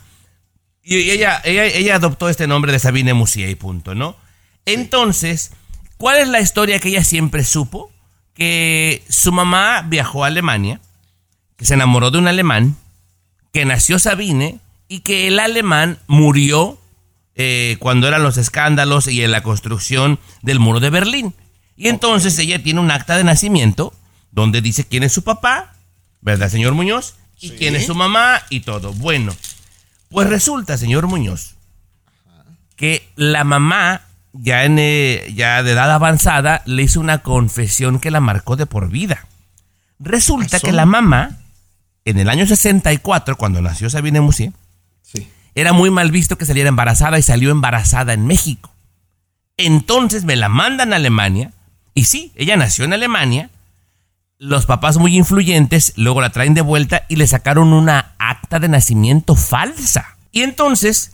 Y 0.83 1.11
ella, 1.11 1.41
ella, 1.43 1.65
ella 1.65 1.95
adoptó 1.95 2.29
este 2.29 2.47
nombre 2.47 2.71
de 2.71 2.79
Sabine 2.79 3.13
Musier 3.13 3.49
y 3.49 3.55
punto, 3.55 3.93
¿no? 3.93 4.15
Entonces, 4.65 5.51
¿cuál 5.97 6.19
es 6.19 6.27
la 6.27 6.41
historia 6.41 6.79
que 6.79 6.89
ella 6.89 7.03
siempre 7.03 7.43
supo? 7.43 7.91
Que 8.33 9.03
su 9.09 9.31
mamá 9.31 9.83
viajó 9.83 10.23
a 10.23 10.27
Alemania, 10.27 10.81
que 11.57 11.65
se 11.65 11.75
enamoró 11.75 12.09
de 12.09 12.17
un 12.17 12.27
alemán, 12.27 12.77
que 13.53 13.65
nació 13.65 13.99
Sabine 13.99 14.59
y 14.91 14.99
que 14.99 15.29
el 15.29 15.39
alemán 15.39 15.99
murió 16.07 16.77
eh, 17.35 17.77
cuando 17.79 18.09
eran 18.09 18.23
los 18.23 18.35
escándalos 18.35 19.07
y 19.07 19.23
en 19.23 19.31
la 19.31 19.41
construcción 19.41 20.19
del 20.41 20.59
muro 20.59 20.81
de 20.81 20.89
Berlín. 20.89 21.33
Y 21.77 21.87
entonces 21.87 22.37
ella 22.39 22.61
tiene 22.61 22.81
un 22.81 22.91
acta 22.91 23.15
de 23.15 23.23
nacimiento 23.23 23.93
donde 24.31 24.59
dice 24.61 24.83
quién 24.85 25.03
es 25.03 25.13
su 25.13 25.23
papá, 25.23 25.75
¿verdad, 26.19 26.49
señor 26.49 26.73
Muñoz? 26.73 27.15
Y 27.39 27.47
Sí. 27.51 27.55
quién 27.57 27.77
es 27.77 27.85
su 27.85 27.95
mamá 27.95 28.41
y 28.49 28.59
todo. 28.59 28.91
Bueno, 28.91 29.33
pues 30.09 30.27
resulta, 30.29 30.77
señor 30.77 31.07
Muñoz, 31.07 31.55
que 32.75 33.07
la 33.15 33.45
mamá, 33.45 34.01
ya, 34.33 34.65
en, 34.65 34.77
eh, 34.77 35.31
ya 35.33 35.63
de 35.63 35.71
edad 35.71 35.89
avanzada, 35.89 36.63
le 36.65 36.83
hizo 36.83 36.99
una 36.99 37.19
confesión 37.19 38.01
que 38.01 38.11
la 38.11 38.19
marcó 38.19 38.57
de 38.57 38.65
por 38.65 38.89
vida. 38.89 39.25
Resulta 39.99 40.59
que 40.59 40.73
la 40.73 40.85
mamá, 40.85 41.37
en 42.03 42.19
el 42.19 42.27
año 42.27 42.45
64, 42.45 43.37
cuando 43.37 43.61
nació 43.61 43.89
Sabine 43.89 44.19
Musier, 44.19 44.51
era 45.55 45.73
muy 45.73 45.89
mal 45.89 46.11
visto 46.11 46.37
que 46.37 46.45
saliera 46.45 46.69
embarazada 46.69 47.19
y 47.19 47.21
salió 47.21 47.51
embarazada 47.51 48.13
en 48.13 48.25
México. 48.25 48.71
Entonces 49.57 50.23
me 50.23 50.35
la 50.35 50.49
mandan 50.49 50.93
a 50.93 50.95
Alemania, 50.95 51.51
y 51.93 52.05
sí, 52.05 52.31
ella 52.35 52.55
nació 52.55 52.85
en 52.85 52.93
Alemania, 52.93 53.49
los 54.37 54.65
papás 54.65 54.97
muy 54.97 55.15
influyentes 55.15 55.93
luego 55.97 56.19
la 56.19 56.31
traen 56.31 56.55
de 56.55 56.61
vuelta 56.61 57.05
y 57.09 57.15
le 57.15 57.27
sacaron 57.27 57.73
una 57.73 58.15
acta 58.17 58.59
de 58.59 58.69
nacimiento 58.69 59.35
falsa. 59.35 60.17
Y 60.31 60.41
entonces 60.41 61.11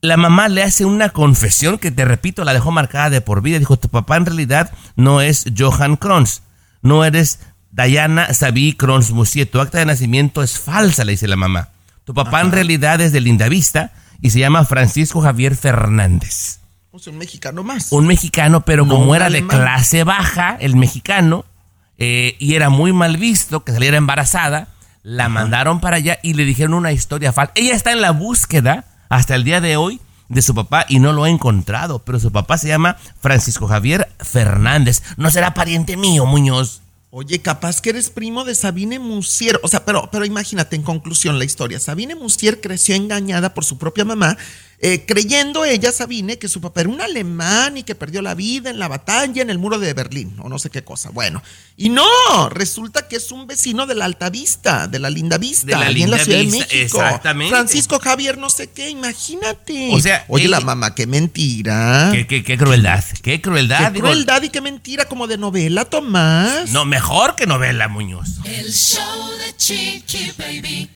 la 0.00 0.16
mamá 0.16 0.48
le 0.48 0.62
hace 0.62 0.86
una 0.86 1.10
confesión 1.10 1.76
que 1.76 1.90
te 1.90 2.06
repito, 2.06 2.42
la 2.42 2.54
dejó 2.54 2.70
marcada 2.70 3.10
de 3.10 3.20
por 3.20 3.42
vida. 3.42 3.58
Dijo, 3.58 3.78
tu 3.78 3.90
papá 3.90 4.16
en 4.16 4.24
realidad 4.24 4.72
no 4.96 5.20
es 5.20 5.44
Johan 5.56 5.96
Kronz, 5.96 6.40
no 6.80 7.04
eres 7.04 7.40
Diana 7.70 8.32
Sabi 8.32 8.72
Kronz 8.72 9.10
Musier, 9.10 9.46
tu 9.46 9.60
acta 9.60 9.78
de 9.78 9.84
nacimiento 9.84 10.42
es 10.42 10.58
falsa, 10.58 11.04
le 11.04 11.12
dice 11.12 11.28
la 11.28 11.36
mamá. 11.36 11.68
Tu 12.10 12.14
papá 12.14 12.40
en 12.40 12.50
realidad 12.50 13.00
es 13.00 13.12
de 13.12 13.20
Lindavista 13.20 13.92
y 14.20 14.30
se 14.30 14.40
llama 14.40 14.64
Francisco 14.64 15.20
Javier 15.20 15.54
Fernández. 15.54 16.58
Un 16.90 17.18
mexicano 17.18 17.62
más. 17.62 17.92
Un 17.92 18.08
mexicano, 18.08 18.62
pero 18.62 18.84
No, 18.84 18.94
como 18.94 19.14
era 19.14 19.30
de 19.30 19.46
clase 19.46 20.02
baja, 20.02 20.56
el 20.58 20.74
mexicano, 20.74 21.44
eh, 21.98 22.34
y 22.40 22.56
era 22.56 22.68
muy 22.68 22.92
mal 22.92 23.16
visto 23.16 23.62
que 23.62 23.70
saliera 23.70 23.96
embarazada, 23.96 24.66
la 25.04 25.28
mandaron 25.28 25.78
para 25.78 25.98
allá 25.98 26.18
y 26.20 26.34
le 26.34 26.44
dijeron 26.44 26.74
una 26.74 26.90
historia 26.90 27.32
falsa. 27.32 27.52
Ella 27.54 27.76
está 27.76 27.92
en 27.92 28.00
la 28.00 28.10
búsqueda 28.10 28.86
hasta 29.08 29.36
el 29.36 29.44
día 29.44 29.60
de 29.60 29.76
hoy 29.76 30.00
de 30.28 30.42
su 30.42 30.52
papá 30.52 30.86
y 30.88 30.98
no 30.98 31.12
lo 31.12 31.22
ha 31.22 31.30
encontrado, 31.30 32.00
pero 32.00 32.18
su 32.18 32.32
papá 32.32 32.58
se 32.58 32.66
llama 32.66 32.96
Francisco 33.20 33.68
Javier 33.68 34.08
Fernández. 34.18 35.04
No 35.16 35.30
será 35.30 35.54
pariente 35.54 35.96
mío, 35.96 36.26
Muñoz. 36.26 36.82
Oye, 37.12 37.42
capaz 37.42 37.80
que 37.80 37.90
eres 37.90 38.08
primo 38.08 38.44
de 38.44 38.54
Sabine 38.54 39.00
Musier. 39.00 39.58
O 39.64 39.68
sea, 39.68 39.84
pero, 39.84 40.08
pero 40.12 40.24
imagínate 40.24 40.76
en 40.76 40.82
conclusión 40.82 41.40
la 41.40 41.44
historia. 41.44 41.80
Sabine 41.80 42.14
Musier 42.14 42.60
creció 42.60 42.94
engañada 42.94 43.52
por 43.52 43.64
su 43.64 43.78
propia 43.78 44.04
mamá, 44.04 44.38
eh, 44.82 45.04
creyendo 45.06 45.64
ella, 45.64 45.92
Sabine, 45.92 46.38
que 46.38 46.48
su 46.48 46.60
papá 46.60 46.80
era 46.80 46.90
un 46.90 47.00
alemán 47.02 47.76
y 47.76 47.82
que 47.82 47.94
perdió 47.94 48.22
la 48.22 48.34
vida 48.34 48.70
en 48.70 48.78
la 48.78 48.88
batalla 48.88 49.42
en 49.42 49.50
el 49.50 49.58
muro 49.58 49.78
de 49.78 49.92
Berlín, 49.92 50.34
o 50.40 50.48
no 50.48 50.58
sé 50.58 50.70
qué 50.70 50.82
cosa. 50.82 51.10
Bueno, 51.10 51.42
y 51.76 51.90
no, 51.90 52.04
resulta 52.50 53.06
que 53.06 53.16
es 53.16 53.30
un 53.30 53.46
vecino 53.46 53.86
de 53.86 53.94
la 53.94 54.06
Alta 54.06 54.30
Vista, 54.30 54.86
de 54.88 54.98
la 54.98 55.10
Linda 55.10 55.36
Vista, 55.38 55.66
De 55.66 55.72
la 55.72 55.86
ahí 55.86 56.02
en 56.02 56.10
la 56.10 56.16
Linda 56.16 56.24
Ciudad 56.24 56.40
Vista, 56.40 56.66
de 56.66 56.74
México. 56.76 56.98
exactamente. 57.02 57.50
Francisco 57.50 57.98
Javier, 57.98 58.38
no 58.38 58.48
sé 58.48 58.68
qué, 58.70 58.88
imagínate. 58.88 59.90
O 59.92 60.00
sea, 60.00 60.24
oye, 60.28 60.48
la 60.48 60.60
mamá, 60.60 60.94
qué 60.94 61.06
mentira. 61.06 62.10
Qué, 62.12 62.26
qué- 62.26 62.42
qué 62.42 62.56
crueldad, 62.56 63.04
qué 63.22 63.40
crueldad. 63.40 63.86
Qué 63.88 63.90
digo, 63.94 64.06
crueldad 64.06 64.42
y 64.42 64.48
qué 64.48 64.60
mentira, 64.60 65.04
como 65.06 65.26
de 65.26 65.36
novela, 65.38 65.84
Tomás. 65.84 66.70
No, 66.70 66.84
mejor 66.84 67.36
que 67.36 67.46
novela, 67.46 67.88
Muñoz. 67.88 68.28
El 68.44 68.72
show 68.72 69.28
de 69.46 69.56
Chiqui 69.56 70.32
Baby. 70.38 70.90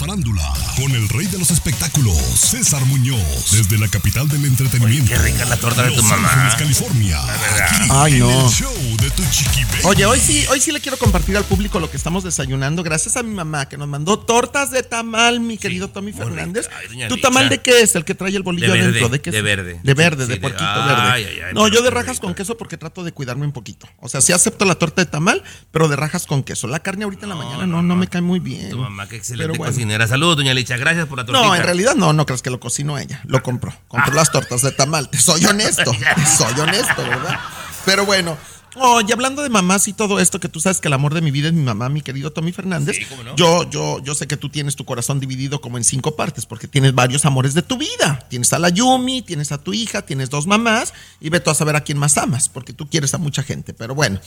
Farándula, 0.00 0.42
con 0.76 0.90
el 0.92 1.06
rey 1.10 1.26
de 1.26 1.38
los 1.38 1.50
espectáculos, 1.50 2.16
César 2.16 2.82
Muñoz, 2.86 3.50
desde 3.52 3.76
la 3.76 3.86
capital 3.86 4.26
del 4.30 4.46
entretenimiento. 4.46 5.10
qué 5.10 5.18
rica 5.18 5.44
la 5.44 5.58
torta 5.58 5.82
de 5.82 5.90
tu 5.90 5.96
Los 5.96 6.04
mamá. 6.06 6.26
Ángeles, 6.32 6.54
California. 6.54 7.20
Aquí, 7.22 7.88
Ay, 7.90 8.12
en 8.14 8.18
no. 8.20 8.46
el 8.46 8.50
show 8.50 8.72
de 8.98 9.10
tu 9.10 9.22
chiqui 9.30 9.62
baby. 9.64 9.80
Oye, 9.84 10.06
hoy 10.06 10.18
sí, 10.18 10.46
hoy 10.50 10.58
sí 10.58 10.72
le 10.72 10.80
quiero 10.80 10.96
compartir 10.96 11.36
al 11.36 11.44
público 11.44 11.78
lo 11.80 11.90
que 11.90 11.98
estamos 11.98 12.24
desayunando, 12.24 12.82
gracias 12.82 13.18
a 13.18 13.22
mi 13.22 13.34
mamá 13.34 13.68
que 13.68 13.76
nos 13.76 13.88
mandó 13.88 14.18
tortas 14.18 14.70
de 14.70 14.82
tamal, 14.82 15.38
mi 15.40 15.58
querido 15.58 15.88
Tommy 15.90 16.14
Fernández. 16.14 16.70
Ay, 16.78 16.88
doña 16.88 17.08
¿Tu 17.08 17.16
Licha. 17.16 17.28
tamal 17.28 17.50
de 17.50 17.58
qué 17.60 17.82
es? 17.82 17.94
El 17.94 18.06
que 18.06 18.14
trae 18.14 18.34
el 18.34 18.42
bolillo 18.42 18.68
De 18.68 18.72
verde, 18.72 18.88
adentro, 18.88 19.08
¿de 19.10 19.20
qué 19.20 19.28
es? 19.30 19.36
de 19.36 19.42
verde. 19.42 19.80
De 19.82 19.94
verde, 19.94 20.24
Sí, 20.24 20.28
de 20.30 20.34
de- 20.36 20.40
puerquito 20.40 20.64
ay, 20.66 20.88
verde. 20.88 21.02
ay, 21.10 21.24
ay, 21.46 21.54
no, 21.54 21.64
pero 21.64 21.68
yo 21.76 21.82
de 21.82 21.90
qué 21.90 21.94
rajas 21.94 22.20
con 22.20 22.34
queso 22.34 22.56
porque 22.56 22.78
trato 22.78 23.04
de 23.04 23.12
cuidarme 23.12 23.44
un 23.44 23.52
poquito. 23.52 23.86
O 23.98 24.08
sea, 24.08 24.22
sí 24.22 24.32
acepto 24.32 24.64
la 24.64 24.76
torta 24.76 25.02
de 25.04 25.10
tamal, 25.10 25.42
pero 25.70 25.88
de 25.88 25.96
rajas 25.96 26.24
con 26.26 26.42
queso. 26.42 26.66
La 26.68 26.80
carne 26.80 27.04
ahorita 27.04 27.26
en 27.26 27.28
la 27.30 27.34
mañana 27.36 27.66
no, 27.66 27.82
no, 27.82 27.96
me 27.96 28.06
cae 28.06 28.22
muy 28.22 28.38
bien. 28.40 28.70
Tu 28.70 28.78
mamá, 28.78 29.06
qué 29.06 29.16
excelente 29.16 29.52
Pero 29.52 29.58
bueno. 29.58 29.70
Cocinera. 29.90 30.06
Saludos, 30.06 30.36
doña 30.36 30.54
Licha. 30.54 30.76
Gracias 30.76 31.06
por 31.06 31.18
la 31.18 31.24
tortita. 31.24 31.46
No, 31.46 31.54
en 31.54 31.62
realidad 31.62 31.94
no, 31.94 32.12
no 32.12 32.26
crees 32.26 32.42
que 32.42 32.50
lo 32.50 32.60
cocinó 32.60 32.98
ella, 32.98 33.20
lo 33.24 33.42
compró. 33.42 33.74
Compró 33.88 34.14
las 34.14 34.30
tortas 34.30 34.62
de 34.62 34.72
tamal. 34.72 35.10
Te 35.10 35.18
soy 35.18 35.44
honesto, 35.46 35.90
te 35.90 36.26
soy 36.38 36.60
honesto, 36.60 37.02
¿verdad? 37.02 37.40
Pero 37.84 38.06
bueno, 38.06 38.36
oye, 38.76 39.12
hablando 39.12 39.42
de 39.42 39.48
mamás 39.48 39.88
y 39.88 39.92
todo 39.92 40.20
esto, 40.20 40.38
que 40.38 40.48
tú 40.48 40.60
sabes 40.60 40.80
que 40.80 40.88
el 40.88 40.94
amor 40.94 41.14
de 41.14 41.22
mi 41.22 41.30
vida 41.30 41.48
es 41.48 41.54
mi 41.54 41.62
mamá, 41.62 41.88
mi 41.88 42.02
querido 42.02 42.30
Tommy 42.32 42.52
Fernández. 42.52 42.98
Yo, 43.36 43.68
yo, 43.68 44.00
yo 44.02 44.14
sé 44.14 44.28
que 44.28 44.36
tú 44.36 44.48
tienes 44.48 44.76
tu 44.76 44.84
corazón 44.84 45.18
dividido 45.18 45.60
como 45.60 45.76
en 45.76 45.84
cinco 45.84 46.14
partes, 46.14 46.46
porque 46.46 46.68
tienes 46.68 46.94
varios 46.94 47.24
amores 47.24 47.54
de 47.54 47.62
tu 47.62 47.78
vida. 47.78 48.26
Tienes 48.28 48.52
a 48.52 48.58
la 48.58 48.68
Yumi, 48.68 49.22
tienes 49.22 49.50
a 49.50 49.58
tu 49.58 49.72
hija, 49.72 50.02
tienes 50.02 50.30
dos 50.30 50.46
mamás, 50.46 50.92
y 51.20 51.30
ve 51.30 51.40
tú 51.40 51.50
a 51.50 51.54
saber 51.54 51.74
a 51.74 51.80
quién 51.80 51.98
más 51.98 52.16
amas, 52.16 52.48
porque 52.48 52.72
tú 52.72 52.88
quieres 52.88 53.14
a 53.14 53.18
mucha 53.18 53.42
gente. 53.42 53.74
Pero 53.74 53.94
bueno. 53.94 54.20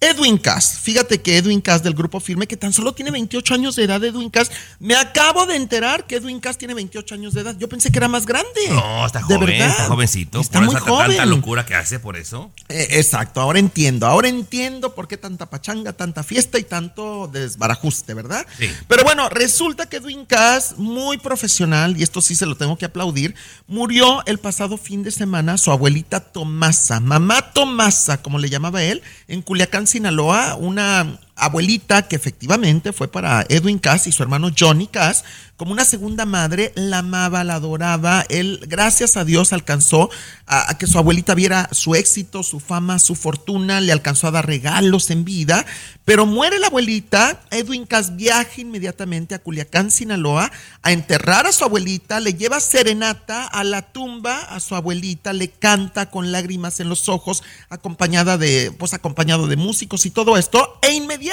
Edwin 0.00 0.38
Cass, 0.38 0.78
fíjate 0.80 1.20
que 1.20 1.36
Edwin 1.38 1.60
Cass 1.60 1.82
del 1.82 1.92
grupo 1.92 2.20
Firme, 2.20 2.46
que 2.46 2.56
tan 2.56 2.72
solo 2.72 2.92
tiene 2.92 3.10
28 3.10 3.54
años 3.54 3.74
de 3.74 3.82
edad, 3.82 4.02
Edwin 4.04 4.30
Cass, 4.30 4.48
me 4.78 4.94
acabo 4.94 5.44
de 5.44 5.56
enterar 5.56 6.06
que 6.06 6.14
Edwin 6.16 6.38
Cass 6.38 6.56
tiene 6.56 6.72
28 6.74 7.16
años 7.16 7.34
de 7.34 7.40
edad. 7.40 7.56
Yo 7.58 7.68
pensé 7.68 7.90
que 7.90 7.98
era 7.98 8.06
más 8.06 8.24
grande. 8.24 8.48
No, 8.70 9.04
está 9.04 9.18
De 9.18 9.24
joven, 9.24 9.40
verdad. 9.40 9.70
está 9.70 9.84
jovencito. 9.86 10.40
Está 10.40 10.60
por 10.60 10.66
muy 10.66 10.76
esa 10.76 10.84
tanta 10.84 11.04
joven. 11.04 11.30
locura 11.30 11.66
que 11.66 11.74
hace 11.74 11.98
por 11.98 12.16
eso. 12.16 12.52
Eh, 12.68 12.86
exacto, 12.92 13.40
ahora 13.40 13.58
entiendo, 13.58 14.06
ahora 14.06 14.28
entiendo 14.28 14.94
por 14.94 15.08
qué 15.08 15.16
tanta 15.16 15.46
pachanga, 15.46 15.92
tanta 15.92 16.22
fiesta 16.22 16.60
y 16.60 16.62
tanto 16.62 17.26
desbarajuste, 17.26 18.14
¿verdad? 18.14 18.46
Sí. 18.56 18.70
Pero 18.86 19.02
bueno, 19.02 19.28
resulta 19.30 19.88
que 19.88 19.96
Edwin 19.96 20.26
Cass, 20.26 20.74
muy 20.76 21.18
profesional, 21.18 21.98
y 21.98 22.04
esto 22.04 22.20
sí 22.20 22.36
se 22.36 22.46
lo 22.46 22.56
tengo 22.56 22.78
que 22.78 22.84
aplaudir, 22.84 23.34
murió 23.66 24.24
el 24.26 24.38
pasado 24.38 24.78
fin 24.78 25.02
de 25.02 25.10
semana 25.10 25.58
su 25.58 25.72
abuelita 25.72 26.20
Tomasa, 26.20 27.00
mamá 27.00 27.52
Tomasa, 27.52 28.22
como 28.22 28.38
le 28.38 28.48
llamaba 28.48 28.84
él, 28.84 29.02
en 29.26 29.42
Culiacán, 29.42 29.87
Sinaloa, 29.88 30.56
una 30.56 31.18
abuelita 31.38 32.08
que 32.08 32.16
efectivamente 32.16 32.92
fue 32.92 33.08
para 33.08 33.44
Edwin 33.48 33.78
Cass 33.78 34.06
y 34.06 34.12
su 34.12 34.22
hermano 34.22 34.50
Johnny 34.56 34.86
Cass 34.86 35.24
como 35.58 35.72
una 35.72 35.84
segunda 35.84 36.24
madre, 36.24 36.72
la 36.76 36.98
amaba, 36.98 37.42
la 37.42 37.56
adoraba. 37.56 38.24
Él, 38.28 38.60
gracias 38.68 39.16
a 39.16 39.24
Dios, 39.24 39.52
alcanzó 39.52 40.08
a, 40.46 40.78
que 40.78 40.86
su 40.86 40.98
abuelita 40.98 41.34
viera 41.34 41.68
su 41.72 41.96
éxito, 41.96 42.44
su 42.44 42.60
fama, 42.60 43.00
su 43.00 43.16
fortuna, 43.16 43.80
le 43.80 43.90
alcanzó 43.90 44.28
a 44.28 44.30
dar 44.30 44.46
regalos 44.46 45.10
en 45.10 45.24
vida. 45.24 45.66
Pero 46.04 46.26
muere 46.26 46.60
la 46.60 46.68
abuelita, 46.68 47.40
Edwin 47.50 47.86
Cass 47.86 48.14
viaja 48.14 48.60
inmediatamente 48.60 49.34
a 49.34 49.40
Culiacán, 49.40 49.90
Sinaloa, 49.90 50.52
a 50.82 50.92
enterrar 50.92 51.48
a 51.48 51.52
su 51.52 51.64
abuelita, 51.64 52.20
le 52.20 52.34
lleva 52.34 52.60
serenata 52.60 53.44
a 53.44 53.64
la 53.64 53.82
tumba 53.82 54.38
a 54.38 54.60
su 54.60 54.76
abuelita, 54.76 55.32
le 55.32 55.50
canta 55.50 56.08
con 56.08 56.30
lágrimas 56.30 56.78
en 56.78 56.88
los 56.88 57.08
ojos, 57.08 57.42
acompañada 57.68 58.38
de, 58.38 58.72
pues 58.78 58.94
acompañado 58.94 59.48
de 59.48 59.56
músicos 59.56 60.06
y 60.06 60.12
todo 60.12 60.36
esto, 60.36 60.78
e 60.82 60.92
inmediatamente 60.92 61.27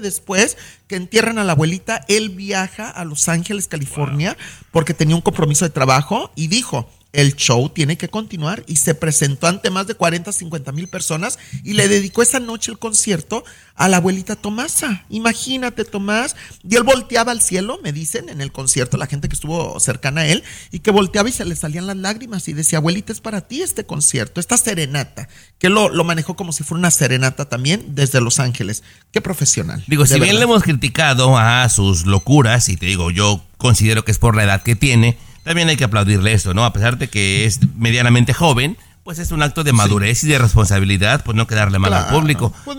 después 0.00 0.56
que 0.86 0.96
entierran 0.96 1.38
a 1.38 1.44
la 1.44 1.52
abuelita, 1.52 2.04
él 2.08 2.30
viaja 2.30 2.88
a 2.88 3.04
Los 3.04 3.28
Ángeles, 3.28 3.68
California, 3.68 4.36
porque 4.70 4.94
tenía 4.94 5.16
un 5.16 5.22
compromiso 5.22 5.64
de 5.64 5.70
trabajo 5.70 6.30
y 6.34 6.48
dijo, 6.48 6.88
el 7.12 7.34
show 7.36 7.70
tiene 7.70 7.96
que 7.96 8.08
continuar 8.08 8.64
y 8.66 8.76
se 8.76 8.94
presentó 8.94 9.46
ante 9.46 9.70
más 9.70 9.86
de 9.86 9.94
40, 9.94 10.30
50 10.30 10.72
mil 10.72 10.88
personas 10.88 11.38
y 11.64 11.72
le 11.72 11.88
dedicó 11.88 12.22
esa 12.22 12.38
noche 12.38 12.70
el 12.70 12.78
concierto 12.78 13.44
a 13.74 13.88
la 13.88 13.98
abuelita 13.98 14.36
Tomasa. 14.36 15.04
Imagínate, 15.08 15.84
Tomás. 15.84 16.36
Y 16.68 16.76
él 16.76 16.82
volteaba 16.82 17.32
al 17.32 17.40
cielo, 17.40 17.78
me 17.82 17.92
dicen, 17.92 18.28
en 18.28 18.40
el 18.40 18.52
concierto, 18.52 18.96
la 18.96 19.06
gente 19.06 19.28
que 19.28 19.34
estuvo 19.34 19.78
cercana 19.80 20.22
a 20.22 20.26
él, 20.26 20.42
y 20.70 20.80
que 20.80 20.90
volteaba 20.90 21.28
y 21.28 21.32
se 21.32 21.44
le 21.44 21.56
salían 21.56 21.86
las 21.86 21.96
lágrimas 21.96 22.46
y 22.48 22.52
decía, 22.52 22.78
abuelita, 22.78 23.12
es 23.12 23.20
para 23.20 23.40
ti 23.42 23.62
este 23.62 23.86
concierto, 23.86 24.40
esta 24.40 24.56
serenata, 24.56 25.28
que 25.58 25.68
lo, 25.68 25.88
lo 25.88 26.04
manejó 26.04 26.36
como 26.36 26.52
si 26.52 26.64
fuera 26.64 26.80
una 26.80 26.90
serenata 26.90 27.48
también 27.48 27.94
desde 27.94 28.20
Los 28.20 28.40
Ángeles. 28.40 28.82
Qué 29.12 29.20
profesional. 29.20 29.82
Digo, 29.86 30.04
si 30.06 30.20
bien 30.20 30.36
le 30.36 30.42
hemos 30.42 30.62
criticado 30.62 31.38
a 31.38 31.68
sus 31.68 32.04
locuras, 32.04 32.68
y 32.68 32.76
te 32.76 32.86
digo, 32.86 33.10
yo 33.10 33.44
considero 33.56 34.04
que 34.04 34.10
es 34.10 34.18
por 34.18 34.36
la 34.36 34.44
edad 34.44 34.62
que 34.62 34.76
tiene, 34.76 35.16
también 35.48 35.70
hay 35.70 35.78
que 35.78 35.84
aplaudirle 35.84 36.34
eso, 36.34 36.52
¿no? 36.52 36.66
A 36.66 36.74
pesar 36.74 36.98
de 36.98 37.08
que 37.08 37.46
es 37.46 37.60
medianamente 37.74 38.34
joven, 38.34 38.76
pues 39.02 39.18
es 39.18 39.32
un 39.32 39.42
acto 39.42 39.64
de 39.64 39.72
madurez 39.72 40.22
y 40.24 40.28
de 40.28 40.38
responsabilidad, 40.38 41.24
pues 41.24 41.38
no 41.38 41.46
quedarle 41.46 41.78
mal 41.78 41.94
al 41.94 42.08
público. 42.08 42.52
Pues 42.66 42.76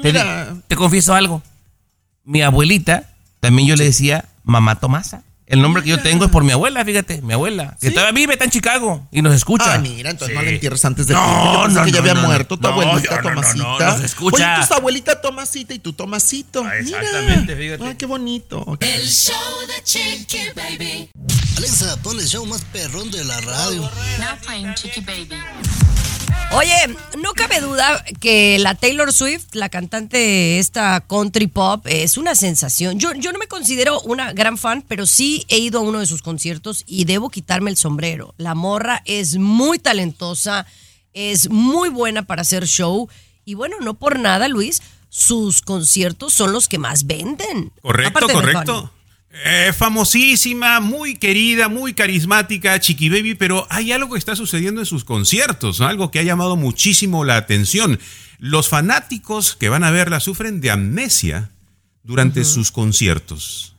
te 0.67 0.75
confieso 0.75 1.15
algo. 1.15 1.41
Mi 2.25 2.43
abuelita, 2.43 3.09
también 3.39 3.67
yo 3.67 3.75
le 3.75 3.85
decía 3.85 4.25
mamá 4.43 4.75
Tomasa. 4.75 5.23
El 5.49 5.63
nombre 5.63 5.81
que 5.81 5.89
yo 5.89 5.99
tengo 5.99 6.25
es 6.25 6.31
por 6.31 6.43
mi 6.43 6.51
abuela, 6.51 6.85
fíjate, 6.85 7.23
mi 7.23 7.33
abuela, 7.33 7.75
que 7.81 7.89
todavía 7.89 8.11
vive, 8.11 8.33
está 8.33 8.45
en 8.45 8.51
Chicago 8.51 9.07
y 9.11 9.23
nos 9.23 9.33
escucha. 9.33 9.73
Ah, 9.73 9.77
mira, 9.79 10.11
entonces 10.11 10.35
no 10.35 10.43
la 10.43 10.49
entierres 10.51 10.85
antes 10.85 11.07
de 11.07 11.15
No, 11.15 11.63
pensé 11.65 11.79
no, 11.79 11.85
que 11.85 11.91
ya 11.91 11.97
no, 11.97 12.01
había 12.09 12.13
no, 12.21 12.27
muerto 12.27 12.55
tu 12.57 12.61
no, 12.61 12.69
abuelita 12.69 13.15
yo 13.15 13.21
no, 13.21 13.21
no, 13.21 13.41
no, 13.41 13.41
Tomasita. 13.41 13.91
nos 13.91 14.01
escucha. 14.01 14.57
Oye, 14.59 14.67
tu 14.67 14.73
abuelita 14.75 15.21
Tomasita 15.21 15.73
y 15.73 15.79
tu 15.79 15.93
Tomasito. 15.93 16.63
exactamente, 16.71 17.55
Mira. 17.55 17.77
fíjate. 17.77 17.89
Ay, 17.89 17.95
qué 17.95 18.05
bonito. 18.05 18.77
El 18.79 19.07
show 19.07 19.35
de 19.67 19.83
Chiqui 19.83 20.37
Baby. 20.55 21.09
Alexa, 21.57 21.97
pon 22.03 22.19
el 22.19 22.27
show 22.27 22.45
más 22.45 22.61
perrón 22.71 23.09
de 23.09 23.25
la 23.25 23.41
radio. 23.41 23.81
Now 24.19 24.37
playing 24.45 24.75
Chiqui 24.75 25.01
Baby. 25.01 25.29
Oye, 26.51 26.73
no 27.21 27.33
cabe 27.33 27.61
duda 27.61 28.03
que 28.19 28.57
la 28.59 28.75
Taylor 28.75 29.13
Swift, 29.13 29.53
la 29.53 29.69
cantante 29.69 30.59
esta 30.59 30.99
country 31.01 31.47
pop, 31.47 31.85
es 31.87 32.17
una 32.17 32.35
sensación. 32.35 32.99
Yo, 32.99 33.13
yo 33.13 33.31
no 33.31 33.39
me 33.39 33.47
considero 33.47 34.01
una 34.01 34.33
gran 34.33 34.57
fan, 34.57 34.83
pero 34.87 35.05
sí 35.05 35.45
he 35.47 35.59
ido 35.59 35.79
a 35.79 35.83
uno 35.83 35.99
de 35.99 36.05
sus 36.05 36.21
conciertos 36.21 36.83
y 36.87 37.05
debo 37.05 37.29
quitarme 37.29 37.69
el 37.69 37.77
sombrero. 37.77 38.33
La 38.37 38.55
morra 38.55 39.03
es 39.05 39.37
muy 39.37 39.79
talentosa, 39.79 40.65
es 41.13 41.49
muy 41.49 41.89
buena 41.89 42.23
para 42.23 42.41
hacer 42.41 42.65
show 42.65 43.09
y 43.45 43.55
bueno, 43.55 43.77
no 43.79 43.95
por 43.95 44.19
nada, 44.19 44.47
Luis, 44.47 44.81
sus 45.09 45.61
conciertos 45.61 46.33
son 46.33 46.51
los 46.51 46.67
que 46.67 46.77
más 46.77 47.07
venden. 47.07 47.71
Correcto, 47.81 48.27
de 48.27 48.33
correcto. 48.33 48.91
Eh, 49.31 49.71
famosísima, 49.77 50.79
muy 50.79 51.15
querida, 51.15 51.69
muy 51.69 51.93
carismática, 51.93 52.79
Chiqui 52.79 53.09
Baby, 53.09 53.35
pero 53.35 53.67
hay 53.69 53.91
algo 53.91 54.13
que 54.13 54.17
está 54.19 54.35
sucediendo 54.35 54.81
en 54.81 54.85
sus 54.87 55.03
conciertos, 55.05 55.79
¿no? 55.79 55.87
algo 55.87 56.09
que 56.09 56.17
ha 56.19 56.23
llamado 56.23 56.55
muchísimo 56.55 57.23
la 57.23 57.37
atención. 57.37 57.99
Los 58.39 58.69
fanáticos 58.69 59.55
que 59.55 59.69
van 59.69 59.83
a 59.83 59.91
verla 59.91 60.19
sufren 60.19 60.61
de 60.61 60.71
amnesia 60.71 61.51
durante 62.03 62.43
sus 62.43 62.71
conciertos. 62.71 63.75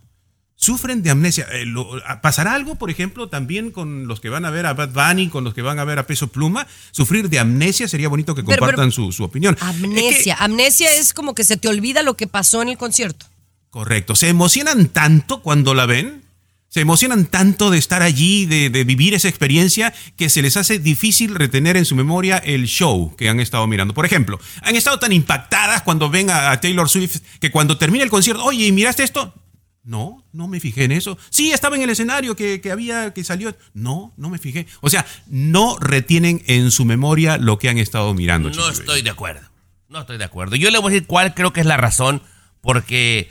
sufren 0.54 1.02
de 1.02 1.08
amnesia. 1.08 1.46
Eh, 1.52 1.64
lo- 1.64 1.88
¿Pasará 2.20 2.52
algo, 2.52 2.74
por 2.74 2.90
ejemplo, 2.90 3.28
también 3.30 3.70
con 3.70 4.06
los 4.06 4.20
que 4.20 4.28
van 4.28 4.44
a 4.44 4.50
ver 4.50 4.66
a 4.66 4.74
Bad 4.74 4.90
Bunny, 4.90 5.30
con 5.30 5.42
los 5.42 5.54
que 5.54 5.62
van 5.62 5.78
a 5.78 5.84
ver 5.84 5.98
a 5.98 6.06
Peso 6.06 6.28
Pluma? 6.28 6.66
Sufrir 6.90 7.30
de 7.30 7.38
amnesia 7.38 7.88
sería 7.88 8.10
bonito 8.10 8.34
que 8.34 8.42
Pero- 8.42 8.48
pero- 8.50 8.60
compartan 8.66 8.92
su, 8.92 9.10
su 9.10 9.24
opinión. 9.24 9.56
Amnesia. 9.62 10.36
Amnesia 10.38 10.92
es 10.94 11.14
como 11.14 11.34
que 11.34 11.44
se 11.44 11.56
te 11.56 11.66
olvida 11.68 12.02
lo 12.02 12.14
que 12.14 12.26
pasó 12.26 12.60
en 12.60 12.68
el 12.68 12.76
concierto. 12.76 13.24
Correcto. 13.70 14.16
Se 14.16 14.28
emocionan 14.28 14.88
tanto 14.88 15.42
cuando 15.42 15.74
la 15.74 15.86
ven. 15.86 16.22
Se 16.68 16.80
emocionan 16.80 17.26
tanto 17.26 17.70
de 17.70 17.78
estar 17.78 18.00
allí, 18.00 18.46
de, 18.46 18.70
de 18.70 18.84
vivir 18.84 19.12
esa 19.12 19.28
experiencia, 19.28 19.92
que 20.16 20.28
se 20.28 20.40
les 20.40 20.56
hace 20.56 20.78
difícil 20.78 21.34
retener 21.34 21.76
en 21.76 21.84
su 21.84 21.96
memoria 21.96 22.38
el 22.38 22.66
show 22.66 23.16
que 23.16 23.28
han 23.28 23.40
estado 23.40 23.66
mirando. 23.66 23.92
Por 23.92 24.06
ejemplo, 24.06 24.38
han 24.62 24.76
estado 24.76 25.00
tan 25.00 25.12
impactadas 25.12 25.82
cuando 25.82 26.10
ven 26.10 26.30
a, 26.30 26.52
a 26.52 26.60
Taylor 26.60 26.88
Swift 26.88 27.22
que 27.40 27.50
cuando 27.50 27.76
termina 27.76 28.04
el 28.04 28.10
concierto, 28.10 28.44
oye, 28.44 28.66
¿y 28.66 28.72
miraste 28.72 29.02
esto? 29.02 29.34
No, 29.82 30.24
no 30.32 30.46
me 30.46 30.60
fijé 30.60 30.84
en 30.84 30.92
eso. 30.92 31.18
Sí, 31.30 31.50
estaba 31.50 31.74
en 31.74 31.82
el 31.82 31.90
escenario 31.90 32.36
que, 32.36 32.60
que 32.60 32.70
había, 32.70 33.12
que 33.12 33.24
salió. 33.24 33.56
No, 33.74 34.12
no 34.16 34.30
me 34.30 34.38
fijé. 34.38 34.66
O 34.80 34.90
sea, 34.90 35.04
no 35.26 35.76
retienen 35.80 36.42
en 36.46 36.70
su 36.70 36.84
memoria 36.84 37.38
lo 37.38 37.58
que 37.58 37.68
han 37.68 37.78
estado 37.78 38.14
mirando. 38.14 38.50
No 38.50 38.68
estoy 38.68 39.02
de 39.02 39.10
acuerdo. 39.10 39.40
No 39.88 40.00
estoy 40.00 40.18
de 40.18 40.24
acuerdo. 40.24 40.54
Yo 40.54 40.70
le 40.70 40.78
voy 40.78 40.92
a 40.92 40.94
decir 40.94 41.08
cuál 41.08 41.34
creo 41.34 41.52
que 41.52 41.60
es 41.60 41.66
la 41.66 41.78
razón, 41.78 42.22
porque 42.60 43.30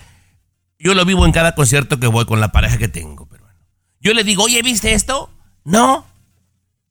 yo 0.80 0.94
lo 0.94 1.06
vivo 1.06 1.26
en 1.26 1.32
cada 1.32 1.54
concierto 1.56 2.00
que 2.00 2.08
voy 2.08 2.26
con 2.26 2.40
la 2.40 2.52
pareja 2.52 2.78
que 2.78 2.88
tengo. 2.88 3.28
Pero 3.28 3.44
bueno. 3.44 3.60
Yo 4.02 4.14
le 4.14 4.24
digo, 4.24 4.44
oye, 4.44 4.62
¿viste 4.62 4.94
esto? 4.94 5.30
No. 5.64 6.06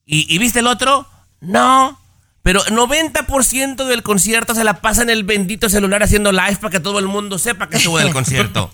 ¿Y, 0.04 0.32
y 0.32 0.38
viste 0.38 0.60
el 0.60 0.66
otro? 0.66 1.06
No. 1.40 1.98
Pero 2.42 2.64
90% 2.64 3.84
del 3.86 4.02
concierto 4.02 4.54
se 4.54 4.64
la 4.64 4.80
pasa 4.80 5.02
en 5.02 5.10
el 5.10 5.24
bendito 5.24 5.68
celular 5.68 6.02
haciendo 6.02 6.32
live 6.32 6.56
para 6.56 6.70
que 6.70 6.80
todo 6.80 6.98
el 6.98 7.06
mundo 7.06 7.38
sepa 7.38 7.68
que 7.68 7.76
estuvo 7.76 7.98
en 8.00 8.06
el 8.06 8.12
concierto. 8.12 8.70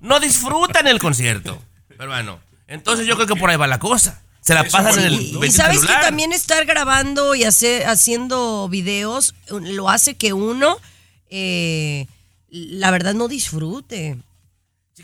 No 0.00 0.20
disfrutan 0.20 0.86
el 0.86 0.98
concierto. 0.98 1.60
Pero 1.88 2.10
bueno, 2.10 2.38
entonces 2.66 3.06
yo 3.06 3.14
creo 3.16 3.26
que 3.26 3.36
por 3.36 3.50
ahí 3.50 3.56
va 3.56 3.66
la 3.66 3.78
cosa. 3.78 4.22
Se 4.40 4.52
la 4.54 4.64
pasan 4.64 4.98
en 4.98 5.04
el 5.06 5.14
Y, 5.14 5.32
bendito 5.32 5.52
sabes 5.52 5.80
celular. 5.80 6.00
que 6.00 6.06
también 6.06 6.32
estar 6.32 6.64
grabando 6.66 7.34
y 7.34 7.44
hacer, 7.44 7.86
haciendo 7.86 8.68
videos 8.68 9.34
lo 9.48 9.88
hace 9.88 10.16
que 10.16 10.32
uno, 10.34 10.76
eh, 11.30 12.06
la 12.50 12.90
verdad, 12.90 13.14
no 13.14 13.28
disfrute. 13.28 14.18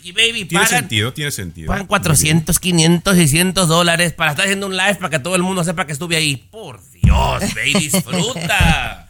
Chiqui 0.01 0.13
Baby, 0.13 0.45
Tiene 0.47 0.65
pagan, 0.65 0.81
sentido, 0.81 1.13
tiene 1.13 1.31
sentido. 1.31 1.69
pagan 1.69 1.87
400, 1.87 2.59
500, 2.59 3.15
600 3.17 3.69
dólares 3.69 4.13
para 4.15 4.31
estar 4.31 4.45
haciendo 4.47 4.67
un 4.67 4.77
live 4.77 4.95
para 4.95 5.11
que 5.11 5.19
todo 5.19 5.37
el 5.37 5.43
mundo 5.43 5.63
sepa 5.65 5.87
que 5.87 5.93
estuve 5.93 6.17
ahí. 6.17 6.37
Por 6.51 6.81
Dios, 6.93 7.43
ve 7.55 7.71
y 7.71 7.75
disfruta. 7.79 9.09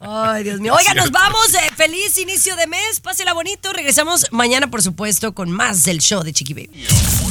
Ay, 0.00 0.42
Dios 0.44 0.60
mío. 0.60 0.74
Oiga, 0.74 0.94
nos 0.94 1.10
vamos. 1.10 1.52
eh, 1.54 1.58
feliz 1.76 2.16
inicio 2.18 2.56
de 2.56 2.66
mes. 2.66 3.00
Pásela 3.00 3.32
bonito. 3.32 3.72
Regresamos 3.72 4.26
mañana, 4.30 4.68
por 4.70 4.82
supuesto, 4.82 5.34
con 5.34 5.50
más 5.50 5.84
del 5.84 6.00
show 6.00 6.22
de 6.22 6.32
Chiqui 6.32 6.54
Baby. 6.54 6.84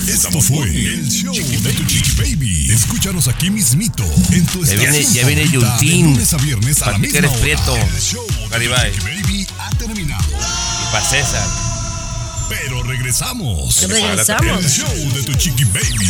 Esto 0.07 0.39
fue 0.41 0.65
el 0.67 1.09
show 1.09 1.33
de 1.33 1.73
tu 1.73 1.85
Chiqui 1.85 2.11
Baby. 2.35 2.71
Escúchanos 2.71 3.27
aquí 3.27 3.49
mismito 3.49 4.03
en 4.31 4.45
tu 4.47 4.63
Ya 4.63 4.75
viene, 4.75 4.99
estación 4.99 5.13
ya 5.23 5.27
viene 5.27 5.51
Yuntín. 5.51 6.05
lunes 6.13 6.33
a 6.33 6.37
viernes 6.37 6.81
a 6.83 6.91
la 6.91 6.97
misma 6.97 7.19
hora. 7.19 7.27
El 7.27 8.01
show 8.01 8.25
de 8.27 8.59
Chiqui 8.59 8.67
Baby 8.67 9.47
ha 9.59 9.69
terminado. 9.77 10.23
Y 10.33 10.91
para 10.91 11.05
César. 11.05 11.47
Pero 12.49 12.83
regresamos. 12.83 13.81
Regresamos. 13.87 14.63
El 14.63 14.69
show 14.69 15.11
de 15.13 15.23
tu 15.23 15.33
Chiqui 15.33 15.63
Baby. 15.65 16.09